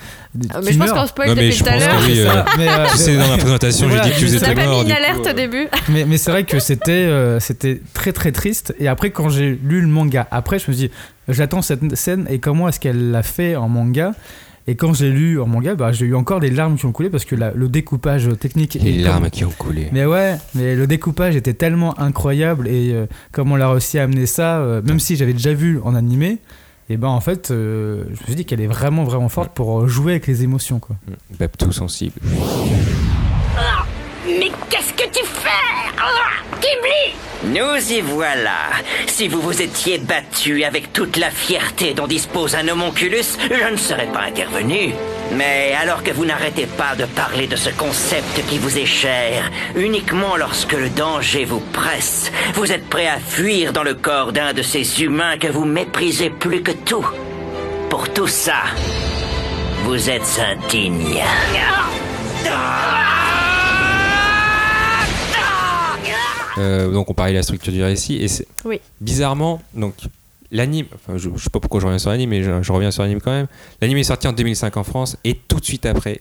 Ah, 0.50 0.60
mais 0.64 0.72
je 0.72 0.78
pense 0.78 0.92
qu'on 0.92 1.06
spoil 1.06 1.28
Non, 1.28 1.34
depuis 1.34 1.56
tout 1.58 1.64
à 1.68 1.76
l'heure. 1.78 2.00
oui, 2.06 2.20
euh, 2.20 2.28
euh, 2.60 2.86
Tu 2.92 2.96
sais, 2.98 3.16
dans 3.16 3.28
ma 3.28 3.36
présentation, 3.36 3.88
j'ai 3.88 3.96
Voilà, 3.96 4.08
dit 4.08 4.14
que 4.14 4.18
tu 4.18 4.24
faisais 4.26 4.54
pas 4.54 4.64
mort. 4.66 4.82
une 4.82 4.90
alerte 4.92 5.26
euh, 5.26 5.30
au 5.30 5.34
début. 5.34 5.66
mais, 5.90 6.04
mais 6.06 6.16
c'est 6.16 6.30
vrai 6.30 6.44
que 6.44 6.58
c'était 6.58 6.92
euh, 6.92 7.40
c'était 7.40 7.80
très 7.92 8.12
très 8.12 8.32
triste. 8.32 8.74
Et 8.78 8.88
après, 8.88 9.10
quand 9.10 9.28
j'ai 9.28 9.58
lu 9.62 9.80
le 9.82 9.86
manga, 9.88 10.26
après, 10.30 10.58
je 10.58 10.70
me 10.70 10.74
suis 10.76 10.88
dit, 10.88 10.94
j'attends 11.28 11.60
cette 11.62 11.94
scène 11.94 12.26
et 12.30 12.38
comment 12.38 12.68
est-ce 12.68 12.80
qu'elle 12.80 13.10
l'a 13.10 13.22
fait 13.22 13.54
en 13.54 13.68
manga? 13.68 14.12
Et 14.68 14.76
quand 14.76 14.94
j'ai 14.94 15.10
lu 15.10 15.40
en 15.40 15.46
manga, 15.46 15.74
bah, 15.74 15.90
j'ai 15.90 16.06
eu 16.06 16.14
encore 16.14 16.38
des 16.38 16.50
larmes 16.50 16.76
qui 16.76 16.86
ont 16.86 16.92
coulé 16.92 17.10
parce 17.10 17.24
que 17.24 17.34
la- 17.34 17.50
le 17.52 17.68
découpage 17.68 18.28
technique. 18.38 18.74
Les 18.80 18.90
et 18.90 18.98
larmes 19.02 19.22
comme- 19.22 19.30
qui 19.30 19.44
ont 19.44 19.50
coulé. 19.50 19.88
Mais 19.92 20.06
ouais, 20.06 20.36
mais 20.54 20.76
le 20.76 20.86
découpage 20.86 21.34
était 21.34 21.54
tellement 21.54 21.98
incroyable 21.98 22.68
et 22.68 22.92
euh, 22.92 23.06
comment 23.32 23.56
on 23.56 23.60
a 23.60 23.68
réussi 23.70 23.98
à 23.98 24.04
amener 24.04 24.26
ça, 24.26 24.58
euh, 24.58 24.80
même 24.82 25.00
si 25.00 25.16
j'avais 25.16 25.32
déjà 25.32 25.52
vu 25.52 25.80
en 25.82 25.94
animé. 25.96 26.38
Et 26.90 26.96
ben 26.96 27.08
en 27.08 27.20
fait, 27.20 27.50
euh, 27.50 28.04
je 28.06 28.20
me 28.20 28.26
suis 28.26 28.34
dit 28.34 28.44
qu'elle 28.44 28.60
est 28.60 28.66
vraiment 28.66 29.02
vraiment 29.04 29.28
forte 29.28 29.52
pour 29.52 29.80
euh, 29.82 29.88
jouer 29.88 30.12
avec 30.12 30.26
les 30.26 30.42
émotions 30.44 30.78
quoi. 30.78 30.94
Babtou 31.38 31.72
sensible. 31.72 32.14
Mais 34.26 34.50
qu'est-ce 34.70 34.91
Nous 37.44 37.92
y 37.92 38.00
voilà. 38.00 38.70
Si 39.08 39.26
vous 39.26 39.40
vous 39.40 39.62
étiez 39.62 39.98
battu 39.98 40.62
avec 40.62 40.92
toute 40.92 41.16
la 41.16 41.30
fierté 41.30 41.92
dont 41.92 42.06
dispose 42.06 42.54
un 42.54 42.68
homonculus, 42.68 43.36
je 43.50 43.72
ne 43.72 43.76
serais 43.76 44.06
pas 44.06 44.20
intervenu. 44.20 44.94
Mais 45.32 45.74
alors 45.80 46.04
que 46.04 46.12
vous 46.12 46.24
n'arrêtez 46.24 46.66
pas 46.66 46.94
de 46.94 47.04
parler 47.04 47.48
de 47.48 47.56
ce 47.56 47.70
concept 47.70 48.46
qui 48.48 48.58
vous 48.58 48.78
est 48.78 48.86
cher, 48.86 49.50
uniquement 49.74 50.36
lorsque 50.36 50.72
le 50.72 50.88
danger 50.88 51.44
vous 51.44 51.62
presse, 51.72 52.30
vous 52.54 52.70
êtes 52.70 52.88
prêt 52.88 53.08
à 53.08 53.18
fuir 53.18 53.72
dans 53.72 53.82
le 53.82 53.94
corps 53.94 54.32
d'un 54.32 54.52
de 54.52 54.62
ces 54.62 55.02
humains 55.02 55.36
que 55.36 55.48
vous 55.48 55.64
méprisez 55.64 56.30
plus 56.30 56.62
que 56.62 56.72
tout. 56.72 57.06
Pour 57.90 58.08
tout 58.12 58.28
ça, 58.28 58.62
vous 59.84 60.08
êtes 60.08 60.40
indigne. 60.40 61.22
Euh, 66.58 66.90
donc 66.90 67.08
on 67.10 67.14
parlait 67.14 67.32
de 67.32 67.38
la 67.38 67.42
structure 67.42 67.72
du 67.72 67.82
récit 67.82 68.16
et 68.16 68.28
c'est 68.28 68.46
Oui. 68.64 68.80
bizarrement 69.00 69.62
donc 69.74 69.94
l'anime 70.50 70.86
enfin 70.94 71.16
je, 71.16 71.30
je 71.34 71.42
sais 71.42 71.50
pas 71.50 71.60
pourquoi 71.60 71.80
je 71.80 71.86
reviens 71.86 71.98
sur 71.98 72.10
l'anime 72.10 72.28
mais 72.30 72.42
je, 72.42 72.62
je 72.62 72.72
reviens 72.72 72.90
sur 72.90 73.02
l'anime 73.02 73.20
quand 73.20 73.30
même. 73.30 73.46
L'anime 73.80 73.98
est 73.98 74.02
sorti 74.04 74.28
en 74.28 74.32
2005 74.32 74.76
en 74.76 74.84
France 74.84 75.16
et 75.24 75.34
tout 75.48 75.60
de 75.60 75.64
suite 75.64 75.86
après 75.86 76.20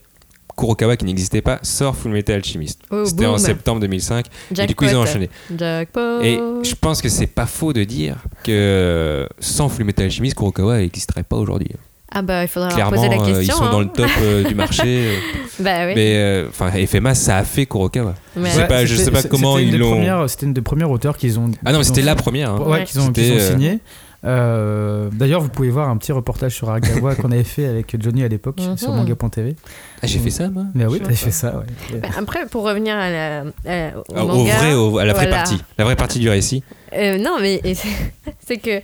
Kurokawa 0.58 0.96
qui 0.98 1.06
n'existait 1.06 1.42
pas 1.42 1.60
sort 1.64 1.96
Full 1.96 2.12
Metal 2.12 2.36
Alchemist. 2.36 2.82
Oh, 2.92 3.04
c'était 3.06 3.26
en 3.26 3.38
septembre 3.38 3.82
2005 3.82 4.26
et 4.58 4.68
du 4.68 4.76
coup 4.76 4.86
ils 4.86 4.96
ont 4.96 5.02
enchaîné. 5.02 5.30
Jackpot. 5.58 6.22
et 6.22 6.40
je 6.64 6.76
pense 6.76 7.02
que 7.02 7.10
c'est 7.10 7.28
pas 7.28 7.46
faux 7.46 7.74
de 7.74 7.84
dire 7.84 8.18
que 8.44 9.28
sans 9.40 9.70
Full 9.70 9.86
Metal 9.86 10.06
Alchemist 10.06 10.36
Kurokawa 10.36 10.78
n'existerait 10.80 11.24
pas 11.24 11.38
aujourd'hui 11.38 11.72
Ah 12.14 12.22
bah 12.22 12.44
il 12.44 12.48
faudra 12.48 12.68
leur 12.70 12.76
clairement 12.76 12.96
poser 12.98 13.08
la 13.10 13.16
euh, 13.22 13.26
question. 13.26 13.42
ils 13.42 13.58
sont 13.58 13.64
hein. 13.64 13.72
dans 13.72 13.80
le 13.80 13.88
top 13.88 14.10
euh, 14.22 14.44
du 14.44 14.54
marché 14.56 14.84
euh, 14.86 15.16
Bah 15.60 15.86
oui. 15.88 15.94
mais 15.96 16.16
euh, 16.18 16.48
enfin 16.50 16.70
FMA 16.86 17.16
ça 17.16 17.38
a 17.38 17.44
fait 17.44 17.66
Kurokawa 17.66 18.16
Mais- 18.36 18.50
je 18.50 18.56
sais 18.56 18.68
pas 18.68 18.86
je 18.86 18.92
c'était- 18.94 19.06
sais 19.06 19.12
pas 19.12 19.18
c'était 19.18 19.30
comment 19.30 19.58
ils 19.58 19.78
l'ont 19.78 20.28
C'était 20.28 20.46
une 20.46 20.54
des 20.54 20.62
premières 20.62 20.92
auteurs 20.92 21.16
qu'ils 21.18 21.40
ont. 21.40 21.50
ah 21.66 21.72
non 21.72 21.78
mais 21.78 21.84
c'était 21.86 22.02
la 22.02 22.16
première 22.16 22.52
hein. 22.52 22.60
Ouais, 22.60 22.72
Ouais. 22.80 22.84
qu'ils 22.84 23.00
ont, 23.00 23.12
euh, 23.18 23.52
signé. 23.52 23.80
Euh, 24.24 25.10
D'ailleurs, 25.12 25.42
vous 25.42 25.50
pouvez 25.50 25.72
voir 25.72 25.90
un 25.90 25.98
petit 25.98 26.12
reportage 26.12 26.54
sur 26.54 26.70
Aragawa 26.70 27.16
qu'on 27.16 27.32
avait 27.32 27.44
fait 27.44 27.66
avec 27.66 27.96
Johnny 28.00 28.24
à 28.24 28.28
l'époque 28.28 28.60
Mhm. 28.60 28.78
sur 28.78 28.92
manga.tv. 28.92 29.56
Ah, 30.04 30.06
j'ai 30.06 30.20
fait 30.20 30.30
ça 30.30 30.48
moi 30.50 30.66
Mais 30.76 30.86
oui, 30.86 31.00
t'avais 31.00 31.16
fait 31.16 31.32
ça, 31.32 31.58
ouais. 31.58 31.98
Bah, 32.00 32.08
Après, 32.20 32.46
pour 32.46 32.64
revenir 32.64 32.96
à 32.96 33.10
la, 33.10 33.40
à- 33.40 33.98
au, 33.98 34.04
Ah, 34.16 34.24
au 34.24 34.28
manga, 34.28 34.56
vrai, 34.58 34.74
au- 34.76 34.98
à 35.00 35.06
la 35.06 35.14
vraie 35.14 35.26
voilà. 35.26 35.38
partie, 35.38 35.58
la 35.80 35.86
vraie 35.86 35.96
partie 35.96 36.20
du 36.20 36.30
récit. 36.30 36.64
Euh, 36.94 37.18
non, 37.18 37.38
mais 37.42 37.62
c'est 38.46 38.58
que 38.58 38.82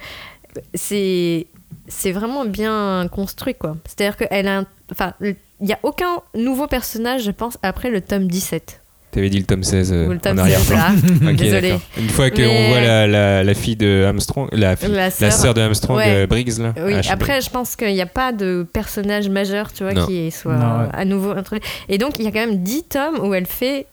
c'est 0.73 1.45
c'est 1.87 2.11
vraiment 2.11 2.45
bien 2.45 3.07
construit, 3.11 3.55
quoi. 3.55 3.77
C'est-à-dire 3.85 4.17
qu'elle 4.17 4.47
a, 4.47 4.59
un- 4.59 4.65
enfin, 4.91 5.13
il 5.21 5.35
y 5.61 5.73
a 5.73 5.79
aucun 5.83 6.21
nouveau 6.35 6.67
personnage, 6.67 7.23
je 7.23 7.31
pense, 7.31 7.57
après 7.63 7.89
le 7.89 8.01
tome 8.01 8.27
17. 8.27 8.81
T'avais 9.11 9.29
dit 9.29 9.39
le 9.39 9.45
tome 9.45 9.63
16 9.63 9.93
euh, 9.93 10.07
Ou 10.07 10.11
le 10.11 10.19
tome 10.19 10.37
en 10.37 10.45
16. 10.45 10.69
Ok, 11.23 11.35
Désolée. 11.35 11.61
d'accord. 11.69 11.81
Une 11.97 12.09
fois 12.09 12.29
qu'on 12.29 12.37
Mais- 12.41 12.67
voit 12.69 12.81
la, 12.81 13.07
la, 13.07 13.43
la 13.43 13.53
fille 13.53 13.77
de 13.77 14.03
Armstrong, 14.05 14.49
la, 14.51 14.75
fille- 14.75 14.89
La 14.89 14.95
la 15.05 15.09
sœur. 15.11 15.31
sœur 15.31 15.53
de 15.53 15.61
Armstrong, 15.61 15.97
Ouais. 15.97 16.23
euh, 16.23 16.27
Briggs, 16.27 16.57
là. 16.59 16.73
Oui, 16.77 16.93
Ah, 16.95 17.13
après, 17.13 17.41
je 17.41 17.49
pense 17.49 17.75
qu'il 17.77 17.93
n'y 17.93 18.01
a 18.01 18.05
pas 18.05 18.33
de 18.33 18.67
personnage 18.73 19.29
majeur, 19.29 19.71
tu 19.73 19.83
vois, 19.83 19.93
Non. 19.93 20.05
qui 20.05 20.29
soit 20.29 20.55
Non, 20.55 20.81
ouais. 20.81 20.89
à 20.93 21.05
nouveau 21.05 21.31
introduit. 21.31 21.65
Et 21.89 21.97
donc, 21.97 22.19
il 22.19 22.25
y 22.25 22.27
a 22.27 22.31
quand 22.31 22.45
même 22.45 22.57
10 22.61 22.83
tomes 22.83 23.19
où 23.25 23.33
elle 23.33 23.45
fait. 23.47 23.87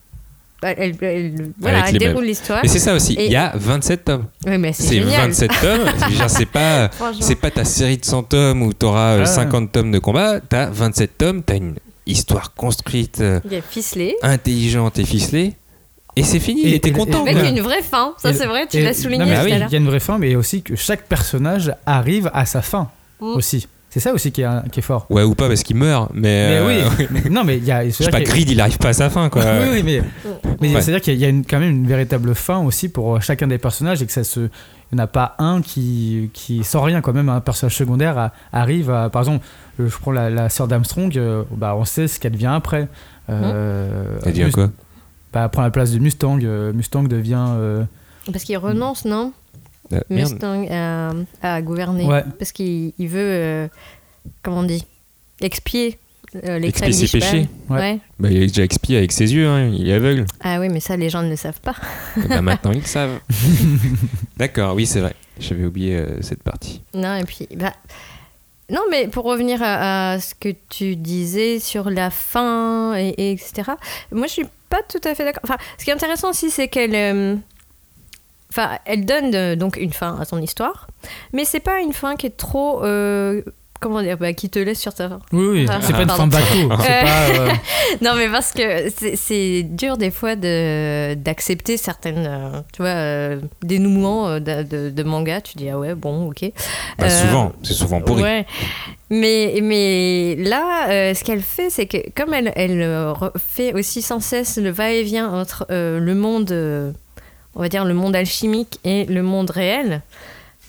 Elle, 0.64 0.96
elle- 1.00 1.50
voilà, 1.61 1.90
déroule 1.92 2.24
l'histoire. 2.24 2.61
Mais 2.62 2.68
c'est 2.68 2.79
ça 2.79 2.94
aussi, 2.94 3.14
Et- 3.14 3.27
il 3.27 3.33
y 3.33 3.37
a 3.37 3.53
27 3.55 4.05
tomes. 4.05 4.24
Ouais, 4.46 4.59
mais 4.59 4.72
c'est 4.72 4.83
C'est 4.85 4.94
génial. 5.00 5.29
27 5.29 5.50
tomes. 5.61 5.81
C'est 6.29 6.46
pas, 6.46 6.88
Franchement. 6.88 7.20
c'est 7.20 7.35
pas 7.35 7.50
ta 7.50 7.64
série 7.64 7.98
de 7.98 8.05
100 8.05 8.22
tomes 8.24 8.62
où 8.62 8.72
t'auras 8.72 9.14
euh, 9.16 9.22
Ah. 9.22 9.27
50 9.27 9.72
tomes 9.72 9.90
de 9.92 9.98
combat. 9.98 10.40
T'as 10.40 10.66
27 10.70 11.18
tomes, 11.18 11.42
t'as 11.42 11.57
une 11.57 11.74
histoire 12.07 12.55
construite, 12.55 13.20
euh, 13.20 13.40
Il 13.50 14.14
intelligente 14.22 14.98
et 14.98 15.05
ficelée. 15.05 15.55
Et 16.16 16.22
c'est 16.22 16.38
fini, 16.38 16.72
Et- 16.72 16.79
t'es 16.79 16.90
et- 16.90 16.92
content. 16.92 17.27
et- 17.27 17.31
Avec 17.31 17.42
quoi. 17.42 17.48
une 17.48 17.61
vraie 17.61 17.83
fin, 17.83 18.14
ça 18.18 18.31
Et- 18.31 18.35
c'est 18.35 18.46
vrai, 18.46 18.66
tu 18.70 18.77
et- 18.77 18.83
l'as 18.83 18.94
souligné 18.94 19.24
non, 19.24 19.31
mais 19.31 19.38
oui, 19.44 19.53
Il 19.66 19.72
y 19.72 19.74
a 19.74 19.79
une 19.79 19.87
vraie 19.87 19.98
fin, 20.00 20.16
mais 20.18 20.37
aussi 20.37 20.62
que 20.62 20.77
chaque 20.77 21.03
personnage 21.09 21.72
arrive 21.87 22.31
à 22.33 22.46
sa 22.46 22.62
fin 22.62 22.88
Mm. 23.20 23.27
aussi. 23.35 23.66
C'est 23.94 24.00
ça 24.00 24.12
aussi 24.12 24.33
qui 24.33 24.42
est, 24.42 24.70
qui 24.72 24.80
est 24.80 24.83
fort. 24.83 25.07
Ouais, 25.09 25.22
ou 25.22 25.37
pas 25.37 25.46
parce 25.46 25.62
qu'il 25.62 25.76
meurt. 25.76 26.11
Mais, 26.14 26.20
Mais 26.22 26.57
euh, 26.59 26.88
oui, 26.98 27.07
mais- 27.12 27.30
non, 27.30 27.44
mais 27.44 27.59
il 27.59 27.64
y 27.64 27.70
a. 27.70 27.85
Je 27.85 27.90
sais 27.90 28.11
pas, 28.11 28.20
Creed, 28.22 28.50
il 28.50 28.61
arrive 28.61 28.76
pas 28.78 28.88
à 28.88 28.92
sa 28.92 29.09
fin, 29.09 29.28
quoi. 29.28 29.44
oui, 29.61 29.68
oui, 29.70 29.83
mais, 29.85 30.02
mais 30.61 30.74
Ouais. 30.74 30.80
c'est-à-dire 30.83 31.00
qu'il 31.00 31.14
y 31.14 31.24
a 31.24 31.28
une- 31.28 31.44
quand 31.46 31.61
même 31.61 31.70
une 31.70 31.87
véritable 31.87 32.35
fin 32.35 32.59
aussi 32.59 32.88
pour 32.88 33.22
chacun 33.22 33.46
des 33.46 33.59
personnages 33.59 34.02
et 34.02 34.07
que 34.07 34.11
ça 34.11 34.24
se. 34.24 34.40
Il 34.40 34.96
n'y 34.96 35.00
en 35.00 35.04
a 35.04 35.07
pas 35.07 35.37
un 35.38 35.62
qui, 35.62 36.28
qui 36.33 36.64
sans 36.64 36.83
rien, 36.83 37.02
quand 37.02 37.12
même. 37.12 37.28
Un 37.28 37.40
personnage 37.40 37.76
secondaire 37.76 38.18
a- 38.18 38.33
arrive 38.52 38.90
à. 38.90 39.11
Par 39.11 39.22
exemple, 39.22 39.44
euh, 39.78 39.88
je 39.88 39.96
prends 39.96 40.11
la, 40.11 40.28
la 40.28 40.48
sœur 40.48 40.66
d'Armstrong, 40.66 41.16
euh, 41.16 41.44
bah, 41.52 41.76
on 41.76 41.85
sait 41.85 42.09
ce 42.09 42.18
qu'elle 42.18 42.33
devient 42.33 42.50
après. 42.52 42.88
Euh, 43.30 44.18
Elle 44.26 44.33
devient 44.33 44.50
quoi? 44.52 44.70
Bah, 45.33 45.42
Elle 45.44 45.50
prend 45.50 45.62
la 45.62 45.70
place 45.70 45.92
de 45.92 46.00
Mustang. 46.00 46.40
euh, 46.42 46.72
Mustang 46.72 47.04
devient. 47.04 47.46
euh, 47.50 47.85
Parce 48.33 48.42
qu'il 48.44 48.59
renonce, 48.59 49.04
non? 49.04 49.33
Euh. 49.92 50.01
Mustang 50.11 50.66
à, 50.70 51.12
à 51.42 51.62
gouverner. 51.62 52.05
Ouais. 52.05 52.25
Parce 52.38 52.53
qu'il 52.53 52.92
il 52.99 53.09
veut, 53.09 53.20
euh, 53.20 53.68
comment 54.42 54.61
on 54.61 54.62
dit, 54.64 54.85
expier 55.40 55.99
euh, 56.44 56.59
les 56.59 56.68
Expier 56.68 56.90
crimes 56.90 57.07
ses 57.07 57.18
péchés. 57.18 57.49
Ouais. 57.68 57.79
Ouais. 57.79 57.99
Bah, 58.18 58.29
il 58.31 58.42
est 58.42 58.47
déjà 58.47 58.64
expié 58.64 58.97
avec 58.99 59.12
ses 59.12 59.33
yeux, 59.35 59.47
hein, 59.47 59.70
il 59.73 59.88
est 59.88 59.92
aveugle. 59.92 60.25
Ah 60.40 60.59
oui, 60.59 60.68
mais 60.68 60.81
ça, 60.81 60.97
les 60.97 61.09
gens 61.09 61.23
ne 61.23 61.31
le 61.31 61.37
savent 61.37 61.61
pas. 61.61 61.77
Et 62.16 62.27
bah, 62.27 62.42
maintenant, 62.42 62.73
ils 62.73 62.81
le 62.81 62.87
savent. 62.87 63.20
D'accord, 64.37 64.75
oui, 64.75 64.87
c'est 64.87 65.01
vrai. 65.01 65.14
J'avais 65.38 65.64
oublié 65.64 65.97
euh, 65.97 66.20
cette 66.23 66.42
partie. 66.42 66.83
Non, 66.92 67.14
et 67.16 67.25
puis, 67.25 67.47
bah, 67.55 67.73
non, 68.70 68.81
mais 68.90 69.07
pour 69.07 69.25
revenir 69.25 69.62
à, 69.62 70.12
à 70.12 70.20
ce 70.20 70.35
que 70.35 70.49
tu 70.70 70.97
disais 70.97 71.61
sur 71.61 71.88
la 71.90 72.11
fin, 72.11 72.97
et, 72.97 73.11
et 73.11 73.31
etc., 73.33 73.73
moi, 74.11 74.27
je 74.27 74.33
suis 74.33 74.47
pas 74.70 74.81
tout 74.88 75.01
à 75.05 75.14
fait 75.14 75.25
d'accord. 75.25 75.42
Enfin, 75.44 75.59
ce 75.79 75.85
qui 75.85 75.90
est 75.90 75.94
intéressant 75.94 76.31
aussi, 76.31 76.51
c'est 76.51 76.68
qu'elle. 76.68 77.38
Enfin, 78.56 78.78
elle 78.84 79.04
donne 79.04 79.34
euh, 79.34 79.56
donc 79.56 79.76
une 79.76 79.92
fin 79.92 80.16
à 80.20 80.24
son 80.24 80.40
histoire, 80.40 80.86
mais 81.32 81.44
c'est 81.44 81.58
pas 81.60 81.80
une 81.80 81.92
fin 81.92 82.14
qui 82.14 82.26
est 82.26 82.36
trop. 82.36 82.84
euh, 82.84 83.42
comment 83.80 84.00
dire 84.00 84.16
bah, 84.16 84.32
Qui 84.32 84.48
te 84.48 84.60
laisse 84.60 84.80
sur 84.80 84.94
ta. 84.94 85.18
Oui, 85.32 85.46
oui, 85.46 85.66
c'est 85.82 85.92
pas 85.92 86.02
une 86.02 86.07
pardon. 86.07 86.22
fin 86.22 86.26
bateau. 86.28 86.44
Euh, 86.70 86.76
pas. 87.02 87.28
euh, 87.40 87.48
non, 88.02 88.12
mais 88.16 88.28
parce 88.28 88.52
que 88.52 88.88
c'est- 89.16 89.62
dur 89.64 89.96
des 89.98 90.11
fois 90.12 90.36
de- 90.36 91.14
d'accepter 91.14 91.76
certaines, 91.76 92.24
euh, 92.26 92.61
tu 92.72 92.80
vois, 92.82 92.90
euh, 92.92 93.40
dénouements 93.62 94.38
de, 94.38 94.62
de, 94.62 94.90
de 94.90 95.02
manga. 95.02 95.40
Tu 95.40 95.59
dis, 95.59 95.68
ah 95.68 95.78
ouais, 95.78 95.94
bon, 95.96 96.28
ok. 96.30 96.44
Bah, 96.98 97.07
Euh, 97.07 97.09
souvent, 97.11 97.52
c'est 97.64 97.74
souvent 97.74 98.00
pourri. 98.00 98.22
Ouais. 98.22 98.46
Mais, 99.11 99.59
mais 99.62 100.36
là, 100.38 100.88
euh, 100.90 101.12
ce 101.14 101.24
qu'elle 101.24 101.42
fait, 101.42 101.70
c'est 101.70 101.86
que 101.86 101.98
comme 102.16 102.32
elle, 102.34 102.52
fait 103.36 103.74
aussi 103.74 104.00
sans 104.00 104.20
cesse 104.20 104.57
le 104.59 104.70
va-et-vient 104.70 105.28
entre 105.30 105.66
euh, 105.70 105.98
le 105.98 106.14
monde, 106.14 106.50
euh, 106.52 106.92
on 107.57 107.61
va 107.61 107.68
dire, 107.68 107.84
le 107.84 107.94
monde 107.94 108.14
alchimique 108.16 108.78
et 108.84 109.05
le 109.07 109.22
monde 109.22 109.50
réel, 109.50 110.02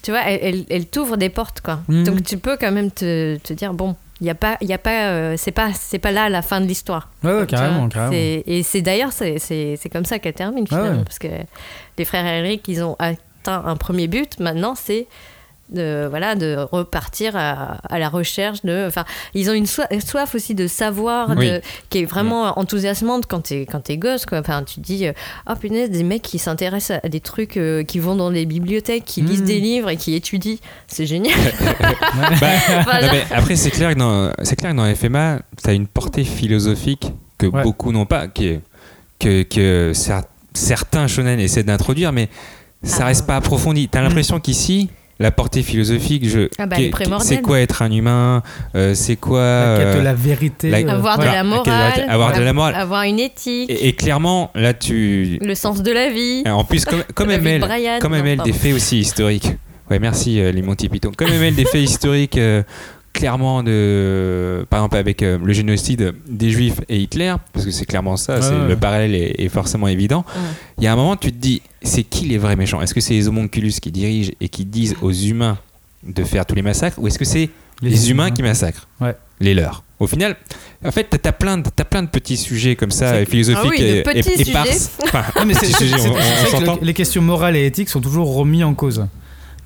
tu 0.01 0.11
vois, 0.11 0.21
elle, 0.21 0.39
elle, 0.43 0.65
elle 0.69 0.85
t'ouvre 0.87 1.17
des 1.17 1.29
portes, 1.29 1.61
quoi. 1.61 1.79
Mhm. 1.87 2.03
Donc 2.03 2.23
tu 2.23 2.37
peux 2.37 2.57
quand 2.57 2.71
même 2.71 2.91
te, 2.91 3.37
te 3.37 3.53
dire, 3.53 3.73
bon, 3.73 3.95
il 4.21 4.27
y 4.27 4.29
a 4.29 4.35
pas, 4.35 4.57
il 4.61 4.67
y 4.69 4.73
a 4.73 4.77
pas, 4.77 5.07
euh, 5.09 5.35
c'est 5.37 5.51
pas, 5.51 5.73
c'est 5.73 5.99
pas 5.99 6.11
là 6.11 6.29
la 6.29 6.41
fin 6.41 6.61
de 6.61 6.65
l'histoire. 6.65 7.09
Ouais, 7.23 7.33
ouais, 7.33 7.45
carrément, 7.47 7.89
carrément. 7.89 8.13
Et 8.13 8.61
c'est 8.63 8.81
d'ailleurs, 8.81 9.11
c'est- 9.11 9.39
c'est 9.39 9.75
c'est 9.81 9.89
comme 9.89 10.05
ça 10.05 10.19
qu'elle 10.19 10.33
termine 10.33 10.65
Ah 10.71 10.75
ouais. 10.75 10.81
finalement, 10.83 11.03
parce 11.03 11.19
que 11.19 11.27
les 11.97 12.05
frères 12.05 12.25
Eric, 12.25 12.65
ils 12.67 12.81
ont 12.83 12.95
atteint 12.99 13.63
un 13.65 13.75
premier 13.75 14.07
but. 14.07 14.39
Maintenant, 14.39 14.73
c'est 14.75 15.07
de 15.69 16.05
voilà 16.09 16.35
de 16.35 16.57
repartir 16.71 17.35
à, 17.35 17.77
à 17.89 17.97
la 17.97 18.07
recherche 18.07 18.61
de 18.63 18.85
enfin 18.87 19.03
ils 19.33 19.49
ont 19.49 19.53
une 19.53 19.65
soi- 19.65 19.87
soif 20.05 20.35
aussi 20.35 20.53
de 20.53 20.67
savoir 20.67 21.31
Oui. 21.35 21.49
de, 21.49 21.61
qui 21.89 21.99
est 21.99 22.05
vraiment 22.05 22.59
enthousiasmante 22.59 23.25
quand 23.27 23.41
t'es 23.41 23.65
quand 23.65 23.79
t'es 23.79 23.97
gosse 23.97 24.27
quoi 24.27 24.39
enfin 24.41 24.61
tu 24.63 24.75
te 24.75 24.81
dis 24.81 25.07
euh, 25.07 25.13
oh 25.49 25.53
punaise 25.59 25.89
des 25.89 26.03
mecs 26.03 26.21
qui 26.21 26.37
s'intéressent 26.37 26.99
à 27.03 27.09
des 27.09 27.19
trucs 27.19 27.57
euh, 27.57 27.83
qui 27.83 27.97
vont 27.97 28.15
dans 28.15 28.29
les 28.29 28.45
bibliothèques 28.45 29.05
qui 29.05 29.21
lisent 29.21 29.41
Mhm. 29.41 29.47
des 29.47 29.59
livres 29.59 29.89
et 29.89 29.97
qui 29.97 30.13
étudient 30.13 30.57
c'est 30.87 31.05
génial 31.07 31.33
Bah, 32.39 32.47
Voilà. 32.83 33.07
non, 33.07 33.13
mais 33.13 33.23
après, 33.35 33.55
c'est 33.55 33.71
clair 33.71 33.93
que 33.93 33.99
dans, 33.99 34.31
c'est 34.43 34.55
clair 34.55 34.71
que 34.71 34.77
dans 34.77 34.93
FMA, 34.95 35.39
tu 35.63 35.69
as 35.69 35.73
une 35.73 35.87
portée 35.87 36.23
philosophique 36.23 37.11
que 37.37 37.47
Ouais. 37.47 37.63
beaucoup 37.63 37.91
n'ont 37.91 38.05
pas, 38.05 38.27
qui 38.27 38.47
est- 38.47 38.61
que, 39.19 39.43
que 39.43 39.91
cer- 39.93 40.23
certains 40.53 41.07
shonen 41.07 41.39
essaient 41.39 41.63
d'introduire, 41.63 42.11
mais 42.11 42.29
ça 42.83 42.99
Ah. 43.01 43.05
reste 43.07 43.25
pas 43.25 43.35
approfondi. 43.35 43.89
Tu 43.89 43.97
as 43.97 44.01
l'impression 44.01 44.39
qu'ici, 44.39 44.89
la 45.19 45.31
portée 45.31 45.63
philosophique, 45.63 46.27
je, 46.27 46.49
Ah 46.57 46.65
bah, 46.65 46.75
c'est 47.21 47.41
quoi 47.41 47.59
être 47.61 47.81
un 47.81 47.91
humain 47.91 48.43
euh, 48.75 48.93
C'est 48.95 49.15
quoi. 49.15 49.39
La 49.39 49.77
quête 49.77 49.93
de 49.93 49.99
euh, 49.99 50.03
la 50.03 50.13
vérité. 50.13 50.69
la- 50.69 50.77
euh, 50.79 50.89
avoir 50.89 51.17
de 51.17 51.23
voilà, 51.23 51.43
la 51.43 51.49
la 51.49 51.55
quête 51.57 51.65
de 51.65 51.69
la 51.69 51.75
morale 51.77 51.93
vérité, 51.93 52.11
avoir 52.11 52.33
de 52.33 52.41
la 52.41 52.53
morale. 52.53 52.75
avoir 52.75 53.03
une 53.03 53.19
éthique 53.19 53.69
et, 53.69 53.87
et 53.87 53.93
clairement, 53.93 54.51
là, 54.55 54.73
tu. 54.73 55.37
le 55.41 55.55
sens 55.55 55.81
de 55.81 55.91
la 55.91 56.09
vie 56.09 56.43
En 56.45 56.63
plus, 56.65 56.83
comme, 56.85 57.03
comme 57.15 57.29
de 57.29 57.33
ML, 57.33 57.61
Brian. 57.61 57.99
comme 58.01 58.11
Non, 58.11 58.19
ML 58.19 58.39
des 58.39 58.53
faits 58.53 58.73
aussi 58.75 58.99
historiques. 58.99 59.51
Ouais, 59.89 59.99
merci 59.99 60.39
euh, 60.41 60.51
les 60.51 60.63
Monty 60.63 60.89
Python. 60.89 61.11
Comme 61.15 61.29
ML 61.31 61.53
des 61.55 61.65
faits 61.65 61.81
historiques, 61.89 62.37
euh, 62.39 62.63
clairement 63.15 63.63
de, 63.63 64.65
par 64.69 64.81
exemple 64.81 64.97
avec 64.97 65.23
euh, 65.23 65.39
le 65.41 65.53
génocide 65.53 66.13
des 66.27 66.49
Juifs 66.49 66.81
et 66.89 66.99
Hitler, 66.99 67.33
parce 67.53 67.65
que 67.65 67.71
c'est 67.71 67.85
clairement 67.85 68.17
ça, 68.17 68.35
Ouais, 68.35 68.41
c'est 68.41 68.49
ouais. 68.51 68.67
le 68.67 68.75
parallèle 68.75 69.15
est, 69.15 69.35
est 69.39 69.49
forcément 69.49 69.87
évident. 69.87 70.25
Il 70.77 70.83
y 70.83 70.87
a 70.87 70.93
un 70.93 70.95
moment, 70.95 71.15
tu 71.15 71.31
te 71.31 71.37
dis, 71.37 71.61
c'est 71.81 72.03
qui 72.03 72.25
les 72.25 72.37
vrais 72.37 72.57
méchants? 72.57 72.81
Est-ce 72.81 72.93
que 72.93 72.99
c'est 72.99 73.13
les 73.13 73.27
homonculus 73.27 73.71
qui 73.81 73.91
dirigent 73.91 74.33
et 74.41 74.49
qui 74.49 74.65
disent 74.65 74.95
aux 75.01 75.13
humains 75.13 75.57
de 76.03 76.23
faire 76.23 76.45
tous 76.45 76.55
les 76.55 76.61
massacres, 76.61 76.99
ou 76.99 77.07
est-ce 77.07 77.17
que 77.17 77.25
c'est 77.25 77.49
les, 77.81 78.11
humains 78.11 78.31
qui 78.31 78.43
massacrent? 78.43 78.87
Ouais. 78.99 79.15
les 79.39 79.53
leurs 79.53 79.83
Au 79.99 80.07
final, 80.07 80.35
en 80.83 80.91
fait, 80.91 81.05
t'as 81.09 81.31
plein 81.31 81.57
de, 81.57 81.69
t'as 81.73 81.85
plein 81.85 82.03
de 82.03 82.09
petits 82.09 82.37
sujets 82.37 82.75
comme 82.75 82.91
ça, 82.91 83.25
philosophiques 83.25 83.81
Ah 84.05 84.11
et, 84.13 84.41
éparses. 84.41 84.91
Les 86.81 86.93
questions 86.93 87.21
morales 87.21 87.55
et 87.55 87.65
éthiques 87.65 87.89
sont 87.89 88.01
toujours 88.01 88.35
remis 88.35 88.63
en 88.63 88.73
cause. 88.73 89.05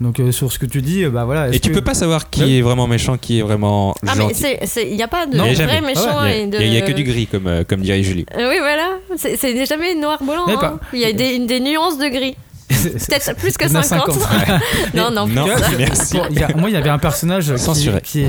Donc 0.01 0.19
euh, 0.21 0.31
sur 0.31 0.51
ce 0.51 0.59
que 0.59 0.65
tu 0.65 0.81
dis, 0.81 1.03
euh, 1.03 1.09
bah 1.09 1.25
voilà. 1.25 1.49
Et 1.53 1.59
tu 1.59 1.69
que- 1.69 1.75
peux 1.75 1.81
pas 1.83 1.93
savoir 1.93 2.29
qui 2.29 2.41
Ouais. 2.41 2.51
est 2.53 2.61
vraiment 2.61 2.87
méchant, 2.87 3.17
qui 3.17 3.39
est 3.39 3.41
vraiment 3.41 3.93
ah 4.07 4.13
mais 4.15 4.21
gentil. 4.21 4.35
c'est 4.35 4.59
c'est- 4.65 4.89
il 4.89 4.95
n'y 4.95 5.03
a 5.03 5.09
pas 5.09 5.25
de 5.25 5.37
a 5.37 5.43
vrai 5.43 5.55
jamais. 5.55 5.81
méchant 5.81 6.01
Ah 6.09 6.23
ouais, 6.23 6.39
et 6.39 6.43
il 6.43 6.49
de 6.49 6.57
y 6.57 6.61
a- 6.61 6.65
il 6.65 6.73
y, 6.73 6.77
a 6.77 6.81
que 6.81 6.93
du 6.93 7.03
gris, 7.03 7.27
comme, 7.27 7.47
euh, 7.47 7.63
comme 7.67 7.81
dirait 7.81 8.01
Julie. 8.01 8.25
Euh, 8.37 8.49
oui, 8.49 8.55
voilà. 8.59 8.91
C'est 9.17 9.35
c'est 9.35 9.65
jamais 9.65 9.95
noir 9.95 10.23
blanc. 10.23 10.45
Mais 10.47 10.53
hein. 10.53 10.79
Il 10.93 10.99
y 10.99 11.05
a 11.05 11.11
des, 11.11 11.39
des 11.45 11.59
nuances 11.59 11.97
de 11.97 12.07
gris. 12.07 12.37
Peut-être 12.69 13.35
plus 13.35 13.57
que 13.57 13.65
il 13.65 13.71
y 13.71 13.75
en 13.75 13.79
a 13.79 13.83
50. 13.83 14.19
50. 14.19 14.61
non, 14.93 15.11
non, 15.11 15.27
Non, 15.27 15.45
vois, 15.47 15.55
merci. 15.79 16.15
Bon, 16.17 16.23
il 16.29 16.39
y 16.39 16.43
a- 16.43 16.55
moi, 16.55 16.69
il 16.69 16.73
y 16.73 16.77
avait 16.77 16.89
un 16.91 16.99
personnage 16.99 17.51
qui, 17.51 17.59
Censuré. 17.59 17.99
qui 18.01 18.23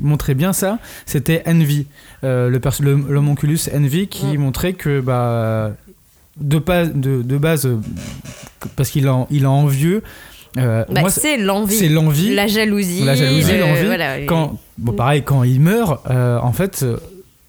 montrait 0.00 0.34
bien 0.34 0.52
ça. 0.52 0.78
C'était 1.06 1.42
Envy, 1.48 1.86
euh, 2.22 2.48
le 2.50 2.60
perso- 2.60 2.82
le- 2.84 2.94
l'homonculus 3.08 3.58
Envy, 3.74 4.06
qui 4.06 4.26
Mm. 4.26 4.36
montrait 4.40 4.74
que 4.74 5.00
bah, 5.00 5.72
de, 6.36 6.58
pas, 6.58 6.84
de, 6.84 7.22
de 7.22 7.38
base, 7.38 7.68
parce 8.76 8.90
qu'il 8.90 9.08
a, 9.08 9.26
il 9.30 9.44
a 9.46 9.50
envieux. 9.50 10.02
Euh, 10.56 10.84
Bah, 10.90 11.02
c'est 11.10 11.36
l'envie. 11.36 11.76
c'est 11.76 11.88
l'envie. 11.88 12.34
La 12.34 12.46
jalousie. 12.46 13.02
La 13.04 13.14
jalousie, 13.14 13.52
le- 13.52 13.58
l'envie. 13.60 13.86
voilà. 13.86 14.20
Quand, 14.26 14.58
bon, 14.78 14.92
pareil, 14.92 15.22
quand 15.22 15.44
il 15.44 15.60
meurt, 15.60 16.00
euh, 16.10 16.38
en 16.40 16.52
fait, 16.52 16.80
euh, 16.82 16.96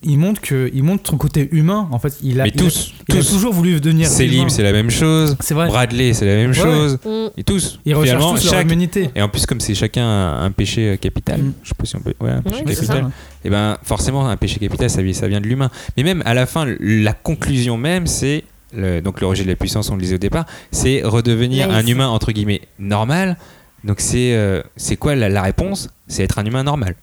il 0.02 0.18
montre 0.18 0.40
que, 0.40 0.70
il 0.74 0.82
montre 0.84 1.10
son 1.10 1.18
côté 1.18 1.50
humain. 1.52 1.88
En 1.92 2.00
fait, 2.00 2.14
il 2.24 2.40
a, 2.40 2.44
Mais 2.46 2.52
il 2.56 2.60
a- 2.62 2.64
tous, 2.64 2.94
il 3.10 3.16
a 3.16 3.18
tous. 3.20 3.30
toujours 3.32 3.52
voulu 3.54 3.82
devenir 3.82 4.08
Selim, 4.08 4.48
c'est 4.50 4.64
la 4.64 4.72
même 4.72 4.90
chose. 4.90 5.36
C'est 5.42 5.54
vrai. 5.54 5.68
Bradley, 5.68 6.14
c'est 6.14 6.26
la 6.26 6.36
même 6.36 6.52
Ouais, 6.52 6.56
chose. 6.56 6.98
Mm. 7.06 7.28
Et 7.38 7.44
tous. 7.44 7.80
Ils 7.86 7.96
recherchent 7.96 8.24
tous 8.24 8.46
leur 8.46 8.54
chaque- 8.54 8.66
humanité. 8.66 9.10
Et 9.16 9.22
en 9.22 9.28
plus, 9.28 9.46
comme 9.46 9.60
c'est 9.60 9.76
chacun 9.76 10.08
un, 10.08 10.52
péché 10.52 10.98
capital, 11.02 11.42
Mm. 11.42 11.54
je 11.64 11.70
sais 11.70 11.76
pas 11.78 11.86
si 11.86 11.96
on 11.98 12.00
peut. 12.00 12.14
Ouais, 12.22 12.32
un 12.32 12.42
péché 12.42 12.64
Oui, 12.66 12.74
c'est 12.76 12.82
capital. 12.88 13.04
ça. 13.04 13.10
Et 13.44 13.50
ben, 13.50 13.78
forcément, 13.84 14.28
un 14.30 14.38
péché 14.38 14.58
capital, 14.60 14.90
ça, 14.90 15.02
vient- 15.02 15.14
ça 15.14 15.28
vient 15.28 15.42
de 15.42 15.48
l'humain. 15.48 15.70
Mais 15.98 16.04
même 16.04 16.22
à 16.26 16.34
la 16.34 16.46
fin, 16.46 16.66
la 16.80 17.14
conclusion 17.14 17.76
même, 17.78 18.08
c'est. 18.08 18.44
Le- 18.74 19.02
donc, 19.02 19.22
le 19.22 19.28
rejet 19.28 19.44
de 19.44 19.50
la 19.50 19.56
puissance, 19.56 19.90
on 19.90 19.96
le 19.96 20.02
disait 20.02 20.16
au 20.16 20.20
départ, 20.20 20.46
c'est 20.72 21.02
redevenir 21.04 21.70
un 21.72 21.86
humain, 21.86 22.08
entre 22.08 22.32
guillemets, 22.32 22.62
normal. 22.80 23.38
Donc, 23.84 24.00
c'est 24.00 24.34
euh, 24.34 24.62
c'est 24.76 24.98
quoi 24.98 25.16
la, 25.16 25.30
la 25.30 25.42
réponse? 25.42 25.90
C'est 26.08 26.24
être 26.24 26.40
un 26.40 26.46
humain 26.46 26.64
normal. 26.64 26.96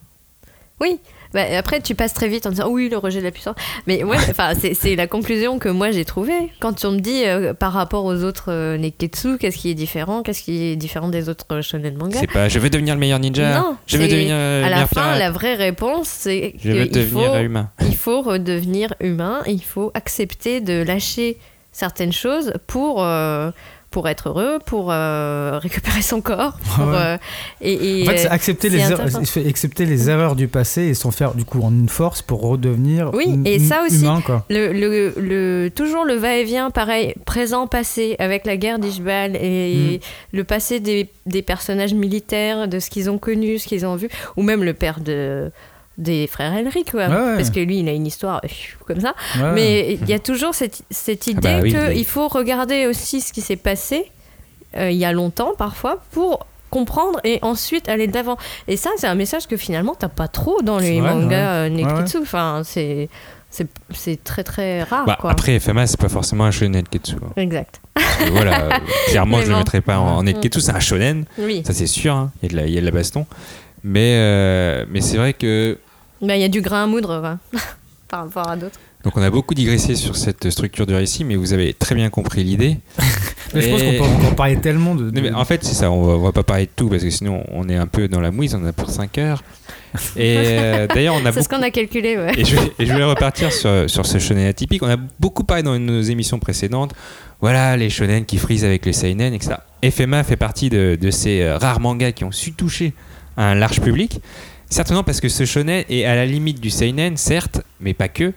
Oui. 0.81 0.99
Bah, 1.35 1.43
après, 1.59 1.81
tu 1.81 1.95
passes 1.95 2.15
très 2.15 2.29
vite 2.29 2.47
en 2.47 2.51
disant 2.51 2.69
oui, 2.71 2.89
le 2.89 2.97
rejet 2.99 3.19
de 3.19 3.25
la 3.25 3.31
puissance. 3.31 3.57
Mais 3.87 4.05
ouais, 4.05 4.17
c'est 4.75 4.95
la 4.97 5.07
conclusion 5.07 5.59
que 5.59 5.69
moi 5.69 5.91
j'ai 5.91 6.05
trouvée. 6.05 6.51
Quand 6.61 6.85
on 6.85 6.93
me 6.93 7.01
dit 7.01 7.25
euh, 7.25 7.53
par 7.53 7.73
rapport 7.73 8.05
aux 8.05 8.23
autres 8.23 8.47
euh, 8.53 8.79
Neketsu, 8.79 9.37
qu'est-ce 9.37 9.57
qui 9.59 9.69
est 9.71 9.75
différent? 9.75 10.23
Qu'est-ce 10.23 10.43
qui 10.43 10.63
est 10.65 10.77
différent 10.77 11.09
des 11.09 11.29
autres 11.29 11.45
euh, 11.51 11.63
shonen 11.63 11.97
manga? 11.97 12.19
C'est 12.21 12.31
pas 12.31 12.49
je 12.49 12.59
veux 12.59 12.71
devenir 12.71 12.95
le 12.95 13.01
meilleur 13.01 13.19
ninja. 13.19 13.59
Non, 13.59 13.77
je 13.87 13.99
veux 13.99 14.07
devenir 14.07 14.35
euh, 14.35 14.65
à 14.65 14.71
la 14.71 14.87
fin, 14.87 15.03
pirate. 15.03 15.19
la 15.19 15.31
vraie 15.31 15.55
réponse, 15.57 16.09
c'est 16.09 16.55
Je 16.63 16.71
veux 16.73 16.85
qu'il 16.87 17.07
faut, 17.07 17.35
humain. 17.37 17.71
il 17.83 17.97
faut 17.97 18.23
redevenir 18.23 18.95
humain, 19.01 19.43
il 19.47 19.63
faut 19.63 19.91
accepter 19.95 20.61
de 20.61 20.83
lâcher 20.85 21.39
certaines 21.77 22.13
choses 22.13 22.55
pour, 22.67 23.03
euh, 23.05 23.51
pour 23.91 24.09
être 24.09 24.31
heureux, 24.31 24.59
pour 24.65 24.89
euh, 24.91 25.59
récupérer 25.63 26.01
son 26.01 26.21
corps. 26.23 26.59
Pour, 26.75 26.87
Ouais. 26.87 26.95
euh, 26.97 27.17
et, 27.61 28.01
et, 28.01 28.03
En 28.03 28.11
fait, 28.11 28.17
c'est 28.19 28.29
accepter 28.29 28.69
les, 28.71 28.83
accepter 29.47 29.85
les 29.85 30.09
erreurs 30.09 30.37
du 30.37 30.49
passé 30.49 30.83
et 30.85 30.95
s'en 30.95 31.11
faire 31.11 31.35
du 31.35 31.45
coup 31.45 31.61
en 31.63 31.71
une 31.71 31.89
force 31.91 32.23
pour 32.23 32.41
redevenir 32.41 33.11
Oui, 33.15 33.39
et 33.45 33.59
ça 33.59 33.83
aussi, 33.87 34.01
humain 34.01 34.23
quoi. 34.25 34.45
Le, 34.49 34.73
le, 34.73 35.13
le- 35.19 35.71
toujours 35.71 36.05
le 36.07 36.15
va-et-vient, 36.15 36.71
pareil, 36.71 37.15
présent-passé, 37.27 38.17
avec 38.19 38.47
la 38.47 38.57
guerre 38.57 38.79
d'Ishbal 38.79 39.37
et 39.37 40.01
Mm. 40.01 40.37
le 40.37 40.45
passé 40.45 40.81
des, 40.81 41.09
des 41.27 41.43
personnages 41.43 41.93
militaires, 41.95 42.69
de 42.69 42.79
ce 42.79 42.89
qu'ils 42.91 43.11
ont 43.11 43.19
connu, 43.19 43.59
ce 43.59 43.67
qu'ils 43.69 43.85
ont 43.87 43.97
vu, 43.97 44.09
ou 44.37 44.43
même 44.43 44.65
le 44.65 44.73
père 44.75 45.01
de, 45.01 45.51
des 45.99 46.27
frères 46.27 46.53
Henry, 46.53 46.85
quoi. 46.85 47.07
Ouais, 47.09 47.15
ouais. 47.15 47.37
Parce 47.37 47.51
que 47.51 47.61
lui, 47.61 47.79
il 47.81 47.89
a 47.89 47.93
une 47.93 48.07
histoire 48.07 48.41
euh, 48.45 48.49
comme 48.87 49.01
ça. 49.01 49.15
Ouais. 49.41 49.53
Mais 49.55 49.93
il 50.01 50.09
y 50.09 50.13
a 50.13 50.19
toujours 50.19 50.55
cette, 50.55 50.83
cette 50.91 51.27
idée 51.27 51.41
bah 51.41 51.61
oui, 51.63 51.75
qu'il 51.95 52.05
faut 52.05 52.29
regarder 52.29 52.87
aussi 52.87 53.21
ce 53.21 53.33
qui 53.33 53.41
s'est 53.41 53.57
passé 53.57 54.11
euh, 54.77 54.91
il 54.91 54.97
y 54.99 55.05
a 55.07 55.13
longtemps, 55.13 55.55
parfois, 55.57 56.03
pour 56.13 56.47
comprendre 56.69 57.19
et 57.25 57.39
ensuite 57.41 57.89
aller 57.89 58.07
de 58.09 58.13
l'avant. 58.15 58.37
Et 58.69 58.77
ça, 58.77 58.91
c'est 58.99 59.07
un 59.07 59.15
message 59.15 59.47
que 59.47 59.57
finalement, 59.57 59.95
t'as 59.99 60.09
pas 60.09 60.29
trop 60.29 60.61
dans 60.63 60.79
les 60.79 61.01
vrai, 61.01 61.15
mangas 61.15 61.29
ouais. 61.63 61.67
euh, 61.67 61.69
Neketsu. 61.71 62.17
Ouais, 62.19 62.23
Enfin, 62.25 62.63
c'est... 62.65 63.09
C'est, 63.95 64.23
très 64.23 64.45
très 64.45 64.83
rare 64.83 65.07
Bah, 65.07 65.17
quoi. 65.19 65.31
après, 65.31 65.59
FMA, 65.59 65.87
c'est 65.87 65.99
pas 65.99 66.11
forcément 66.11 66.45
un 66.45 66.51
shonen 66.51 66.83
Ketsu. 66.87 67.15
hein. 67.15 67.33
Exact. 67.37 67.81
Et 68.27 68.29
voilà, 68.29 68.65
euh, 68.65 68.71
clairement, 69.09 69.39
Mais 69.39 69.45
je 69.45 69.49
le 69.49 69.53
bon. 69.55 69.59
mettrais 69.61 69.81
pas 69.81 69.99
en, 69.99 70.19
en 70.19 70.23
Netketsu. 70.25 70.61
C'est 70.61 70.73
un 70.73 70.81
shonen, 70.81 71.25
Oui. 71.39 71.63
ça 71.65 71.73
c'est 71.73 71.87
sûr. 71.87 72.15
hein. 72.15 72.33
Il 72.43 72.53
y, 72.53 72.53
a 72.53 72.55
de 72.55 72.57
la- 72.61 72.67
il 72.69 72.75
y 72.75 72.77
a 72.77 72.81
de 72.83 72.85
la 72.87 72.93
baston. 72.93 73.25
Mais, 73.83 74.17
euh, 74.17 74.85
mais 74.91 75.01
c'est 75.01 75.17
vrai 75.17 75.33
que. 75.33 75.79
Bah, 76.23 76.37
il 76.37 76.41
y 76.41 76.45
a 76.45 76.49
du 76.49 76.61
grain 76.63 76.85
à 76.85 76.87
moudre 76.87 77.39
par 78.09 78.25
rapport 78.25 78.49
à 78.49 78.57
d'autres. 78.57 78.79
Donc, 79.05 79.17
on 79.17 79.23
a 79.23 79.31
beaucoup 79.31 79.55
digressé 79.55 79.95
sur 79.95 80.17
cette 80.17 80.51
structure 80.51 80.85
du 80.87 80.95
récit, 80.95 81.23
mais 81.23 81.37
vous 81.37 81.53
avez 81.53 81.73
très 81.75 81.95
bien 81.95 82.11
compris 82.11 82.43
l'idée. 82.43 82.79
Mais 83.55 83.63
je 83.63 83.69
pense 83.71 83.81
qu'on 83.81 83.93
peut 83.93 84.03
encore 84.03 84.35
parler 84.35 84.57
tellement 84.57 84.97
de. 84.97 85.09
de- 85.09 85.21
Non, 85.21 85.23
mais 85.23 85.33
en 85.33 85.45
fait, 85.45 85.63
c'est 85.65 85.73
ça, 85.75 85.89
on 85.93 86.03
va, 86.03 86.15
on 86.15 86.23
va 86.23 86.33
pas 86.33 86.43
parler 86.43 86.65
de 86.67 86.71
tout 86.75 86.89
parce 86.89 87.05
que 87.05 87.11
sinon 87.11 87.45
on 87.53 87.69
est 87.69 87.77
un 87.77 87.87
peu 87.87 88.09
dans 88.09 88.21
la 88.21 88.33
mouise, 88.33 88.57
on 88.57 88.63
en 88.63 88.67
a 88.67 88.73
pour 88.73 88.91
5 88.91 89.17
heures. 89.19 89.45
Et 90.17 90.35
euh, 90.39 90.87
d'ailleurs, 90.89 91.15
on 91.15 91.25
a 91.25 91.31
C'est 91.31 91.43
ce 91.45 91.49
qu'on 91.49 91.63
a 91.63 91.71
calculé, 91.71 92.17
ouais. 92.17 92.33
Et 92.37 92.45
je, 92.45 92.57
vais- 92.57 92.73
et 92.81 92.85
je 92.87 92.93
voulais 92.93 93.05
repartir 93.05 93.53
sur, 93.53 93.89
sur 93.89 94.05
ce 94.05 94.19
shonen 94.19 94.47
atypique. 94.49 94.83
On 94.83 94.89
a 94.91 94.97
beaucoup 95.21 95.45
parlé 95.45 95.63
dans 95.63 95.79
nos 95.79 96.01
émissions 96.03 96.41
précédentes. 96.41 96.93
Voilà, 97.41 97.77
les 97.77 97.89
shonen 97.89 98.25
qui 98.25 98.39
frisent 98.39 98.65
avec 98.65 98.85
les 98.85 98.93
seinen, 98.93 99.33
etc. 99.33 99.55
FMA 99.89 100.25
fait 100.25 100.37
partie 100.37 100.69
de, 100.69 100.99
de 101.01 101.11
ces 101.13 101.43
euh, 101.43 101.57
rares 101.57 101.79
mangas 101.81 102.11
qui 102.13 102.25
ont 102.25 102.33
su 102.33 102.53
toucher 102.53 102.95
un 103.37 103.55
large 103.55 103.81
public. 103.81 104.21
Certainement 104.69 105.05
parce 105.05 105.21
que 105.21 105.29
ce 105.29 105.45
shonen 105.45 105.85
est 105.89 106.05
à 106.05 106.15
la 106.15 106.27
limite 106.27 106.61
du 106.61 106.71
seinen, 106.71 107.17
certes, 107.17 107.63
mais 107.81 107.95
pas 107.95 108.09
que. 108.09 108.33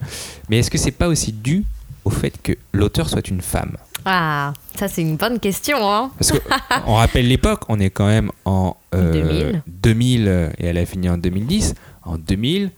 Mais 0.49 0.59
est-ce 0.59 0.69
que 0.69 0.77
c'est 0.77 0.91
pas 0.91 1.07
aussi 1.07 1.31
dû 1.31 1.65
au 2.05 2.09
fait 2.09 2.33
que 2.41 2.53
l'auteur 2.71 3.09
soit 3.09 3.27
une 3.29 3.41
femme? 3.41 3.77
Ah, 4.05 4.53
ça 4.77 4.87
c'est 4.87 5.01
une 5.01 5.17
bonne 5.17 5.39
question. 5.39 5.77
Hein. 5.81 6.11
Parce 6.17 6.31
que 6.31 6.37
on 6.87 6.95
rappelle 6.95 7.27
l'époque, 7.27 7.63
on 7.67 7.79
est 7.79 7.89
quand 7.89 8.07
même 8.07 8.31
en 8.45 8.77
euh, 8.95 9.11
2000. 9.11 9.63
2000, 9.67 10.27
euh, 10.27 10.49
et 10.57 10.67
elle 10.67 10.77
a 10.77 10.85
fini 10.85 11.09
en 11.09 11.17
2010. 11.17 11.75
En 12.03 12.17
2000, 12.17 12.71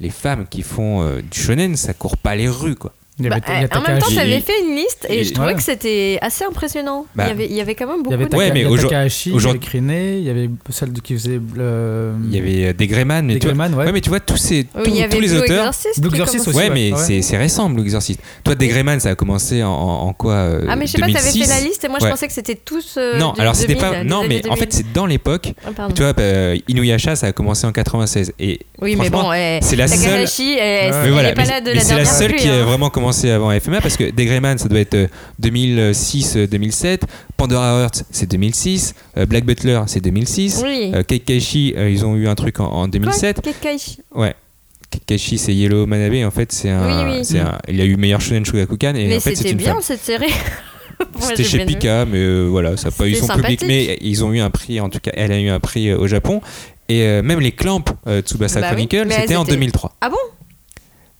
les 0.00 0.10
femmes 0.10 0.46
qui 0.48 0.62
font 0.62 1.02
euh, 1.02 1.22
du 1.22 1.38
shonen, 1.38 1.76
ça 1.76 1.94
court 1.94 2.16
pas 2.16 2.36
les 2.36 2.48
rues 2.48 2.76
quoi. 2.76 2.92
Il 3.18 3.30
Bah, 3.30 3.36
avait- 3.36 3.60
il 3.60 3.64
euh, 3.64 3.78
en 3.78 3.88
même 3.88 3.98
temps, 3.98 4.08
tu 4.10 4.18
avais 4.18 4.40
fait 4.40 4.60
une 4.62 4.76
liste 4.76 5.06
et 5.08 5.20
Et- 5.20 5.24
je 5.24 5.32
trouvais 5.32 5.48
Ouais. 5.48 5.54
que 5.54 5.62
c'était 5.62 6.18
assez 6.20 6.44
impressionnant. 6.44 7.06
Bah, 7.14 7.24
il, 7.24 7.28
y 7.28 7.32
avait, 7.32 7.46
il 7.46 7.56
y 7.56 7.60
avait 7.62 7.74
quand 7.74 7.86
même 7.86 7.96
Il 8.00 8.02
beaucoup 8.02 8.10
y 8.10 8.14
avait, 8.14 8.26
de. 8.26 8.36
Ouais, 8.36 8.50
mais 8.52 8.60
il 8.60 8.70
y 8.70 8.76
Takahashi, 8.76 9.30
il 9.34 9.40
y 9.42 9.48
avait 9.48 9.58
Kriné, 9.58 10.18
il 10.18 10.24
y 10.24 10.28
avait 10.28 10.50
celle 10.68 10.92
qui 10.92 11.14
faisait 11.14 11.40
le. 11.54 12.12
Il 12.28 12.34
y 12.34 12.38
avait 12.38 12.66
euh, 12.66 12.72
des 12.74 12.86
Greyman, 12.86 13.24
mais 13.24 13.34
Des 13.34 13.38
tu 13.40 13.46
vois- 13.46 13.54
Greyman, 13.54 13.74
ouais. 13.86 13.90
mais 13.92 14.02
tu 14.02 14.10
vois 14.10 14.20
tous 14.20 14.36
ces 14.36 14.64
tous, 14.64 14.82
il 14.86 14.96
y 14.96 15.02
avait 15.02 15.08
tous 15.08 15.20
les 15.22 15.28
Blue 15.28 15.38
auteurs. 15.38 15.56
Exorcist 15.68 16.00
Blue 16.00 16.08
qui 16.10 16.14
Exorcist 16.16 16.44
commençait. 16.44 16.68
Ouais, 16.68 16.74
mais 16.74 16.92
ouais. 16.92 16.98
c'est 16.98 17.22
c'est 17.22 17.38
récent, 17.38 17.70
Blue 17.70 17.82
Exorcist. 17.84 18.20
Toi, 18.44 18.54
des 18.54 18.68
Greyman, 18.68 19.00
ça 19.00 19.08
a 19.10 19.14
commencé 19.14 19.62
en, 19.62 19.70
en 19.72 20.12
quoi 20.12 20.34
euh, 20.34 20.66
Ah, 20.68 20.76
mais 20.76 20.86
je 20.86 20.92
sais 20.92 20.98
pas, 20.98 21.06
t'avais 21.06 21.32
2006. 21.32 21.40
fait 21.42 21.48
la 21.48 21.60
liste 21.66 21.84
et 21.84 21.88
moi 21.88 21.98
je 22.02 22.06
pensais 22.08 22.26
que 22.26 22.34
c'était 22.34 22.54
tous. 22.54 22.96
euh, 22.98 23.18
Non, 23.18 23.32
du 23.32 23.40
alors 23.40 23.54
c'était 23.56 23.74
2000, 23.76 23.90
pas. 23.90 24.04
Non, 24.04 24.24
mais 24.28 24.46
en 24.50 24.56
fait, 24.56 24.66
2000. 24.66 24.72
c'est 24.72 24.92
dans 24.92 25.06
l'époque. 25.06 25.54
Ah. 25.66 25.88
Tu 25.94 26.02
vois, 26.02 26.12
bah, 26.12 26.22
Inuyasha, 26.68 27.16
ça 27.16 27.28
a 27.28 27.32
commencé 27.32 27.66
en 27.66 27.72
96. 27.72 28.34
Et 28.38 28.60
Oui, 28.82 28.90
mais 28.94 29.06
franchement, 29.06 29.28
bon, 29.28 29.32
eh, 29.32 29.60
c'est 29.62 29.76
la 29.76 29.88
seule. 29.88 30.00
Takahashi, 30.04 30.52
eh, 30.52 30.56
Mais 30.60 30.90
elle 31.04 31.10
voilà, 31.12 31.30
est 31.30 31.34
pas 31.34 31.42
mais- 31.44 31.48
là 31.48 31.60
de 31.62 31.68
mais 31.68 31.74
la 31.76 31.80
c'est 31.80 31.96
la 31.96 32.04
seule 32.04 32.34
qui 32.34 32.48
a 32.50 32.52
hein. 32.56 32.64
vraiment 32.64 32.90
commencé 32.90 33.05
avant 33.30 33.50
FMA 33.58 33.80
parce 33.80 33.96
que 33.96 34.04
Degreyman 34.10 34.58
ça 34.58 34.68
doit 34.68 34.80
être 34.80 34.94
euh, 34.94 35.06
2006-2007, 35.42 37.00
Pandora 37.36 37.80
Hearts 37.82 38.04
c'est 38.10 38.28
2006, 38.30 38.94
euh, 39.16 39.26
Black 39.26 39.44
Butler 39.44 39.80
c'est 39.86 40.00
2006, 40.02 40.60
Oui. 40.64 40.92
euh, 40.94 41.02
euh, 41.76 41.90
ils 41.90 42.04
ont 42.04 42.16
eu 42.16 42.28
un 42.28 42.34
truc 42.34 42.60
en, 42.60 42.66
en 42.66 42.88
2007. 42.88 43.40
Quoi, 43.42 43.52
Ouais. 44.14 44.34
C'est 45.38 45.54
Yellow 45.54 45.86
Manabe 45.86 46.26
en 46.26 46.30
fait 46.30 46.52
c'est 46.52 46.70
un, 46.70 47.08
Oui, 47.10 47.16
oui. 47.18 47.38
un- 47.38 47.58
il 47.68 47.80
a 47.80 47.84
eu 47.84 47.96
meilleur 47.96 48.20
shonen 48.20 48.44
Shogakukan 48.46 48.94
et 48.94 49.08
Mais 49.08 49.16
en 49.16 49.20
fait 49.20 49.30
c'est 49.30 49.42
c'était 49.42 49.54
bien 49.54 49.72
femme. 49.74 49.82
cette 49.82 50.00
série. 50.02 50.32
C'était 51.20 51.44
chez. 51.44 51.66
Pika, 51.66 52.06
mais 52.06 52.16
euh, 52.16 52.46
voilà, 52.46 52.78
ça 52.78 52.88
a 52.88 52.90
pas 52.90 53.06
eu 53.06 53.14
son 53.16 53.26
public. 53.28 53.62
Mais 53.66 53.98
ils 54.00 54.24
ont 54.24 54.32
eu 54.32 54.40
un 54.40 54.48
prix, 54.48 54.80
en 54.80 54.88
tout 54.88 54.98
cas, 54.98 55.10
elle 55.14 55.30
a 55.30 55.38
eu 55.38 55.48
un 55.50 55.60
prix 55.60 55.90
euh, 55.90 55.98
au 55.98 56.06
Japon. 56.06 56.40
Et 56.88 57.02
euh, 57.02 57.22
même 57.22 57.38
les 57.40 57.52
Clamps 57.52 57.84
euh, 58.06 58.22
Tsubasa 58.22 58.62
Bah 58.62 58.68
Chronicle, 58.68 59.06
c'était 59.10 59.36
en 59.36 59.42
c'était- 59.44 59.56
2003. 59.56 59.94
Ah 60.00 60.08
bon? 60.08 60.16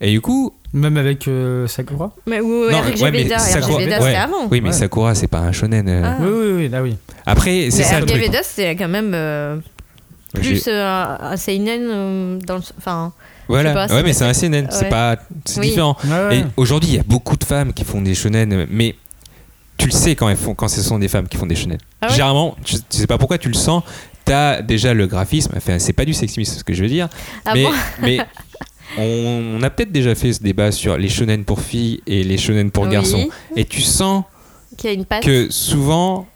Et 0.01 0.13
du 0.13 0.23
coup. 0.23 0.55
Même 0.73 0.97
avec 0.97 1.27
euh, 1.29 1.67
Sakura 1.67 2.13
mais, 2.27 2.41
ou 2.41 2.71
non, 2.71 2.81
RG 2.81 3.01
ouais, 3.03 3.11
mais 3.11 3.23
Veda, 3.23 3.39
Sakura- 3.39 3.77
RG 3.79 3.85
Veda, 3.85 3.99
ouais. 4.01 4.05
c'était 4.07 4.17
avant. 4.17 4.47
Oui, 4.51 4.61
mais 4.61 4.69
Ouais. 4.71 4.75
Sakura, 4.75 5.15
c'est 5.15 5.29
pas 5.29 5.39
un 5.39 5.53
shonen. 5.53 5.89
euh. 5.89 6.03
Ah. 6.05 6.17
Oui, 6.21 6.29
oui, 6.31 6.53
oui, 6.57 6.69
là 6.69 6.83
oui. 6.83 6.97
Après, 7.25 7.69
c'est 7.71 7.83
ça 7.85 8.01
le 8.01 8.07
truc. 8.07 8.23
C'était 8.43 8.77
quand 8.77 8.89
même 8.89 9.13
euh, 9.15 9.57
plus 10.35 10.65
euh, 10.69 11.05
un 11.21 11.37
seinen 11.37 11.83
euh, 11.89 12.39
dans 12.47 12.57
le. 12.57 12.63
Enfin. 12.79 13.13
Voilà, 13.49 13.73
pas, 13.73 13.83
ouais, 13.87 13.89
c'est 13.89 14.03
mais 14.03 14.13
c'est 14.13 14.25
un 14.25 14.35
seinen, 14.35 14.67
c'est 14.71 14.89
pas, 14.89 15.17
c'est 15.45 15.61
Oui. 15.61 15.69
différent. 15.69 15.97
Ouais, 16.05 16.11
ouais. 16.29 16.39
Et 16.41 16.45
aujourd'hui, 16.57 16.91
il 16.91 16.97
y 16.97 16.99
a 16.99 17.05
beaucoup 17.07 17.37
de 17.37 17.45
femmes 17.45 17.73
qui 17.73 17.85
font 17.85 18.03
des 18.03 18.15
shonen, 18.17 18.67
mais 18.69 18.97
tu 19.79 19.87
le 19.87 19.93
sais 19.93 20.17
quand 20.17 20.29
elles 20.29 20.37
font, 20.37 20.55
quand 20.57 20.67
ce 20.67 20.83
sont 20.83 20.99
des 20.99 21.07
femmes 21.07 21.29
qui 21.29 21.37
font 21.37 21.47
des 21.47 21.55
shonen. 21.55 21.79
Ah 22.01 22.07
ouais 22.09 22.13
Généralement, 22.13 22.57
tu, 22.65 22.75
tu 22.75 22.97
sais 22.99 23.07
pas 23.07 23.19
pourquoi, 23.19 23.39
tu 23.39 23.47
le 23.49 23.55
sens. 23.55 23.85
T'as 24.25 24.61
déjà 24.63 24.93
le 24.95 25.07
graphisme, 25.07 25.53
enfin, 25.57 25.79
c'est 25.79 25.93
pas 25.93 26.05
du 26.05 26.13
sexisme, 26.13 26.43
c'est 26.53 26.59
ce 26.59 26.65
que 26.65 26.75
je 26.75 26.83
veux 26.83 26.89
dire. 26.89 27.09
Ah 27.45 27.53
mais, 27.55 27.63
bon 27.63 27.71
mais 28.03 28.19
on, 28.99 29.59
on 29.59 29.63
a 29.63 29.71
peut-être 29.71 29.93
déjà 29.93 30.15
fait 30.15 30.33
ce 30.33 30.43
débat 30.43 30.73
sur 30.73 30.97
les 30.97 31.09
shonen 31.09 31.45
pour 31.45 31.61
filles 31.61 32.01
et 32.07 32.23
les 32.25 32.39
shonen 32.39 32.71
pour 32.71 32.85
Oui. 32.85 32.91
garçons. 32.91 33.29
Et 33.57 33.65
tu 33.65 33.81
sens 33.83 34.25
a 34.85 34.91
une 34.93 35.05
que 35.23 35.51
souvent, 35.51 36.27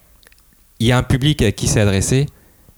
il 0.79 0.87
y 0.87 0.91
a 0.91 0.97
un 0.97 1.03
public 1.03 1.41
à 1.41 1.51
qui 1.51 1.67
c'est 1.67 1.79
adressé. 1.81 2.25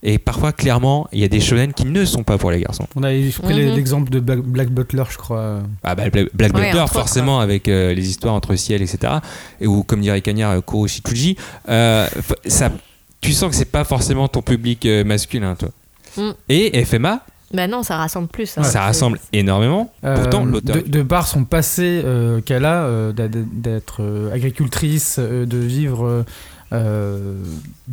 Et 0.05 0.17
parfois, 0.17 0.51
clairement, 0.51 1.07
il 1.13 1.21
y 1.21 1.24
a 1.24 1.30
des 1.30 1.39
shonen 1.39 1.71
qui 1.74 1.86
ne 1.86 2.03
sont 2.03 2.24
pas 2.24 2.38
pour 2.38 2.51
les 2.51 2.59
garçons. 2.59 2.86
On 2.97 3.03
a 3.03 3.07
pris 3.07 3.53
Mhm. 3.53 3.74
l'exemple 3.76 4.09
de 4.11 4.19
Black, 4.19 4.39
Black 4.39 4.69
Butler, 4.69 5.03
je 5.09 5.17
crois. 5.17 5.61
Ah 5.82 5.95
bah, 5.95 6.09
Black 6.09 6.28
Black 6.34 6.53
Ouais, 6.53 6.65
Butler, 6.65 6.82
autres, 6.82 6.91
forcément, 6.91 7.39
avec 7.39 7.69
euh, 7.69 7.93
les 7.93 8.09
histoires 8.09 8.34
entre 8.34 8.53
ciel, 8.57 8.82
etc. 8.82 9.13
Et 9.61 9.67
ou, 9.67 9.84
comme 9.84 10.01
dirait 10.01 10.19
Cagnard, 10.19 10.51
euh, 10.51 10.59
Koro 10.61 10.88
Shichuji, 10.89 11.38
euh, 11.69 12.05
ça, 12.45 12.69
tu 13.21 13.32
sens 13.32 13.49
que 13.51 13.55
c'est 13.55 13.63
pas 13.71 13.86
forcément 13.86 14.28
ton 14.28 14.41
public 14.41 14.86
euh, 14.86 15.05
masculin, 15.05 15.55
toi. 15.55 15.69
Mm. 16.17 16.32
Et 16.49 16.84
FMA, 16.84 17.26
Bah 17.53 17.67
non, 17.67 17.83
ça 17.83 17.97
rassemble 17.97 18.27
plus. 18.27 18.57
hein. 18.57 18.63
ça 18.63 18.81
rassemble 18.81 19.19
énormément. 19.31 19.91
Pourtant, 20.01 20.45
Euh, 20.45 20.49
l'auteur. 20.51 20.75
de, 20.77 20.81
de 20.81 21.01
par 21.03 21.27
son 21.27 21.43
passé 21.45 22.01
euh, 22.03 22.41
qu'elle 22.41 22.65
a 22.65 22.83
euh, 22.85 23.11
d'être 23.13 23.97
euh, 24.01 24.33
agricultrice, 24.33 25.17
euh, 25.19 25.45
de 25.45 25.57
vivre 25.57 26.25
euh, 26.74 27.36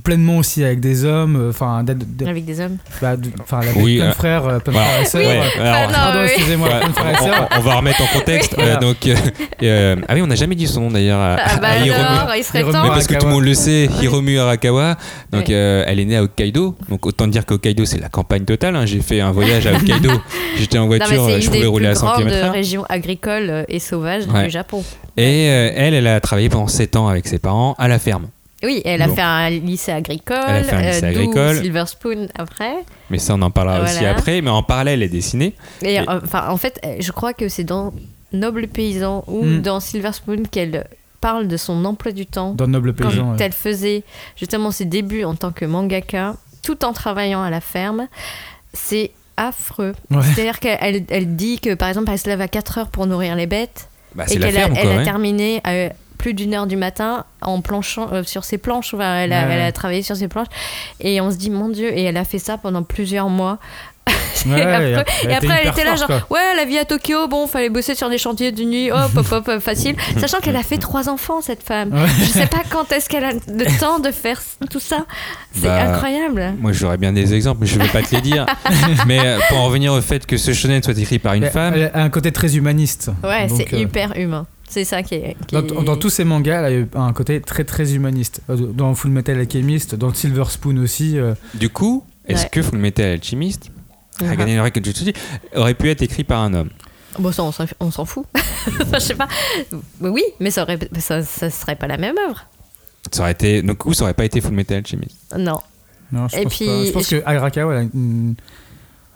pleinement 0.04 0.38
aussi 0.38 0.64
avec 0.64 0.80
des 0.80 1.04
hommes, 1.04 1.36
euh, 1.36 1.50
enfin 1.50 1.84
Avec 2.26 2.44
des 2.44 2.60
hommes. 2.60 2.76
bah, 3.02 3.16
de- 3.16 3.28
enfin, 3.40 3.60
elle 3.62 3.68
avait 3.70 3.82
Oui, 3.82 3.96
plein 3.98 4.08
de 4.08 4.14
frères, 4.14 4.46
euh, 4.46 4.58
plein 4.58 4.72
de 4.72 4.78
voilà. 4.78 4.88
frères 4.88 5.02
et 5.02 5.04
sœurs. 5.04 5.44
Ah 5.60 6.12
non, 6.14 6.22
excusez-moi, 6.24 6.68
plein 6.68 6.88
de 6.88 6.92
frères 6.94 7.10
et 7.10 7.16
on, 7.20 7.24
sœurs. 7.26 7.48
on- 7.52 7.58
on 7.58 7.60
va 7.60 7.74
remettre 7.76 8.02
en 8.02 8.06
contexte. 8.18 8.54
Oui. 8.56 8.64
Euh, 8.66 8.78
donc, 8.78 8.96
euh, 9.06 9.14
euh, 9.62 9.96
ah 10.08 10.14
oui, 10.14 10.22
on 10.22 10.26
n'a 10.26 10.34
jamais 10.34 10.54
dit 10.54 10.66
son 10.66 10.80
nom 10.82 10.90
d'ailleurs. 10.90 11.20
à- 11.20 11.36
Ah 11.44 11.56
bah 11.60 11.68
à 11.68 11.78
Hiromu. 11.84 12.04
alors, 12.04 12.34
il 12.36 12.44
serait 12.44 12.60
Hiromu. 12.60 12.72
temps. 12.74 12.82
Mais 12.84 12.88
parce 12.88 13.06
que 13.06 13.14
tout 13.14 13.26
le 13.26 13.32
monde 13.32 13.44
le 13.44 13.54
sait, 13.54 13.88
Oui. 13.90 14.04
Hiromu 14.04 14.38
Arakawa, 14.38 14.96
donc 15.32 15.44
Oui. 15.48 15.54
euh, 15.54 15.84
elle 15.86 16.00
est 16.00 16.04
née 16.04 16.16
à 16.16 16.22
Hokkaido, 16.22 16.76
donc 16.88 17.04
autant 17.06 17.26
dire 17.26 17.44
qu'Hokkaido 17.44 17.84
c'est 17.84 18.00
la 18.00 18.08
campagne 18.08 18.44
totale. 18.44 18.76
hein. 18.76 18.86
J'ai 18.86 19.00
fait 19.00 19.20
un 19.20 19.30
voyage 19.32 19.66
à 19.66 19.72
Hokkaido, 19.74 20.10
j'étais 20.58 20.78
en 20.78 20.82
Non, 20.82 20.86
voiture, 20.88 21.26
c'est 21.26 21.40
je 21.40 21.46
une 21.46 21.52
pouvais 21.52 21.66
rouler 21.66 21.86
à 21.88 21.90
plus 21.90 21.98
100 22.00 22.06
grandes 22.06 22.22
km/h. 22.28 22.50
régions 22.52 22.84
agricoles 22.88 23.50
euh, 23.50 23.64
et 23.68 23.78
sauvages 23.78 24.24
Ouais. 24.26 24.44
du 24.44 24.50
Japon. 24.50 24.82
Et 25.16 25.48
euh, 25.50 25.70
elle, 25.74 25.92
elle 25.94 26.06
a 26.06 26.20
travaillé 26.20 26.48
pendant 26.48 26.68
7 26.68 26.96
ans 26.96 27.08
avec 27.08 27.26
ses 27.26 27.38
parents 27.38 27.74
à 27.78 27.88
la 27.88 27.98
ferme. 27.98 28.28
Oui, 28.62 28.82
elle 28.84 29.00
a 29.02 29.08
Bon. 29.08 29.14
fait 29.14 29.22
un 29.22 29.50
lycée 29.50 29.92
agricole. 29.92 30.36
Elle 30.46 30.56
a 30.56 30.64
fait 30.64 30.76
un 30.76 30.82
lycée 30.82 31.04
euh, 31.04 31.08
agricole. 31.08 31.56
Silver 31.62 31.84
Spoon 31.86 32.28
après. 32.38 32.74
Mais 33.08 33.18
ça, 33.18 33.34
on 33.34 33.42
en 33.42 33.50
parlera 33.50 33.82
aussi 33.82 34.04
après. 34.04 34.42
Mais 34.42 34.50
en 34.50 34.62
parallèle, 34.62 35.00
elle 35.02 35.04
est 35.04 35.08
dessinée. 35.08 35.54
Et, 35.82 35.94
Et- 35.94 36.00
euh, 36.00 36.20
enfin, 36.22 36.48
en 36.48 36.56
fait, 36.56 36.78
euh, 36.84 36.96
je 37.00 37.10
crois 37.12 37.32
que 37.32 37.48
c'est 37.48 37.64
dans 37.64 37.92
Noble 38.32 38.68
Paysan 38.68 39.24
ou 39.26 39.44
Mm. 39.44 39.62
dans 39.62 39.80
Silver 39.80 40.12
Spoon 40.12 40.42
qu'elle 40.50 40.86
parle 41.20 41.48
de 41.48 41.56
son 41.56 41.84
emploi 41.84 42.12
du 42.12 42.26
temps. 42.26 42.52
Dans 42.54 42.66
Noble 42.66 42.94
quand 42.94 43.08
Paysan. 43.08 43.32
ouais. 43.32 43.36
elle 43.40 43.52
faisait 43.52 44.02
justement 44.36 44.70
ses 44.70 44.84
débuts 44.84 45.24
en 45.24 45.34
tant 45.34 45.52
que 45.52 45.64
mangaka, 45.64 46.34
tout 46.62 46.84
en 46.84 46.92
travaillant 46.92 47.42
à 47.42 47.50
la 47.50 47.60
ferme. 47.60 48.08
C'est 48.74 49.10
affreux. 49.36 49.94
Ouais. 50.10 50.18
C'est-à-dire 50.22 50.60
qu'elle 50.60 51.04
elle, 51.08 51.34
dit 51.36 51.60
que, 51.60 51.72
par 51.74 51.88
exemple, 51.88 52.10
elle 52.12 52.18
se 52.18 52.28
lève 52.28 52.40
à 52.42 52.48
4 52.48 52.78
heures 52.78 52.88
pour 52.88 53.06
nourrir 53.06 53.36
les 53.36 53.46
bêtes. 53.46 53.88
Bah, 54.14 54.24
et 54.28 54.32
qu'elle 54.34 54.44
a, 54.44 54.50
ferme, 54.50 54.74
elle 54.76 54.82
quoi. 54.82 54.92
a 54.92 54.96
ouais. 54.98 55.04
terminé 55.04 55.60
à 55.64 55.92
plus 56.20 56.34
d'une 56.34 56.52
heure 56.54 56.66
du 56.66 56.76
matin 56.76 57.24
en 57.40 57.62
planchant 57.62 58.08
euh, 58.12 58.22
sur 58.24 58.44
ses 58.44 58.58
planches. 58.58 58.92
Enfin, 58.92 59.16
elle, 59.20 59.32
a, 59.32 59.46
Ouais. 59.46 59.54
elle 59.54 59.62
a 59.62 59.72
travaillé 59.72 60.02
sur 60.02 60.16
ses 60.16 60.28
planches. 60.28 60.48
Et 61.00 61.20
on 61.22 61.30
se 61.30 61.36
dit, 61.36 61.48
mon 61.48 61.70
Dieu, 61.70 61.96
et 61.96 62.04
elle 62.04 62.18
a 62.18 62.24
fait 62.24 62.38
ça 62.38 62.58
pendant 62.58 62.82
plusieurs 62.82 63.28
mois. 63.30 63.58
Ouais, 64.46 64.52
et 64.58 64.60
et 64.62 64.62
après, 64.64 65.04
elle 65.24 65.30
et 65.30 65.34
après, 65.34 65.36
était 65.36 65.46
elle 65.54 65.60
hyper 65.60 65.72
était 65.72 65.84
là, 65.84 65.96
genre, 65.96 66.10
ouais, 66.30 66.54
la 66.56 66.64
vie 66.64 66.78
à 66.78 66.86
Tokyo, 66.86 67.28
bon, 67.28 67.46
fallait 67.46 67.68
bosser 67.68 67.94
sur 67.94 68.08
des 68.08 68.16
chantiers 68.16 68.52
de 68.52 68.62
nuit, 68.62 68.90
hop, 68.90 69.10
hop, 69.14 69.26
hop, 69.32 69.48
hop, 69.48 69.60
facile. 69.60 69.96
Sachant 70.18 70.38
qu'elle 70.38 70.56
a 70.56 70.62
fait 70.62 70.78
trois 70.78 71.10
enfants, 71.10 71.42
cette 71.42 71.62
femme. 71.62 71.92
Ouais. 71.92 72.06
Je 72.20 72.24
sais 72.24 72.46
pas 72.46 72.62
quand 72.70 72.90
est-ce 72.92 73.08
qu'elle 73.10 73.24
a 73.24 73.32
le 73.32 73.78
temps 73.80 73.98
de 73.98 74.10
faire 74.10 74.40
tout 74.70 74.80
ça. 74.80 75.04
C'est 75.52 75.66
Bah, 75.66 75.90
incroyable. 75.92 76.54
Moi, 76.58 76.72
j'aurais 76.72 76.96
bien 76.96 77.12
des 77.12 77.34
exemples, 77.34 77.58
mais 77.62 77.66
je 77.66 77.78
ne 77.78 77.84
vais 77.84 77.90
pas 77.90 78.02
te 78.02 78.14
les 78.14 78.22
dire. 78.22 78.46
mais 79.06 79.20
euh, 79.22 79.38
pour 79.50 79.58
en 79.58 79.66
revenir 79.66 79.92
au 79.92 80.00
fait 80.00 80.24
que 80.24 80.38
ce 80.38 80.54
shonen 80.54 80.82
soit 80.82 80.96
écrit 80.98 81.18
par 81.18 81.34
une 81.34 81.46
femme, 81.50 81.74
Elle 81.74 81.90
a 81.92 82.02
un 82.02 82.08
côté 82.10 82.32
très 82.32 82.56
humaniste. 82.56 83.10
Ouais, 83.22 83.46
c'est 83.54 83.74
euh, 83.74 83.78
hyper 83.78 84.16
humain. 84.16 84.46
C'est 84.70 84.84
ça 84.84 85.02
qui 85.02 85.16
est. 85.16 85.36
qui 85.48 85.54
Dans, 85.56 85.66
est- 85.66 85.84
dans 85.84 85.96
tous 85.96 86.10
ses 86.10 86.24
mangas, 86.24 86.60
elle 86.60 86.64
a 86.64 86.72
eu 86.72 86.88
un 86.94 87.12
côté 87.12 87.40
très 87.40 87.64
très 87.64 87.92
humaniste. 87.94 88.40
Euh, 88.48 88.56
Dans 88.56 88.94
Full 88.94 89.10
Metal 89.10 89.36
Alchemist, 89.38 89.96
dans 89.96 90.14
Silver 90.14 90.44
Spoon 90.48 90.78
aussi. 90.78 91.18
euh, 91.18 91.34
du 91.54 91.68
coup, 91.68 92.04
est-ce 92.26 92.44
Ouais. 92.44 92.48
que 92.52 92.62
Full 92.62 92.78
Metal 92.78 93.04
Alchemist, 93.06 93.70
Mhm. 94.22 94.28
Hagane 94.30 94.56
no 94.56 94.64
Jutsuji, 94.84 95.12
aurait 95.56 95.74
pu 95.74 95.90
être 95.90 96.02
écrit 96.02 96.22
par 96.24 96.40
un 96.42 96.54
homme? 96.54 96.70
Bon, 97.18 97.32
ça, 97.32 97.42
on 97.42 97.50
s'en- 97.52 97.64
on 97.80 97.90
s'en 97.90 98.04
fout. 98.04 98.24
Enfin, 98.80 98.98
je 98.98 98.98
sais 99.00 99.14
pas. 99.14 99.26
Oui, 100.00 100.22
mais 100.38 100.50
ça, 100.52 100.62
aurait, 100.62 100.78
ça, 101.00 101.22
ça 101.22 101.50
serait 101.50 101.74
pas 101.76 101.88
la 101.88 101.96
même 101.96 102.14
œuvre. 102.28 102.46
Ça 103.10 103.22
aurait 103.22 103.32
été, 103.32 103.62
donc, 103.62 103.84
ou 103.86 103.92
ça 103.94 104.04
aurait 104.04 104.14
pas 104.14 104.24
été 104.24 104.40
Full 104.40 104.52
Metal 104.52 104.76
Alchemist? 104.78 105.16
Non. 105.36 105.58
Non, 106.12 106.28
je 106.28 106.36
Et 106.36 106.42
pense 106.44 106.56
puis, 106.56 106.66
pas. 106.66 106.84
Je 106.84 106.90
pense 106.92 107.10
je- 107.10 107.16
que 107.16 107.22
Arakawa, 107.26 107.74
elle 107.74 107.78
a 107.80 107.82
une, 107.94 108.34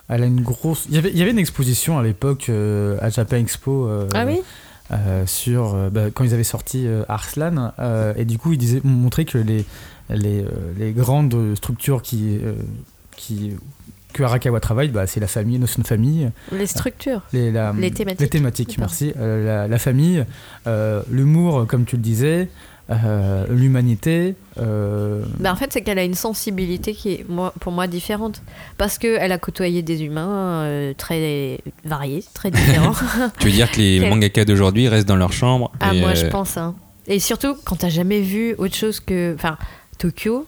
elle 0.09 0.23
a 0.23 0.25
une 0.25 0.41
grosse. 0.41 0.85
Il 0.89 0.95
y 0.95 0.97
avait, 0.97 1.11
il 1.11 1.17
y 1.17 1.21
avait 1.21 1.31
une 1.31 1.39
exposition 1.39 1.97
à 1.99 2.03
l'époque 2.03 2.47
euh, 2.49 2.97
à 3.01 3.09
Japan 3.09 3.37
Expo. 3.37 3.87
euh, 3.87 4.07
Ah 4.13 4.25
oui? 4.25 4.39
Euh, 4.91 5.25
sur 5.25 5.73
euh, 5.75 5.89
bah, 5.89 6.11
quand 6.13 6.23
ils 6.23 6.33
avaient 6.33 6.43
sorti 6.43 6.85
euh, 6.87 7.03
Arslan 7.09 7.73
et 8.17 8.25
du 8.25 8.37
coup 8.37 8.51
ils 8.53 8.57
disaient 8.57 8.81
montraient 8.83 9.25
que 9.25 9.37
les 9.37 9.65
les, 10.09 10.45
les 10.77 10.91
grandes 10.93 11.55
structures 11.55 12.01
qui 12.01 12.39
qui 13.17 13.53
que 14.13 14.23
Arakawa 14.23 14.59
travaille 14.59 14.89
bah, 14.89 15.07
c'est 15.07 15.19
la 15.19 15.27
famille 15.27 15.59
notion 15.59 15.81
de 15.81 15.87
famille 15.87 16.29
Les 16.51 16.67
structures. 16.67 17.21
les, 17.33 17.51
la- 17.51 17.73
Les 17.77 17.91
thématiques. 17.91 18.21
les 18.21 18.29
thématiques, 18.29 18.77
merci 18.77 19.11
Euh, 19.17 19.45
la, 19.45 19.67
la 19.67 19.77
famille 19.79 20.23
euh, 20.67 21.01
l'humour 21.11 21.65
comme 21.67 21.85
tu 21.85 21.95
le 21.97 22.01
disais 22.01 22.47
euh, 22.89 23.45
l'humanité 23.49 24.35
euh, 24.59 25.23
Bah, 25.39 25.51
en 25.51 25.55
fait, 25.55 25.73
c'est 25.73 25.81
qu'elle 25.81 25.97
a 25.99 26.03
une 26.03 26.13
sensibilité 26.13 26.93
qui 26.93 27.11
est 27.13 27.25
moi, 27.29 27.53
pour 27.59 27.71
moi 27.71 27.87
différente. 27.87 28.41
Parce 28.77 28.97
qu'elle 28.97 29.31
a 29.31 29.37
côtoyé 29.37 29.81
des 29.81 30.03
humains 30.03 30.61
euh, 30.63 30.93
très 30.95 31.59
variés, 31.83 32.23
très 32.33 32.51
différents. 32.51 32.93
Tu 33.39 33.47
veux 33.47 33.53
dire 33.53 33.71
que 33.71 33.77
les 33.77 33.99
Quel- 33.99 34.09
mangaka 34.09 34.45
d'aujourd'hui 34.45 34.87
restent 34.87 35.07
dans 35.07 35.15
leur 35.15 35.33
chambre 35.33 35.71
ah, 35.79 35.93
et, 35.95 35.99
moi, 35.99 36.09
euh, 36.11 36.15
je 36.15 36.25
pense. 36.27 36.57
hein. 36.57 36.75
Et 37.07 37.19
surtout, 37.19 37.55
quand 37.65 37.75
t'as 37.77 37.89
jamais 37.89 38.21
vu 38.21 38.55
autre 38.57 38.75
chose 38.75 38.99
que. 38.99 39.33
Enfin, 39.35 39.57
Tokyo, 39.97 40.45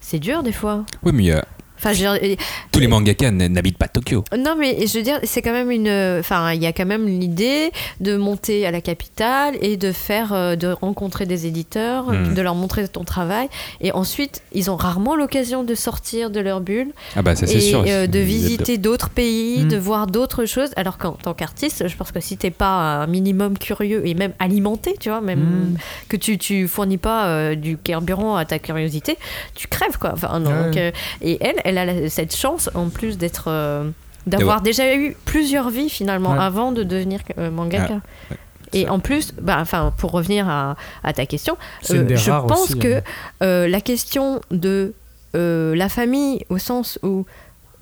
c'est 0.00 0.18
dur 0.18 0.42
des 0.42 0.52
fois. 0.52 0.84
Oui, 1.02 1.12
mais 1.14 1.22
il 1.24 1.26
y 1.26 1.32
a- 1.32 1.44
Enfin, 1.82 1.92
je 1.94 2.04
veux 2.04 2.18
dire, 2.18 2.36
Tous 2.72 2.78
les 2.80 2.86
mangaka 2.88 3.30
n'habitent 3.30 3.78
pas 3.78 3.88
Tokyo. 3.88 4.22
Non, 4.36 4.54
mais 4.58 4.86
je 4.86 4.98
veux 4.98 5.02
dire, 5.02 5.18
c'est 5.24 5.40
quand 5.42 5.52
même 5.52 5.70
une. 5.70 5.88
Enfin, 6.20 6.52
il 6.52 6.62
y 6.62 6.66
a 6.66 6.72
quand 6.72 6.84
même 6.86 7.06
l'idée 7.08 7.72
de 8.00 8.16
monter 8.16 8.66
à 8.66 8.70
la 8.70 8.80
capitale 8.82 9.54
et 9.62 9.76
de 9.76 9.90
faire, 9.92 10.32
euh, 10.32 10.56
de 10.56 10.68
rencontrer 10.68 11.24
des 11.26 11.46
éditeurs, 11.46 12.10
Hmm. 12.10 12.34
de 12.34 12.42
leur 12.42 12.54
montrer 12.54 12.86
ton 12.88 13.04
travail. 13.04 13.48
Et 13.80 13.92
ensuite, 13.92 14.42
ils 14.52 14.70
ont 14.70 14.76
rarement 14.76 15.16
l'occasion 15.16 15.64
de 15.64 15.74
sortir 15.74 16.30
de 16.30 16.40
leur 16.40 16.60
bulle. 16.60 16.88
Ah 17.16 17.22
bah 17.22 17.34
ça 17.36 17.46
c'est 17.46 17.56
et 17.56 17.60
sûr. 17.60 17.84
euh, 17.86 18.06
de 18.06 18.18
visiter 18.18 18.76
d'autres 18.78 19.08
pays, 19.10 19.64
Hmm. 19.64 19.68
de 19.68 19.76
voir 19.76 20.06
d'autres 20.06 20.44
choses. 20.44 20.70
Alors 20.76 20.98
qu'en 20.98 21.12
tant 21.12 21.34
qu'artiste, 21.34 21.88
je 21.88 21.96
pense 21.96 22.12
que 22.12 22.20
si 22.20 22.36
t'es 22.36 22.50
pas 22.50 23.02
un 23.02 23.06
minimum 23.06 23.56
curieux 23.58 24.06
et 24.06 24.14
même 24.14 24.32
alimenté, 24.38 24.94
tu 25.00 25.08
vois, 25.08 25.20
même 25.20 25.40
Hmm. 25.40 25.76
que 26.08 26.16
tu, 26.16 26.36
tu 26.38 26.68
fournis 26.68 26.98
pas 26.98 27.26
euh, 27.26 27.54
du 27.54 27.76
carburant 27.76 28.36
à 28.36 28.44
ta 28.44 28.58
curiosité, 28.58 29.16
tu 29.54 29.66
crèves 29.68 29.98
quoi. 29.98 30.10
Enfin, 30.12 30.40
donc, 30.40 30.76
euh, 30.76 30.90
et 31.22 31.38
elle, 31.40 31.56
elle 31.64 31.69
a 31.78 31.84
la- 31.84 32.08
cette 32.10 32.34
chance 32.34 32.70
en 32.74 32.88
plus 32.88 33.18
d'être. 33.18 33.44
euh, 33.48 33.90
D'avoir 34.26 34.60
déjà 34.60 34.94
eu 34.94 35.16
plusieurs 35.24 35.70
vies 35.70 35.88
finalement 35.88 36.32
Ouais. 36.32 36.38
avant 36.38 36.72
de 36.72 36.82
devenir 36.82 37.20
euh, 37.38 37.50
mangaka. 37.50 38.00
Ah, 38.30 38.34
Et 38.74 38.86
en 38.88 39.00
plus, 39.00 39.32
bah, 39.40 39.56
enfin, 39.60 39.92
pour 39.96 40.10
revenir 40.12 40.46
à, 40.48 40.76
à 41.02 41.12
ta 41.14 41.24
question, 41.26 41.56
euh, 41.90 42.06
je 42.16 42.30
pense 42.30 42.70
aussi, 42.70 42.78
que 42.78 42.98
hein. 42.98 43.02
euh, 43.42 43.66
la 43.66 43.80
question 43.80 44.40
de 44.50 44.92
euh, 45.34 45.74
la 45.74 45.88
famille, 45.88 46.44
au 46.50 46.58
sens 46.58 46.98
où 47.02 47.24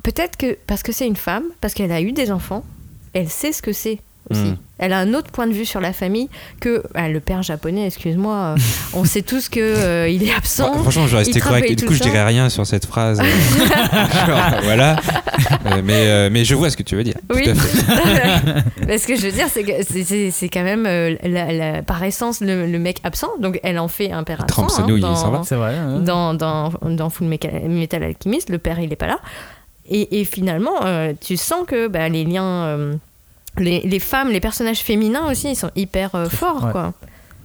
peut-être 0.04 0.36
que 0.36 0.56
parce 0.68 0.82
que 0.84 0.92
c'est 0.92 1.06
une 1.08 1.16
femme, 1.16 1.44
parce 1.60 1.74
qu'elle 1.74 1.92
a 1.92 2.00
eu 2.00 2.12
des 2.12 2.30
enfants, 2.30 2.64
elle 3.14 3.28
sait 3.28 3.52
ce 3.52 3.60
que 3.60 3.72
c'est 3.72 3.98
aussi. 4.30 4.40
Mm. 4.42 4.56
Elle 4.80 4.92
a 4.92 4.98
un 5.00 5.12
autre 5.14 5.32
point 5.32 5.48
de 5.48 5.52
vue 5.52 5.64
sur 5.64 5.80
la 5.80 5.92
famille 5.92 6.28
que 6.60 6.84
ah, 6.94 7.08
le 7.08 7.18
père 7.18 7.42
japonais. 7.42 7.86
Excuse-moi, 7.88 8.54
euh, 8.56 8.56
on 8.94 9.04
sait 9.04 9.22
tous 9.22 9.48
que 9.48 9.58
euh, 9.58 10.08
il 10.08 10.22
est 10.22 10.32
absent. 10.32 10.72
Fr- 10.72 10.82
Franchement, 10.82 11.06
je 11.08 11.16
rester 11.16 11.40
correct. 11.40 11.68
du 11.68 11.74
tout 11.74 11.86
coup, 11.86 11.94
je 11.94 12.02
dirais 12.02 12.24
rien 12.24 12.48
sur 12.48 12.64
cette 12.64 12.86
phrase. 12.86 13.20
Genre, 14.26 14.50
voilà. 14.62 14.96
Euh, 15.66 15.82
mais, 15.84 16.06
euh, 16.08 16.28
mais 16.30 16.44
je 16.44 16.54
vois 16.54 16.70
ce 16.70 16.76
que 16.76 16.82
tu 16.84 16.94
veux 16.94 17.02
dire. 17.04 17.16
Oui. 17.34 17.42
Tout 17.42 17.50
à 17.50 17.54
fait. 17.54 18.64
Mais 18.86 18.98
ce 18.98 19.06
que 19.06 19.16
je 19.16 19.22
veux 19.22 19.32
dire, 19.32 19.46
c'est 19.52 19.64
que 19.64 20.30
c'est- 20.30 20.48
quand 20.48 20.62
même 20.62 20.86
euh, 20.86 21.14
la- 21.24 21.52
la- 21.52 21.82
par 21.82 22.02
essence 22.04 22.40
le, 22.40 22.66
le 22.66 22.78
mec 22.78 22.98
absent. 23.04 23.28
Donc 23.40 23.60
elle 23.62 23.78
en 23.78 23.88
fait 23.88 24.12
un 24.12 24.24
père 24.24 24.40
absent. 24.42 24.46
trempe 24.62 24.70
sa 24.70 24.82
hein, 24.82 24.86
nouille, 24.86 25.00
dans- 25.00 25.12
il 25.12 25.16
s'en 25.16 25.30
va. 25.30 25.42
C'est 25.44 25.56
vrai. 25.56 25.74
hein. 25.76 25.98
dans, 26.00 26.32
dans, 26.34 26.72
dans 26.82 27.10
Full 27.10 27.26
Metal 27.26 28.02
Alchemist, 28.02 28.48
le 28.48 28.58
père 28.58 28.78
il 28.80 28.92
est 28.92 28.96
pas 28.96 29.06
là. 29.08 29.18
Et, 29.90 30.20
et 30.20 30.24
finalement, 30.24 30.84
euh, 30.84 31.12
tu 31.20 31.36
sens 31.36 31.66
que 31.66 31.88
bah, 31.88 32.08
les 32.08 32.24
liens, 32.24 32.44
euh, 32.64 32.94
les, 33.58 33.80
les 33.80 33.98
femmes, 34.00 34.30
les 34.30 34.40
personnages 34.40 34.80
féminins 34.80 35.30
aussi, 35.30 35.50
ils 35.50 35.56
sont 35.56 35.70
hyper 35.76 36.14
euh, 36.14 36.28
forts. 36.28 36.64
Ouais. 36.64 36.72
Quoi. 36.72 36.92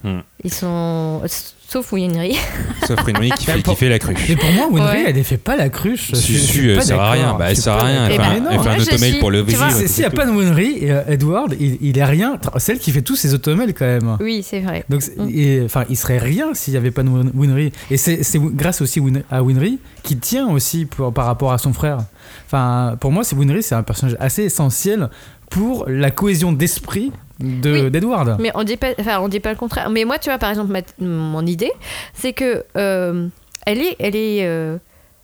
Hmm. 0.04 0.20
Ils 0.44 0.54
sont. 0.54 1.22
Sauf 1.70 1.92
Winry. 1.94 2.36
Sauf 2.88 3.00
Rinri 3.00 3.32
qui 3.32 3.46
fait, 3.46 3.64
pour- 3.64 3.74
qui 3.74 3.80
fait 3.80 3.90
la 3.90 3.98
cruche. 3.98 4.30
Et 4.30 4.36
pour 4.36 4.52
moi, 4.52 4.68
Winry, 4.70 4.98
Ouais. 4.98 5.06
elle 5.08 5.16
ne 5.18 5.24
fait 5.24 5.38
pas 5.38 5.56
la 5.56 5.70
cruche. 5.70 6.14
Si, 6.14 6.38
si, 6.38 6.68
elle 6.70 6.84
sert 6.84 7.00
à 7.02 7.12
rien. 7.12 7.34
Bah, 7.40 7.46
elle 7.50 7.58
sert 7.58 7.74
à 7.74 7.84
rien. 7.86 8.06
Elle 8.06 8.12
fait 8.12 8.18
ben, 8.20 8.24
un- 8.46 8.52
elle 8.52 8.60
fait 8.82 8.94
un 8.94 8.98
suis- 8.98 9.20
pour 9.20 9.32
le 9.32 9.44
tu 9.44 9.56
vois, 9.56 9.68
vivre. 9.70 9.80
C'est- 9.80 9.88
S'il 9.88 10.02
n'y 10.04 10.08
a 10.08 10.12
pas 10.12 10.26
de 10.28 10.32
Winry, 10.32 10.86
Edward, 11.08 11.56
il, 11.60 11.78
il 11.82 11.98
est 11.98 12.04
rien. 12.04 12.38
C'est 12.58 12.74
elle 12.74 12.80
qui 12.80 12.92
fait 12.92 13.02
tous 13.02 13.16
ses 13.16 13.34
automels 13.34 13.74
quand 13.74 13.86
même. 13.86 14.18
Oui, 14.20 14.46
c'est 14.48 14.60
vrai. 14.60 14.84
Donc, 14.90 15.02
Mm. 15.18 15.30
et, 15.34 15.62
enfin, 15.66 15.86
il 15.90 15.96
serait 15.98 16.20
rien 16.20 16.54
s'il 16.54 16.74
n'y 16.74 16.78
avait 16.78 16.92
pas 16.92 17.02
de 17.02 17.10
Win- 17.10 17.32
Winry. 17.34 17.72
Et 17.90 17.98
c'est 17.98 18.20
grâce 18.40 18.82
aussi 18.82 19.02
à 19.32 19.42
Winry 19.42 19.80
qui 20.04 20.18
tient 20.18 20.48
aussi 20.50 20.86
pour- 20.86 21.12
par 21.12 21.26
rapport 21.26 21.54
à 21.54 21.58
son 21.58 21.74
frère. 21.74 22.00
Enfin, 22.46 22.98
pour 23.00 23.12
moi, 23.12 23.24
c'est 23.24 23.36
Winry, 23.36 23.64
c'est 23.64 23.74
un 23.76 23.84
personnage 23.84 24.18
assez 24.20 24.44
essentiel 24.44 25.10
pour 25.54 25.86
la 25.88 26.12
cohésion 26.12 26.52
d'esprit 26.52 27.12
de- 27.40 27.84
Oui. 27.86 27.92
d'Edward. 27.92 28.38
Mais 28.40 28.52
on 28.56 28.64
dit 28.64 28.78
pas, 28.78 28.90
enfin, 29.00 29.20
on 29.22 29.28
dit 29.28 29.40
pas 29.40 29.52
le 29.52 29.58
contraire. 29.58 29.90
Mais 29.90 30.06
moi, 30.06 30.18
tu 30.20 30.30
vois, 30.30 30.38
par 30.40 30.50
exemple, 30.50 30.72
ma- 30.72 31.06
mon 31.06 31.46
idée, 31.46 31.72
c'est 32.14 32.34
que 32.34 32.64
euh, 32.78 33.28
elle 33.66 33.82
est, 33.82 33.96
elle 34.00 34.16
est, 34.16 34.46
euh, 34.46 34.78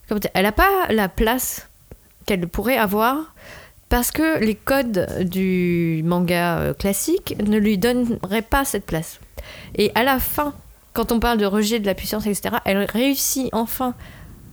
comment 0.07 0.19
dire, 0.19 0.31
elle 0.33 0.45
a 0.45 0.51
pas 0.51 0.69
la 0.89 1.07
place 1.09 1.67
qu'elle 2.25 2.47
pourrait 2.47 2.77
avoir 2.77 3.33
parce 3.89 4.11
que 4.11 4.39
les 4.43 4.53
codes 4.55 5.07
du 5.27 6.01
manga 6.05 6.59
euh, 6.59 6.73
classique 6.73 7.35
ne 7.43 7.57
lui 7.57 7.77
donneraient 7.79 8.43
pas 8.43 8.65
cette 8.65 8.85
place. 8.85 9.19
Et 9.75 9.91
à 9.95 10.03
la 10.03 10.19
fin, 10.19 10.53
quand 10.93 11.11
on 11.11 11.19
parle 11.19 11.37
de 11.39 11.45
rejet 11.45 11.79
de 11.79 11.85
la 11.87 11.95
puissance, 11.95 12.27
etc., 12.27 12.55
elle 12.65 12.83
réussit 12.83 13.49
enfin 13.51 13.93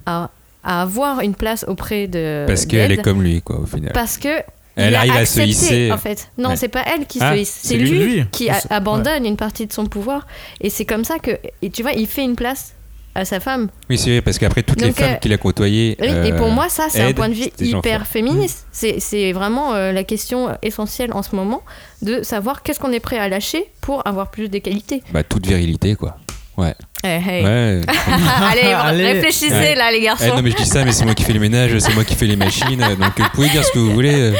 à, 0.07 0.31
à 0.64 0.83
avoir 0.83 1.20
une 1.20 1.35
place 1.35 1.64
auprès 1.68 2.07
de. 2.07 2.45
Parce 2.47 2.64
qu'elle 2.64 2.93
est 2.93 3.03
comme 3.03 3.22
lui, 3.22 3.43
quoi, 3.43 3.59
au 3.61 3.66
final. 3.66 3.93
parce 3.93 4.16
que 4.16 4.29
Elle 4.77 4.91
il 4.93 4.95
a 4.95 4.99
arrive 5.01 5.12
à 5.12 5.24
se 5.27 5.41
accepté, 5.41 5.49
hisser. 5.49 5.93
En 5.93 5.99
fait, 5.99 6.31
non, 6.39 6.51
Ouais. 6.51 6.57
c'est 6.57 6.68
pas 6.68 6.85
elle 6.87 7.07
qui 7.07 7.18
Ah, 7.22 7.33
se 7.35 7.39
hisse, 7.39 7.61
c'est 7.62 7.77
lui, 7.77 8.24
qui 8.31 8.51
a- 8.51 8.61
C'est- 8.61 8.70
abandonne 8.72 9.24
une 9.24 9.37
partie 9.37 9.66
de 9.66 9.72
son 9.72 9.87
pouvoir. 9.87 10.27
Et 10.61 10.68
c'est 10.70 10.85
comme 10.85 11.05
ça 11.05 11.18
que, 11.18 11.31
et 11.62 11.70
tu 11.70 11.83
vois, 11.83 11.93
il 11.93 12.07
fait 12.07 12.22
une 12.24 12.37
place 12.37 12.74
à 13.14 13.24
sa 13.24 13.41
femme. 13.41 13.70
Oui, 13.89 13.97
c'est 13.97 14.11
vrai, 14.11 14.20
parce 14.20 14.39
qu'après, 14.39 14.62
toutes 14.62 14.83
les 14.83 14.93
femmes 14.93 15.12
euh, 15.12 15.16
qu'il 15.16 15.33
a 15.33 15.39
côtoyées. 15.39 15.97
Oui, 15.99 16.09
et 16.27 16.33
pour 16.35 16.51
moi, 16.51 16.68
ça, 16.68 16.89
c'est 16.91 17.01
un 17.01 17.12
point 17.14 17.31
de 17.31 17.35
vue 17.35 17.49
hyper 17.59 18.07
féministe. 18.07 18.66
C'est 18.72 19.01
c'est 19.01 19.33
vraiment 19.33 19.72
euh, 19.74 19.91
la 19.93 20.05
question 20.05 20.51
essentielle 20.62 21.14
en 21.14 21.22
ce 21.22 21.35
moment 21.35 21.62
de 22.03 22.22
savoir 22.22 22.62
qu'est-ce 22.62 22.79
qu'on 22.79 22.93
est 22.93 23.01
prêt 23.01 23.16
à 23.18 23.31
lâcher 23.31 23.64
pour 23.81 24.07
avoir 24.07 24.31
plus 24.31 24.51
de 24.51 24.59
qualité. 24.59 25.03
Bah, 25.12 25.22
toute 25.22 25.47
virilité, 25.47 25.95
quoi. 25.97 26.18
Ouais. 26.57 26.74
Eh, 27.04 27.09
hey. 27.09 27.44
Ouais. 27.44 27.80
Allez, 28.50 28.62
Allez. 28.72 29.04
réfléchissez 29.12 29.50
Ouais. 29.52 29.74
là, 29.74 29.90
les 29.90 29.98
Eh, 29.98 30.04
garçons. 30.04 30.34
non, 30.34 30.42
mais 30.42 30.50
je 30.50 30.57
dis 30.57 30.64
ça, 30.66 30.84
mais 30.84 30.92
c'est 30.92 31.04
moi 31.04 31.14
qui 31.14 31.22
fais 31.24 31.32
les 31.34 31.38
ménages, 31.38 31.78
c'est 31.78 31.94
moi 31.94 32.04
qui 32.04 32.14
fais 32.14 32.26
les 32.26 32.36
machines. 32.36 32.82
euh, 32.82 32.96
Donc, 32.96 33.18
euh, 33.20 33.22
vous 33.24 33.28
pouvez 33.34 33.48
dire 33.50 33.62
ce 33.64 33.70
que 33.72 33.78
vous 33.78 33.92
voulez. 33.92 34.14
euh, 34.14 34.32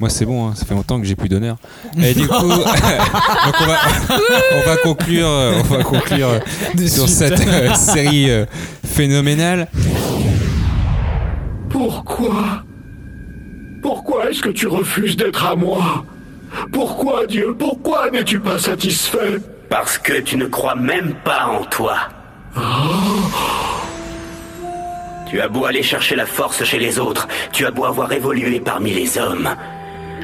Moi, 0.00 0.08
c'est 0.10 0.24
bon, 0.24 0.48
hein, 0.48 0.54
ça 0.56 0.64
fait 0.66 0.74
longtemps 0.74 0.98
que 1.00 1.06
j'ai 1.06 1.14
plus 1.14 1.28
d'honneur. 1.28 1.56
Et 2.02 2.14
du 2.14 2.26
coup, 2.26 2.34
donc 2.48 2.64
on 3.60 3.66
va, 3.66 3.78
on 4.56 4.66
va 4.66 4.76
conclure, 4.82 5.28
on 5.28 5.62
va 5.62 5.82
conclure 5.84 6.40
sur 6.76 7.06
suite. 7.06 7.08
cette 7.08 7.46
euh, 7.46 7.74
série 7.74 8.30
euh, 8.30 8.46
phénoménale. 8.84 9.68
Pourquoi? 11.68 12.62
Pourquoi 13.82 14.30
est-ce 14.30 14.42
que 14.42 14.48
tu 14.50 14.66
refuses 14.66 15.16
d'être 15.16 15.44
à 15.46 15.54
moi? 15.54 16.04
Pourquoi, 16.72 17.26
Dieu 17.26 17.54
Pourquoi 17.58 18.10
n'es-tu 18.10 18.40
pas 18.40 18.58
satisfait? 18.58 19.38
Parce 19.70 19.98
que 19.98 20.14
tu 20.14 20.36
ne 20.36 20.46
crois 20.46 20.74
même 20.74 21.14
pas 21.24 21.46
en 21.46 21.64
toi. 21.64 21.96
Tu 25.28 25.40
as 25.40 25.46
beau 25.46 25.64
aller 25.64 25.84
chercher 25.84 26.16
la 26.16 26.26
force 26.26 26.64
chez 26.64 26.80
les 26.80 26.98
autres, 26.98 27.28
tu 27.52 27.64
as 27.64 27.70
beau 27.70 27.84
avoir 27.84 28.12
évolué 28.12 28.58
parmi 28.58 28.90
les 28.90 29.16
hommes. 29.16 29.48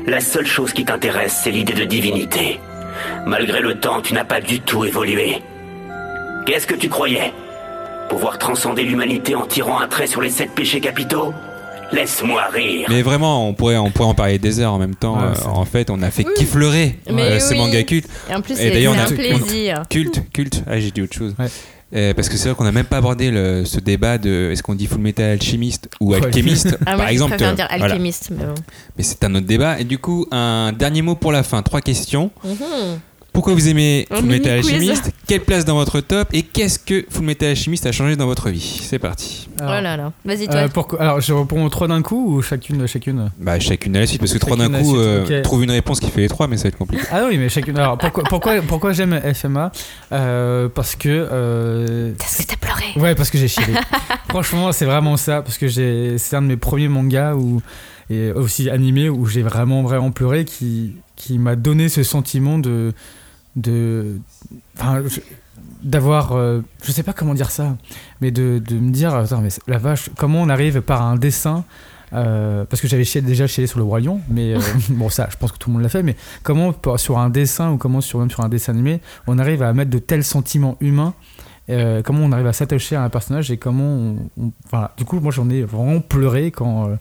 La 0.05 0.19
seule 0.19 0.47
chose 0.47 0.73
qui 0.73 0.85
t'intéresse, 0.85 1.41
c'est 1.45 1.53
l'idée 1.53 1.75
de 1.75 1.85
divinité. 1.85 2.59
Malgré 3.25 3.61
le 3.61 3.79
temps, 3.79 4.03
tu 4.03 4.15
n'as 4.15 4.25
pas 4.25 4.41
du 4.41 4.61
tout 4.61 4.85
évolué. 4.85 5.41
Qu'est-ce 6.45 6.67
que 6.67 6.75
tu 6.75 6.89
croyais? 6.89 7.33
Pouvoir 8.09 8.39
transcender 8.39 8.83
l'humanité 8.83 9.37
en 9.37 9.47
tirant 9.47 9.79
un 9.79 9.87
trait 9.87 10.09
sur 10.09 10.23
les 10.23 10.31
sept 10.31 10.57
péchés 10.57 10.81
capitaux? 10.81 11.33
Laisse-moi 11.93 12.43
rire. 12.53 12.87
Mais 12.91 13.03
vraiment, 13.03 13.49
on 13.49 13.55
pourrait, 13.55 13.77
on 13.77 13.91
pourrait 13.91 14.09
en 14.09 14.15
parler 14.15 14.39
des 14.39 14.59
heures 14.61 14.73
en 14.73 14.79
même 14.79 14.95
temps. 14.97 15.17
Ouais, 15.17 15.37
Euh, 15.45 15.49
en 15.49 15.65
fait, 15.65 15.89
on 15.91 16.03
a 16.03 16.11
fait 16.11 16.27
Oui. 16.27 16.33
qu'effleurer 16.37 16.99
Mais 17.13 17.23
euh, 17.23 17.39
ces 17.39 17.53
oui. 17.55 17.59
mangas 17.61 17.85
cultes. 17.85 18.09
Et 18.31 18.35
en 18.35 18.41
plus, 18.41 18.57
c'est 18.57 18.87
on 18.89 18.93
un 18.93 18.99
a- 18.99 19.07
plaisir. 19.07 19.83
Culte, 19.89 20.23
culte. 20.33 20.63
Ah, 20.67 20.79
j'ai 20.81 20.91
dit 20.91 21.03
autre 21.03 21.15
chose. 21.15 21.35
Ouais. 21.39 21.47
Euh, 21.95 22.13
parce 22.15 22.29
que 22.29 22.37
c'est 22.37 22.49
vrai 22.49 22.57
qu'on 22.57 22.65
n'a 22.65 22.73
même 22.73 22.87
pas 22.87 22.97
abordé 22.97 23.31
le- 23.31 23.65
ce 23.65 23.79
débat 23.79 24.19
de 24.19 24.51
est-ce 24.53 24.63
qu'on 24.65 24.75
dit 24.75 24.87
full 24.87 24.99
metal 25.01 25.31
alchimiste 25.31 25.89
ou 26.01 26.15
alchimiste 26.15 26.77
Ah, 26.81 26.85
par 26.85 26.97
moi, 26.97 27.13
exemple. 27.13 27.33
je 27.33 27.37
préfère 27.37 27.53
euh, 27.53 27.57
dire 27.57 27.67
voilà. 27.71 27.85
alchimiste. 27.95 28.31
mais 28.33 28.45
bon. 28.45 28.55
Mais 28.99 29.05
c'est 29.05 29.23
un 29.23 29.35
autre 29.37 29.47
débat. 29.47 29.79
Et 29.79 29.85
du 29.85 29.99
coup, 29.99 30.27
un 30.33 30.73
dernier 30.73 31.03
mot 31.03 31.15
pour 31.15 31.31
la 31.31 31.45
fin. 31.45 31.63
Trois 31.63 31.81
questions. 31.81 32.33
Mhm. 32.45 32.55
Pourquoi 33.37 33.53
vous 33.53 33.69
aimez 33.69 34.07
Full 34.11 34.25
Metal. 34.25 34.53
Alchemist 34.61 35.13
Quelle 35.27 35.43
place 35.43 35.67
dans 35.67 35.75
votre 35.75 36.01
top 36.01 36.27
Et 36.33 36.41
qu'est-ce 36.43 36.79
que 36.79 37.05
Full 37.11 37.23
Metal 37.23 37.51
Alchemist 37.51 37.85
a 37.85 37.93
changé 37.93 38.17
dans 38.17 38.25
votre 38.25 38.49
vie? 38.49 38.81
C'est 38.83 38.99
parti. 38.99 39.47
Alors, 39.61 39.75
Oh 39.79 39.83
là 39.83 39.97
là. 39.99 40.13
Vas-y, 40.25 40.47
toi. 40.47 40.55
euh, 40.57 40.69
pourquoi- 40.73 41.03
alors, 41.03 41.21
je 41.21 41.35
réponds 41.35 41.69
trois 41.69 41.87
d'un 41.87 42.01
coup 42.01 42.35
ou 42.37 42.41
chacune 42.41 42.87
chacune? 42.89 43.31
Bah 43.39 43.61
chacune 43.61 43.95
à 43.95 44.01
la 44.01 44.07
suite 44.07 44.21
parce 44.21 44.33
que 44.33 44.39
trois 44.39 44.57
d'un 44.57 44.71
coup 44.71 44.85
suite, 44.87 44.97
euh, 44.97 45.43
trouve 45.43 45.65
une 45.65 45.71
réponse 45.71 46.01
qui 46.01 46.11
fait 46.11 46.23
les 46.23 46.29
trois 46.29 46.47
mais 46.49 46.57
ça 46.57 46.63
va 46.63 46.69
être 46.69 46.79
compliqué. 46.79 47.03
Ah 47.13 47.25
oui, 47.29 47.37
mais 47.37 47.51
chacune. 47.51 47.77
Alors 47.77 47.99
pourquoi 47.99 48.25
pourquoi 48.25 48.63
pourquoi 48.63 48.93
j'aime 48.95 49.21
FMA 49.35 49.71
Euh, 50.13 50.71
Parce 50.71 50.97
que 50.97 51.09
euh, 51.11 52.13
Est-ce 52.15 52.43
que 52.43 52.47
t'as 52.49 52.57
pleuré 52.57 52.85
ouais, 52.97 53.15
parce 53.15 53.29
que 53.29 53.37
j'ai 53.37 53.49
chialé. 53.49 53.75
Franchement, 54.31 54.73
c'est 54.73 54.87
vraiment 54.87 55.19
ça 55.19 55.43
parce 55.43 55.59
que 55.59 55.69
j'ai 55.69 56.17
c'est 56.17 56.37
un 56.37 56.43
de 56.43 56.47
mes 56.47 56.57
premiers 56.57 56.89
mangas 56.89 57.35
où 57.35 57.61
et 58.09 58.33
aussi 58.33 58.71
animé 58.71 59.11
où 59.11 59.27
j'ai 59.27 59.43
vraiment 59.43 59.83
vraiment 59.83 60.11
pleuré 60.11 60.47
qui 60.47 60.95
qui 61.17 61.39
m'a 61.39 61.55
donné 61.55 61.91
ce 61.91 62.03
sentiment 62.03 62.59
de 62.59 62.93
de 63.57 64.19
enfin 64.79 65.03
d'avoir 65.83 66.33
euh, 66.33 66.61
je 66.85 66.93
sais 66.93 67.03
pas 67.03 67.13
comment 67.13 67.35
dire 67.35 67.51
ça 67.51 67.77
mais 68.21 68.31
de, 68.31 68.59
de 68.65 68.77
me 68.77 68.91
dire 68.91 69.15
attends 69.15 69.41
mais 69.41 69.49
la 69.67 69.79
vache 69.79 70.11
comment 70.17 70.43
on 70.43 70.49
arrive 70.49 70.81
par 70.83 71.03
un 71.03 71.17
dessin 71.17 71.65
euh, 72.13 72.65
parce 72.65 72.81
que 72.81 72.87
j'avais 72.89 73.05
déjà 73.23 73.47
chialé 73.47 73.67
sur 73.67 73.79
le 73.79 73.85
roi 73.85 74.01
lion 74.01 74.21
mais 74.29 74.55
euh, 74.55 74.61
bon 74.91 75.09
ça 75.09 75.29
je 75.31 75.37
pense 75.37 75.53
que 75.53 75.59
tout 75.59 75.71
le 75.71 75.75
monde 75.75 75.83
l'a 75.83 75.89
fait 75.89 76.03
mais 76.03 76.17
comment 76.43 76.75
sur 76.97 77.19
un 77.19 77.31
dessin 77.31 77.73
ou 77.73 77.79
comment 77.79 78.01
sur 78.01 78.19
même 78.21 78.31
sur 78.31 78.41
un 78.45 78.49
dessin 78.49 78.73
animé 78.73 79.01
on 79.27 79.39
arrive 79.39 79.63
à 79.63 79.73
mettre 79.73 79.91
de 79.91 79.99
tels 79.99 80.25
sentiments 80.25 80.77
humains 80.81 81.15
euh, 81.69 82.01
comment 82.03 82.21
on 82.21 82.31
arrive 82.31 82.47
à 82.47 82.53
s'attacher 82.53 82.95
à 82.95 83.03
un 83.03 83.09
personnage 83.09 83.51
et 83.51 83.57
comment 83.57 83.83
on, 83.85 84.17
on- 84.41 84.53
voilà 84.71 84.93
du 84.97 85.05
coup 85.05 85.19
moi 85.19 85.33
j'en 85.33 85.49
ai 85.51 85.63
vraiment 85.63 86.01
pleuré 86.01 86.51
quand 86.53 86.89
euh, 86.91 86.97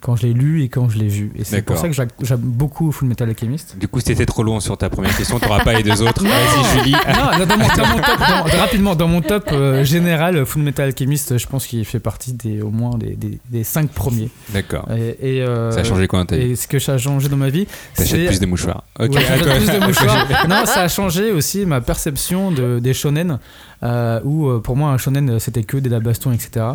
quand 0.00 0.16
je 0.16 0.26
l'ai 0.26 0.32
lu 0.32 0.62
et 0.62 0.68
quand 0.68 0.88
je 0.88 0.98
l'ai 0.98 1.08
vu. 1.08 1.30
Et 1.36 1.44
c'est 1.44 1.62
pour 1.62 1.76
ça 1.76 1.88
que 1.88 1.94
j'a- 1.94 2.06
j'aime 2.22 2.38
beaucoup 2.40 2.90
Full 2.92 3.08
Metal 3.08 3.28
Alchemist. 3.28 3.76
Du 3.78 3.86
coup, 3.88 4.00
c'était 4.00 4.26
trop 4.26 4.42
long 4.42 4.58
sur 4.60 4.76
ta 4.78 4.88
première 4.90 5.16
question. 5.16 5.38
T'auras 5.38 5.62
pas 5.62 5.74
les 5.74 5.82
deux 5.82 6.02
autres. 6.02 6.22
Vas-y, 6.24 6.78
Julie. 6.78 6.92
non, 6.92 7.38
dans, 7.38 7.46
dans 7.46 7.58
mon, 7.58 7.68
dans 7.68 7.86
mon 7.86 7.96
top, 8.02 8.18
dans- 8.18 8.58
rapidement, 8.58 8.94
dans 8.96 9.08
mon 9.08 9.20
top 9.20 9.50
euh, 9.52 9.84
général, 9.84 10.44
Full 10.46 10.62
Metal 10.62 10.86
Alchemist, 10.86 11.36
je 11.38 11.46
pense 11.46 11.66
qu'il 11.66 11.84
fait 11.84 12.00
partie 12.00 12.32
des, 12.32 12.62
au 12.62 12.70
moins 12.70 12.96
des, 12.98 13.14
des, 13.16 13.38
des 13.50 13.64
cinq 13.64 13.90
premiers. 13.90 14.30
D'accord. 14.50 14.88
Et, 14.96 15.36
et, 15.36 15.42
euh, 15.42 15.70
Ça 15.70 15.80
a 15.80 15.84
changé 15.84 16.06
quoi 16.08 16.24
Et 16.32 16.56
ce 16.56 16.66
que 16.66 16.78
ça 16.78 16.94
a 16.94 16.98
changé 16.98 17.28
dans 17.28 17.36
ma 17.36 17.50
vie, 17.50 17.66
T'achètes 17.94 18.26
plus 18.26 18.40
de 18.40 18.46
mouchoirs. 18.46 18.84
Ok. 18.98 19.12
Ouais, 19.14 19.22
plus 19.22 19.70
de 19.70 19.78
mouchoirs. 19.86 20.26
non, 20.48 20.64
ça 20.66 20.82
a 20.82 20.88
changé 20.88 21.30
aussi 21.32 21.66
ma 21.66 21.80
perception 21.80 22.50
de, 22.50 22.78
des 22.78 22.94
shonen, 22.94 23.38
euh, 23.82 24.20
où 24.24 24.48
euh, 24.48 24.60
pour 24.60 24.76
moi 24.76 24.90
un 24.90 24.98
shonen 24.98 25.30
euh, 25.30 25.38
c'était 25.38 25.62
que 25.64 25.76
de 25.76 25.88
la 25.88 26.00
baston, 26.00 26.32
etc. 26.32 26.66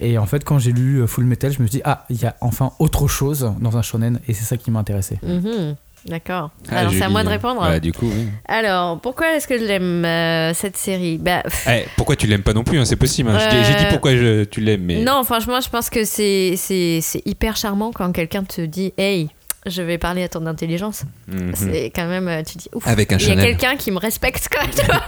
Et 0.00 0.18
en 0.18 0.26
fait, 0.26 0.44
quand 0.44 0.58
j'ai 0.58 0.72
lu 0.72 0.98
euh, 1.02 1.06
Full 1.06 1.24
Metal, 1.24 1.52
je 1.52 1.62
me 1.62 1.66
suis 1.66 1.78
dit 1.78 1.82
ah, 1.84 2.04
il 2.10 2.20
y 2.20 2.26
a 2.26 2.36
enfin 2.40 2.72
autre 2.78 3.06
chose 3.08 3.52
dans 3.60 3.76
un 3.76 3.82
shonen, 3.82 4.20
et 4.28 4.34
c'est 4.34 4.44
ça 4.44 4.56
qui 4.56 4.70
m'a 4.70 4.80
intéressé. 4.80 5.18
Mhm. 5.22 5.76
D'accord. 6.06 6.52
Ah, 6.70 6.78
Alors, 6.78 6.92
c'est 6.92 7.02
à 7.02 7.08
moi 7.08 7.24
de 7.24 7.28
répondre. 7.28 7.60
Bah, 7.60 7.80
du 7.80 7.92
coup, 7.92 8.06
oui. 8.06 8.28
Alors, 8.46 9.00
pourquoi 9.00 9.34
est-ce 9.34 9.48
que 9.48 9.58
j'aime 9.58 10.04
euh, 10.04 10.54
cette 10.54 10.76
série? 10.76 11.18
Bah, 11.18 11.42
Eh, 11.68 11.84
pourquoi 11.96 12.14
tu 12.14 12.28
l'aimes 12.28 12.44
pas 12.44 12.54
non 12.54 12.62
plus 12.62 12.78
hein, 12.78 12.84
C'est 12.84 12.94
possible. 12.96 13.28
hein. 13.30 13.38
Je 13.38 13.64
J'ai 13.66 13.74
dit 13.74 13.84
pourquoi 13.90 14.14
je- 14.16 14.44
tu 14.44 14.60
l'aimes, 14.60 14.84
mais. 14.84 15.02
Non, 15.02 15.24
franchement, 15.24 15.60
je 15.60 15.68
pense 15.68 15.90
que 15.90 16.04
c'est 16.04 16.54
c'est- 16.56 17.00
c'est 17.02 17.20
hyper 17.26 17.56
charmant 17.56 17.90
quand 17.92 18.12
quelqu'un 18.12 18.44
te 18.44 18.60
dit 18.60 18.94
Hey, 18.96 19.28
je 19.68 19.82
vais 19.82 19.98
parler 19.98 20.22
à 20.22 20.28
ton 20.28 20.46
intelligence. 20.46 21.04
Mhm. 21.28 21.52
C'est 21.54 21.86
quand 21.94 22.06
même, 22.06 22.28
euh, 22.28 22.42
tu 22.42 22.58
dis 22.58 22.68
Ouf, 22.74 22.86
Avec 22.86 23.12
un 23.12 23.18
il 23.18 23.28
y 23.28 23.32
a 23.32 23.36
quelqu'un 23.36 23.76
qui 23.76 23.90
me 23.90 23.98
respecte 23.98 24.48
quand 24.50 24.62
même. 24.62 24.70
tu 24.74 24.84
vois. 24.84 25.02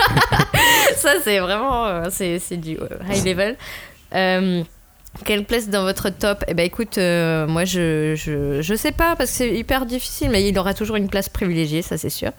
Ça, 0.97 1.15
c'est 1.23 1.39
vraiment 1.39 1.87
euh, 1.87 2.09
c'est 2.11 2.57
du 2.57 2.73
high 3.09 3.25
level. 3.25 3.57
Euh, 4.15 4.63
quelle 5.25 5.45
place 5.45 5.69
dans 5.69 5.83
votre 5.83 6.09
top 6.09 6.45
Eh 6.49 6.55
ben 6.55 6.65
écoute, 6.65 6.97
euh, 6.97 7.47
moi 7.47 7.65
je, 7.65 8.15
je, 8.17 8.63
je 8.63 8.75
sais 8.75 8.93
pas 8.93 9.17
parce 9.17 9.31
que 9.31 9.37
c'est 9.39 9.51
hyper 9.55 9.85
difficile, 9.85 10.31
mais 10.31 10.49
il 10.49 10.59
aura 10.59 10.73
toujours 10.73 10.97
une 10.97 11.09
place 11.09 11.29
privilégiée, 11.29 11.83
ça 11.83 11.99
c'est 11.99 12.11
sûr. 12.11 12.31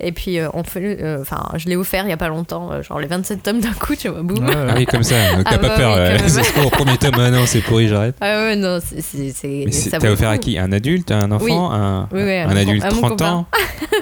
Et 0.00 0.12
puis 0.12 0.38
euh, 0.38 0.48
on 0.54 0.62
fait, 0.64 0.98
euh, 1.02 1.20
enfin 1.20 1.42
je 1.56 1.68
l'ai 1.68 1.76
offert 1.76 2.04
il 2.04 2.10
y 2.10 2.12
a 2.12 2.16
pas 2.16 2.28
longtemps, 2.28 2.80
genre 2.82 2.98
les 3.00 3.08
27 3.08 3.42
tomes 3.42 3.60
d'un 3.60 3.72
coup, 3.72 3.94
tu 3.96 4.08
vois, 4.08 4.22
boum. 4.22 4.46
Ah 4.48 4.74
oui, 4.76 4.86
comme 4.86 5.02
ça. 5.02 5.16
Donc 5.34 5.44
t'as 5.44 5.50
Ah 5.54 5.58
pas 5.58 5.68
bah 5.68 5.76
peur. 5.76 5.96
oui. 5.98 6.22
C'est 6.28 6.44
ce 6.44 6.52
qu'au 6.52 6.70
premier 6.70 6.96
tome. 6.96 7.14
Ah 7.18 7.30
non, 7.30 7.44
c'est 7.46 7.60
pourri, 7.60 7.88
j'arrête. 7.88 8.14
Ah 8.20 8.44
ouais, 8.44 8.56
non, 8.56 8.78
c'est. 8.80 9.90
t'as 9.90 10.10
offert 10.10 10.30
à 10.30 10.38
qui? 10.38 10.58
Un 10.58 10.72
adulte 10.72 11.10
Un 11.10 11.30
enfant 11.32 11.44
Oui. 11.44 11.52
Un, 11.52 12.08
Oui, 12.12 12.38
un 12.38 12.56
adulte 12.56 12.82
com- 12.82 12.90
à 12.90 12.94
mon 12.94 13.00
30 13.16 13.22
ans? 13.22 13.46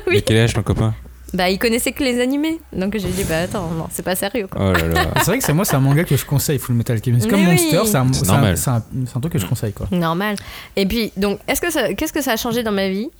Oui. 0.06 0.14
Mais 0.14 0.20
quel 0.20 0.36
âge 0.38 0.52
ton 0.54 0.62
copain? 0.62 0.94
Bah, 1.34 1.50
il 1.50 1.58
connaissait 1.58 1.92
que 1.92 2.02
les 2.02 2.20
animés. 2.22 2.58
Donc 2.72 2.96
j'ai 2.96 3.08
dit, 3.08 3.24
bah 3.24 3.40
attends, 3.40 3.68
non, 3.72 3.86
c'est 3.90 4.02
pas 4.02 4.14
sérieux 4.16 4.46
quoi. 4.46 4.70
Oh 4.70 4.72
là 4.72 4.86
là. 4.88 5.06
C'est 5.18 5.26
vrai 5.26 5.38
que 5.38 5.44
c'est 5.44 5.52
moi, 5.52 5.64
c'est 5.66 5.76
un 5.76 5.80
manga 5.80 6.04
que 6.04 6.16
je 6.16 6.24
conseille, 6.24 6.58
Full 6.58 6.74
Metal 6.74 6.96
Alchemist. 6.96 7.28
Comme 7.28 7.42
Monster, 7.44 7.80
c'est 7.84 7.96
un, 7.96 8.10
C'est 8.12 8.24
c'est 8.24 8.30
un- 8.30 8.32
normal. 8.32 8.56
c'est 8.56 8.70
un- 8.70 8.82
c'est 9.06 9.16
un 9.16 9.20
truc 9.20 9.32
que 9.34 9.38
je 9.38 9.46
conseille 9.46 9.72
quoi. 9.74 9.86
Normal. 9.90 10.36
Et 10.76 10.86
puis, 10.86 11.12
donc, 11.18 11.38
est-ce 11.46 11.60
que 11.60 11.70
ça, 11.70 11.92
qu'est-ce 11.92 12.12
que 12.14 12.22
ça 12.22 12.32
a 12.32 12.36
changé 12.36 12.62
dans 12.62 12.72
ma 12.72 12.88
vie? 12.88 13.10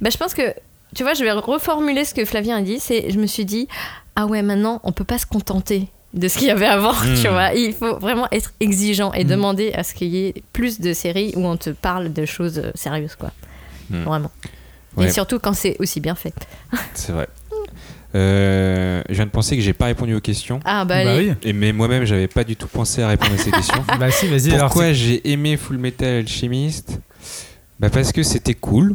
Bah, 0.00 0.08
je 0.10 0.16
pense 0.16 0.32
que, 0.32 0.54
tu 0.94 1.02
vois, 1.02 1.12
je 1.14 1.22
vais 1.22 1.32
reformuler 1.32 2.04
ce 2.06 2.14
que 2.14 2.24
Flavien 2.24 2.56
a 2.58 2.62
dit. 2.62 2.78
C'est, 2.80 3.10
je 3.10 3.18
me 3.18 3.26
suis 3.26 3.44
dit, 3.44 3.68
ah 4.16 4.24
ouais, 4.26 4.40
maintenant, 4.42 4.80
on 4.84 4.92
peut 4.92 5.04
pas 5.04 5.18
se 5.18 5.26
contenter 5.26 5.88
de 6.14 6.28
ce 6.28 6.38
qu'il 6.38 6.46
y 6.46 6.50
avait 6.50 6.64
avant, 6.66 6.92
Mm. 7.04 7.14
tu 7.20 7.28
vois. 7.28 7.52
Il 7.54 7.74
faut 7.74 7.98
vraiment 7.98 8.26
être 8.32 8.52
exigeant 8.60 9.12
et 9.12 9.24
Mm. 9.24 9.28
demander 9.28 9.72
à 9.74 9.82
ce 9.82 9.92
qu'il 9.92 10.08
y 10.08 10.26
ait 10.28 10.34
plus 10.54 10.80
de 10.80 10.92
séries 10.94 11.34
où 11.36 11.44
on 11.44 11.56
te 11.58 11.70
parle 11.70 12.10
de 12.12 12.24
choses 12.24 12.58
euh, 12.58 12.70
sérieuses, 12.74 13.16
quoi. 13.16 13.32
Mm. 13.90 14.02
Vraiment. 14.04 14.30
Ouais. 14.96 15.06
Et 15.06 15.10
surtout 15.10 15.38
quand 15.38 15.52
c'est 15.54 15.76
aussi 15.80 16.00
bien 16.00 16.14
fait. 16.14 16.34
C'est 16.94 17.12
vrai. 17.12 17.28
Euh, 18.14 19.02
je 19.08 19.14
viens 19.14 19.24
de 19.26 19.30
penser 19.30 19.56
que 19.56 19.62
j'ai 19.62 19.72
pas 19.72 19.86
répondu 19.86 20.14
aux 20.14 20.20
questions. 20.20 20.60
Ah 20.64 20.84
bah, 20.84 21.04
Bah 21.04 21.16
oui. 21.16 21.32
Et 21.42 21.52
mais 21.52 21.72
moi-même, 21.72 22.04
j'avais 22.04 22.28
pas 22.28 22.44
du 22.44 22.54
tout 22.54 22.68
pensé 22.68 23.02
à 23.02 23.08
répondre 23.08 23.32
à 23.34 23.38
ces 23.38 23.50
questions. 23.50 23.84
Bah 23.98 24.10
si, 24.10 24.28
vas-y. 24.28 24.52
alors, 24.54 24.66
Pourquoi 24.68 24.92
j'ai 24.92 25.28
aimé 25.32 25.56
Full 25.56 25.78
Metal 25.78 26.18
Alchemist? 26.18 27.00
Bah 27.80 27.90
parce 27.90 28.12
que 28.12 28.22
c'était 28.22 28.54
cool. 28.54 28.94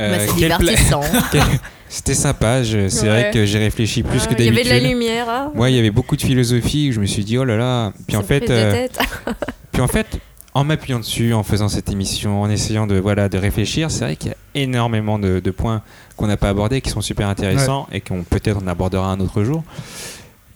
Euh, 0.00 0.16
Bah, 0.16 0.24
c'est 0.24 0.38
quel 0.38 0.48
pla- 0.50 0.58
divertissant. 0.58 1.00
C'était 1.92 2.14
sympa. 2.14 2.62
je- 2.62 2.88
C'est 2.88 3.02
Ouais. 3.02 3.08
vrai 3.08 3.30
que 3.34 3.44
j'ai 3.44 3.58
réfléchi 3.58 4.04
plus 4.04 4.20
Ah, 4.22 4.26
que 4.28 4.34
Il 4.40 4.44
y 4.44 4.48
avait 4.48 4.58
d'habitude. 4.62 4.72
de 4.72 4.84
la 4.84 4.88
lumière. 4.88 5.26
ah. 5.28 5.50
Moi, 5.52 5.70
il 5.70 5.76
y 5.76 5.78
avait 5.80 5.90
beaucoup 5.90 6.14
de 6.16 6.22
philosophie. 6.22 6.90
où 6.90 6.92
Je 6.92 7.00
me 7.00 7.06
suis 7.06 7.24
dit 7.24 7.36
oh 7.36 7.44
là 7.44 7.56
là. 7.56 7.92
Puis 8.06 8.16
en 8.16 8.22
fait, 8.22 8.48
euh, 8.48 8.86
puis 9.72 9.82
en 9.82 9.88
fait, 9.88 10.06
en 10.54 10.64
m'appuyant 10.64 10.98
dessus, 10.98 11.32
en 11.32 11.42
faisant 11.42 11.68
cette 11.68 11.90
émission, 11.90 12.42
en 12.42 12.50
essayant 12.50 12.86
de 12.86 12.98
voilà 12.98 13.28
de 13.28 13.38
réfléchir, 13.38 13.90
c'est 13.90 14.04
vrai 14.04 14.16
qu'il 14.16 14.30
y 14.30 14.34
a 14.34 14.36
énormément 14.62 15.18
de, 15.18 15.40
de 15.40 15.50
points 15.50 15.82
qu'on 16.16 16.26
n'a 16.26 16.36
pas 16.36 16.48
abordés, 16.48 16.80
qui 16.80 16.90
sont 16.90 17.00
super 17.02 17.28
intéressants 17.28 17.86
et 17.92 18.00
qu'on 18.00 18.22
peut-être 18.24 18.58
on 18.62 18.66
abordera 18.66 19.10
un 19.12 19.20
autre 19.20 19.44
jour. 19.44 19.62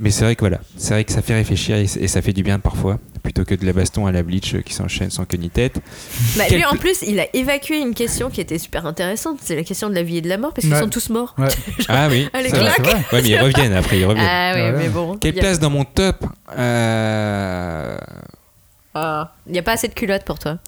Mais 0.00 0.10
c'est 0.10 0.24
vrai 0.24 0.34
que 0.34 0.40
voilà, 0.40 0.58
c'est 0.76 0.92
vrai 0.94 1.04
que 1.04 1.12
ça 1.12 1.22
fait 1.22 1.34
réfléchir 1.34 1.76
et, 1.76 1.84
et 1.84 2.08
ça 2.08 2.20
fait 2.20 2.32
du 2.32 2.42
bien 2.42 2.58
parfois, 2.58 2.98
plutôt 3.22 3.44
que 3.44 3.54
de 3.54 3.64
la 3.64 3.72
baston 3.72 4.06
à 4.06 4.12
la 4.12 4.24
bleach 4.24 4.54
euh, 4.56 4.60
qui 4.60 4.74
s'enchaîne 4.74 5.10
sans 5.10 5.24
queue 5.24 5.36
ni 5.36 5.50
tête. 5.50 5.76
Bah, 6.36 6.44
Quel 6.48 6.58
lui, 6.58 6.64
en 6.64 6.74
plus, 6.76 7.02
il 7.06 7.20
a 7.20 7.26
évacué 7.32 7.78
une 7.80 7.94
question 7.94 8.28
qui 8.28 8.40
était 8.40 8.58
super 8.58 8.86
intéressante. 8.86 9.38
C'est 9.40 9.54
la 9.54 9.62
question 9.62 9.88
de 9.88 9.94
la 9.94 10.02
vie 10.02 10.16
et 10.16 10.20
de 10.20 10.28
la 10.28 10.36
mort, 10.36 10.52
parce 10.52 10.66
qu'ils 10.66 10.74
Ouais. 10.74 10.80
sont 10.80 10.88
tous 10.88 11.10
morts. 11.10 11.36
Ouais. 11.38 11.46
Ah 11.88 12.08
oui, 12.10 12.28
Allez. 12.32 12.50
Ouais, 12.50 12.58
mais 13.12 13.28
ils 13.28 13.38
reviennent 13.38 13.72
après, 13.72 14.00
ils 14.00 14.04
reviennent. 14.04 14.26
Ah 14.28 14.52
oui, 14.56 14.60
Voilà. 14.62 14.78
mais 14.78 14.88
bon. 14.88 15.16
Quelle 15.16 15.38
a- 15.38 15.40
place 15.40 15.60
dans 15.60 15.70
mon 15.70 15.84
top 15.84 16.24
Euh, 16.58 17.96
Ah, 18.94 19.32
Il 19.46 19.52
n'y 19.52 19.58
a 19.58 19.62
pas 19.62 19.72
assez 19.72 19.88
de 19.88 19.94
culottes 19.94 20.24
pour 20.24 20.38
toi. 20.38 20.58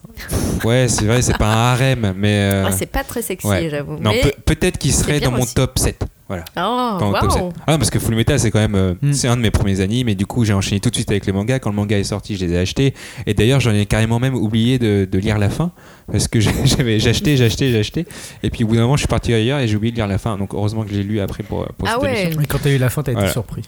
Ouais, 0.65 0.87
c'est 0.89 1.05
vrai, 1.05 1.21
c'est 1.21 1.37
pas 1.37 1.47
un 1.47 1.73
harem, 1.73 2.13
mais. 2.17 2.51
euh, 2.51 2.65
Ah, 2.67 2.71
c'est 2.71 2.85
pas 2.87 3.03
très 3.03 3.21
sexy, 3.21 3.47
ouais. 3.47 3.69
j'avoue. 3.69 3.97
Non, 3.99 4.11
peut-être 4.45 4.77
qu'il 4.77 4.91
serait 4.93 5.19
bien 5.19 5.29
dans 5.29 5.37
mon 5.37 5.43
aussi. 5.43 5.53
top 5.53 5.77
7. 5.79 6.03
Voilà. 6.27 6.43
Oh, 6.57 6.97
Dans 6.99 7.11
le 7.13 7.19
top 7.21 7.31
7. 7.31 7.41
waouh 7.41 7.53
Ah, 7.67 7.77
parce 7.77 7.89
que 7.89 7.99
Full 7.99 8.15
Metal, 8.15 8.37
c'est 8.37 8.51
quand 8.51 8.59
même. 8.59 8.75
euh, 8.75 8.95
Mm. 9.01 9.13
C'est 9.13 9.29
un 9.29 9.37
de 9.37 9.41
mes 9.41 9.49
premiers 9.51 9.79
animes, 9.79 10.09
et 10.09 10.15
du 10.15 10.25
coup, 10.25 10.43
j'ai 10.43 10.51
enchaîné 10.51 10.81
tout 10.81 10.89
de 10.89 10.95
suite 10.95 11.09
avec 11.09 11.25
les 11.25 11.31
mangas. 11.31 11.59
Quand 11.59 11.69
le 11.69 11.75
manga 11.77 11.97
est 11.97 12.03
sorti, 12.03 12.35
je 12.35 12.45
les 12.45 12.51
ai 12.51 12.57
achetés. 12.57 12.93
Et 13.27 13.33
d'ailleurs, 13.33 13.61
j'en 13.61 13.71
ai 13.73 13.85
carrément 13.85 14.19
même 14.19 14.35
oublié 14.35 14.77
de, 14.77 15.07
de 15.09 15.19
lire 15.19 15.37
la 15.37 15.49
fin. 15.49 15.71
Parce 16.11 16.27
que 16.27 16.39
j'avais 16.65 16.99
j'ai 16.99 17.11
acheté, 17.11 17.37
j'ai 17.37 17.45
acheté, 17.45 17.71
j'ai 17.71 17.79
acheté. 17.79 18.05
Et 18.43 18.49
puis, 18.49 18.65
au 18.65 18.67
bout 18.67 18.75
d'un 18.75 18.81
moment, 18.81 18.97
je 18.97 19.01
suis 19.01 19.07
parti 19.07 19.33
ailleurs 19.33 19.59
et 19.59 19.69
j'ai 19.69 19.77
oublié 19.77 19.91
de 19.91 19.97
lire 19.97 20.07
la 20.07 20.17
fin. 20.17 20.37
Donc, 20.37 20.53
heureusement 20.53 20.83
que 20.83 20.93
j'ai 20.93 21.03
lu 21.03 21.21
après 21.21 21.43
pour, 21.43 21.65
pour 21.77 21.87
Ah 21.87 21.93
cette 21.93 22.01
ouais. 22.03 22.21
émission. 22.23 22.41
Et 22.41 22.45
quand 22.47 22.57
t'as 22.61 22.71
eu 22.71 22.77
la 22.77 22.89
fin, 22.89 23.03
t'as 23.03 23.13
été 23.13 23.19
Voilà. 23.19 23.31
surpris. 23.31 23.61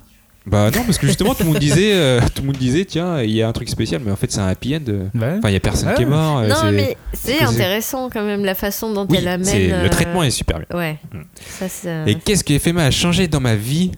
Bah 0.49 0.71
non, 0.75 0.83
parce 0.83 0.97
que 0.97 1.05
justement, 1.07 1.35
tout 1.35 1.43
le 1.43 1.49
monde 1.49 1.59
disait, 1.59 1.91
euh, 1.93 2.19
tout 2.35 2.41
le 2.41 2.47
monde 2.47 2.57
disait, 2.57 2.83
tiens, 2.85 3.21
il 3.21 3.29
y 3.31 3.41
a 3.43 3.47
un 3.47 3.51
truc 3.51 3.69
spécial, 3.69 4.01
mais 4.03 4.11
en 4.11 4.15
fait, 4.15 4.31
c'est 4.31 4.39
un 4.39 4.47
happy 4.47 4.75
end. 4.75 4.79
euh. 4.87 5.03
Ouais. 5.13 5.35
Enfin, 5.37 5.49
il 5.49 5.53
y 5.53 5.55
a 5.55 5.59
personne 5.59 5.89
Ouais. 5.89 5.95
qui 5.95 6.01
est 6.01 6.05
mort. 6.07 6.39
euh, 6.39 6.47
Non, 6.47 6.55
c'est- 6.61 6.71
mais 6.71 6.97
c'est 7.13 7.41
intéressant 7.41 8.09
quand 8.09 8.23
même 8.23 8.43
la 8.43 8.55
façon 8.55 8.91
dont 8.93 9.05
Oui, 9.09 9.17
elle 9.19 9.27
amène. 9.27 9.45
c'est- 9.45 9.83
le 9.83 9.89
traitement 9.89 10.23
est 10.23 10.31
super 10.31 10.57
bien. 10.59 10.67
Ouais. 10.77 10.97
Mm. 11.13 11.21
Ça, 11.59 11.69
c'est. 11.69 12.03
Et 12.07 12.15
qu'est-ce 12.15 12.43
qui 12.43 12.57
FMA 12.57 12.83
a 12.85 12.91
changé 12.91 13.27
dans 13.27 13.39
ma 13.41 13.55
vie 13.55 13.91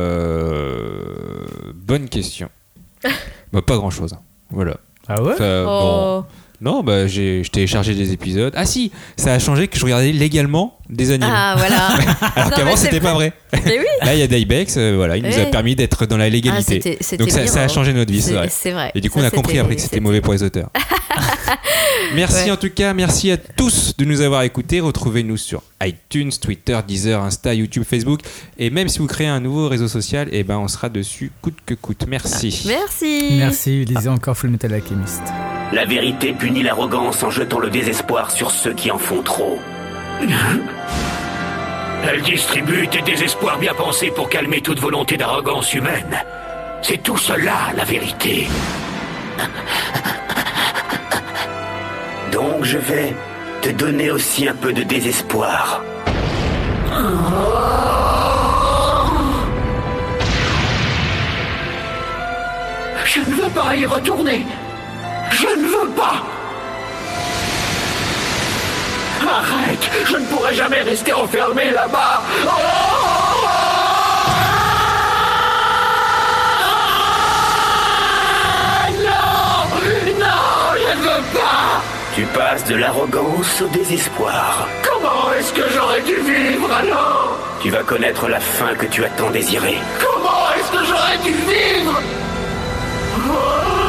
Euh, 0.00 1.46
Bonne 1.74 2.08
question. 2.08 2.48
bah, 3.52 3.62
pas 3.62 3.76
grand 3.76 3.90
chose. 3.90 4.14
Voilà. 4.50 4.76
Ah 5.08 5.20
ouais 5.22 5.36
Ça, 5.36 5.64
bon. 5.64 6.24
Non, 6.62 6.82
bah, 6.82 7.06
j'ai 7.06 7.42
je 7.42 7.50
téléchargé 7.50 7.94
des 7.94 8.12
épisodes. 8.12 8.52
Ah 8.54 8.66
si, 8.66 8.92
ça 9.16 9.32
a 9.32 9.38
changé 9.38 9.66
que 9.68 9.78
je 9.78 9.84
regardais 9.84 10.12
légalement 10.12 10.76
des 10.90 11.10
animes. 11.10 11.30
Ah, 11.32 11.54
voilà. 11.56 11.88
Alors 12.36 12.50
qu'avant, 12.50 12.76
c'était 12.76 13.00
pas 13.00 13.14
vrai. 13.14 13.32
Mais 13.64 13.78
oui. 13.78 13.86
Là, 14.02 14.14
il 14.14 14.20
y 14.20 14.22
a 14.22 14.26
Daibex, 14.26 14.74
euh, 14.76 14.92
voilà, 14.96 15.16
il 15.16 15.22
nous 15.24 15.38
a 15.38 15.46
permis 15.46 15.74
d'être 15.74 16.04
dans 16.04 16.18
la 16.18 16.24
Ah, 16.24 16.28
légalité. 16.28 16.98
c'était 17.00 17.16
Donc 17.16 17.30
ça, 17.30 17.38
bien, 17.42 17.46
ça 17.50 17.62
a 17.62 17.68
changé 17.68 17.94
notre 17.94 18.12
vie, 18.12 18.20
c'est 18.20 18.70
vrai. 18.72 18.92
Et 18.94 19.00
du 19.00 19.08
coup, 19.08 19.20
Ça, 19.20 19.24
on 19.24 19.28
a 19.28 19.30
compris 19.30 19.58
après 19.58 19.76
que 19.76 19.80
c'était- 19.82 20.00
mauvais 20.00 20.20
pour 20.20 20.32
les 20.34 20.42
auteurs. 20.42 20.70
Merci 22.14 22.44
Ouais. 22.46 22.50
en 22.52 22.56
tout 22.56 22.70
cas, 22.70 22.92
merci 22.94 23.30
à 23.30 23.36
tous 23.36 23.96
de 23.96 24.04
nous 24.04 24.20
avoir 24.20 24.42
écoutés. 24.42 24.80
Retrouvez-nous 24.80 25.36
sur 25.36 25.62
iTunes, 25.82 26.30
Twitter, 26.40 26.78
Deezer, 26.86 27.22
Insta, 27.22 27.54
YouTube, 27.54 27.84
Facebook. 27.88 28.20
Et 28.58 28.70
même 28.70 28.88
si 28.88 28.98
vous 28.98 29.06
créez 29.06 29.26
un 29.28 29.40
nouveau 29.40 29.68
réseau 29.68 29.88
social, 29.88 30.28
eh 30.32 30.42
ben, 30.44 30.58
on 30.58 30.68
sera 30.68 30.88
dessus 30.88 31.30
coûte 31.42 31.58
que 31.66 31.74
coûte. 31.74 32.04
Merci. 32.08 32.64
Merci. 32.66 33.30
Merci, 33.38 33.84
lisez 33.84 34.08
encore 34.08 34.36
Full 34.36 34.50
Metal 34.50 34.72
Alchemist. 34.72 35.22
La 35.72 35.84
vérité 35.84 36.32
punit 36.32 36.62
l'arrogance 36.62 37.22
en 37.22 37.30
jetant 37.30 37.58
le 37.60 37.70
désespoir 37.70 38.30
sur 38.30 38.50
ceux 38.50 38.72
qui 38.74 38.90
en 38.90 38.98
font 38.98 39.22
trop. 39.22 39.58
Elle 42.10 42.22
distribue 42.22 42.88
tes 42.88 43.02
désespoirs 43.02 43.58
bien 43.58 43.74
pensés 43.74 44.10
pour 44.10 44.28
calmer 44.30 44.62
toute 44.62 44.80
volonté 44.80 45.16
d'arrogance 45.16 45.74
humaine. 45.74 46.16
C'est 46.82 47.02
tout 47.02 47.18
cela, 47.18 47.72
la 47.76 47.84
vérité. 47.84 48.48
Donc 52.32 52.64
je 52.64 52.78
vais 52.78 53.14
te 53.62 53.70
donner 53.70 54.10
aussi 54.10 54.48
un 54.48 54.54
peu 54.54 54.72
de 54.72 54.82
désespoir. 54.82 55.82
Je 63.04 63.20
ne 63.20 63.34
veux 63.34 63.50
pas 63.50 63.74
y 63.74 63.86
retourner. 63.86 64.46
Je 65.30 65.46
ne 65.46 65.66
veux 65.66 65.90
pas. 65.90 66.22
Arrête, 69.28 69.90
je 70.06 70.16
ne 70.16 70.24
pourrai 70.26 70.54
jamais 70.54 70.80
rester 70.82 71.12
enfermé 71.12 71.70
là-bas. 71.70 72.22
Oh 72.46 73.39
Tu 82.20 82.26
passes 82.26 82.64
de 82.66 82.74
l'arrogance 82.74 83.62
au 83.62 83.68
désespoir. 83.68 84.68
Comment 84.82 85.32
est-ce 85.38 85.54
que 85.54 85.62
j'aurais 85.72 86.02
dû 86.02 86.16
vivre 86.16 86.70
alors? 86.70 87.38
Tu 87.62 87.70
vas 87.70 87.82
connaître 87.82 88.28
la 88.28 88.38
fin 88.38 88.74
que 88.74 88.84
tu 88.84 89.02
as 89.02 89.08
tant 89.08 89.30
désirée. 89.30 89.78
Comment 89.98 90.52
est-ce 90.54 90.70
que 90.70 90.84
j'aurais 90.84 91.16
dû 91.24 91.32
vivre? 91.32 92.02
Oh 93.26 93.79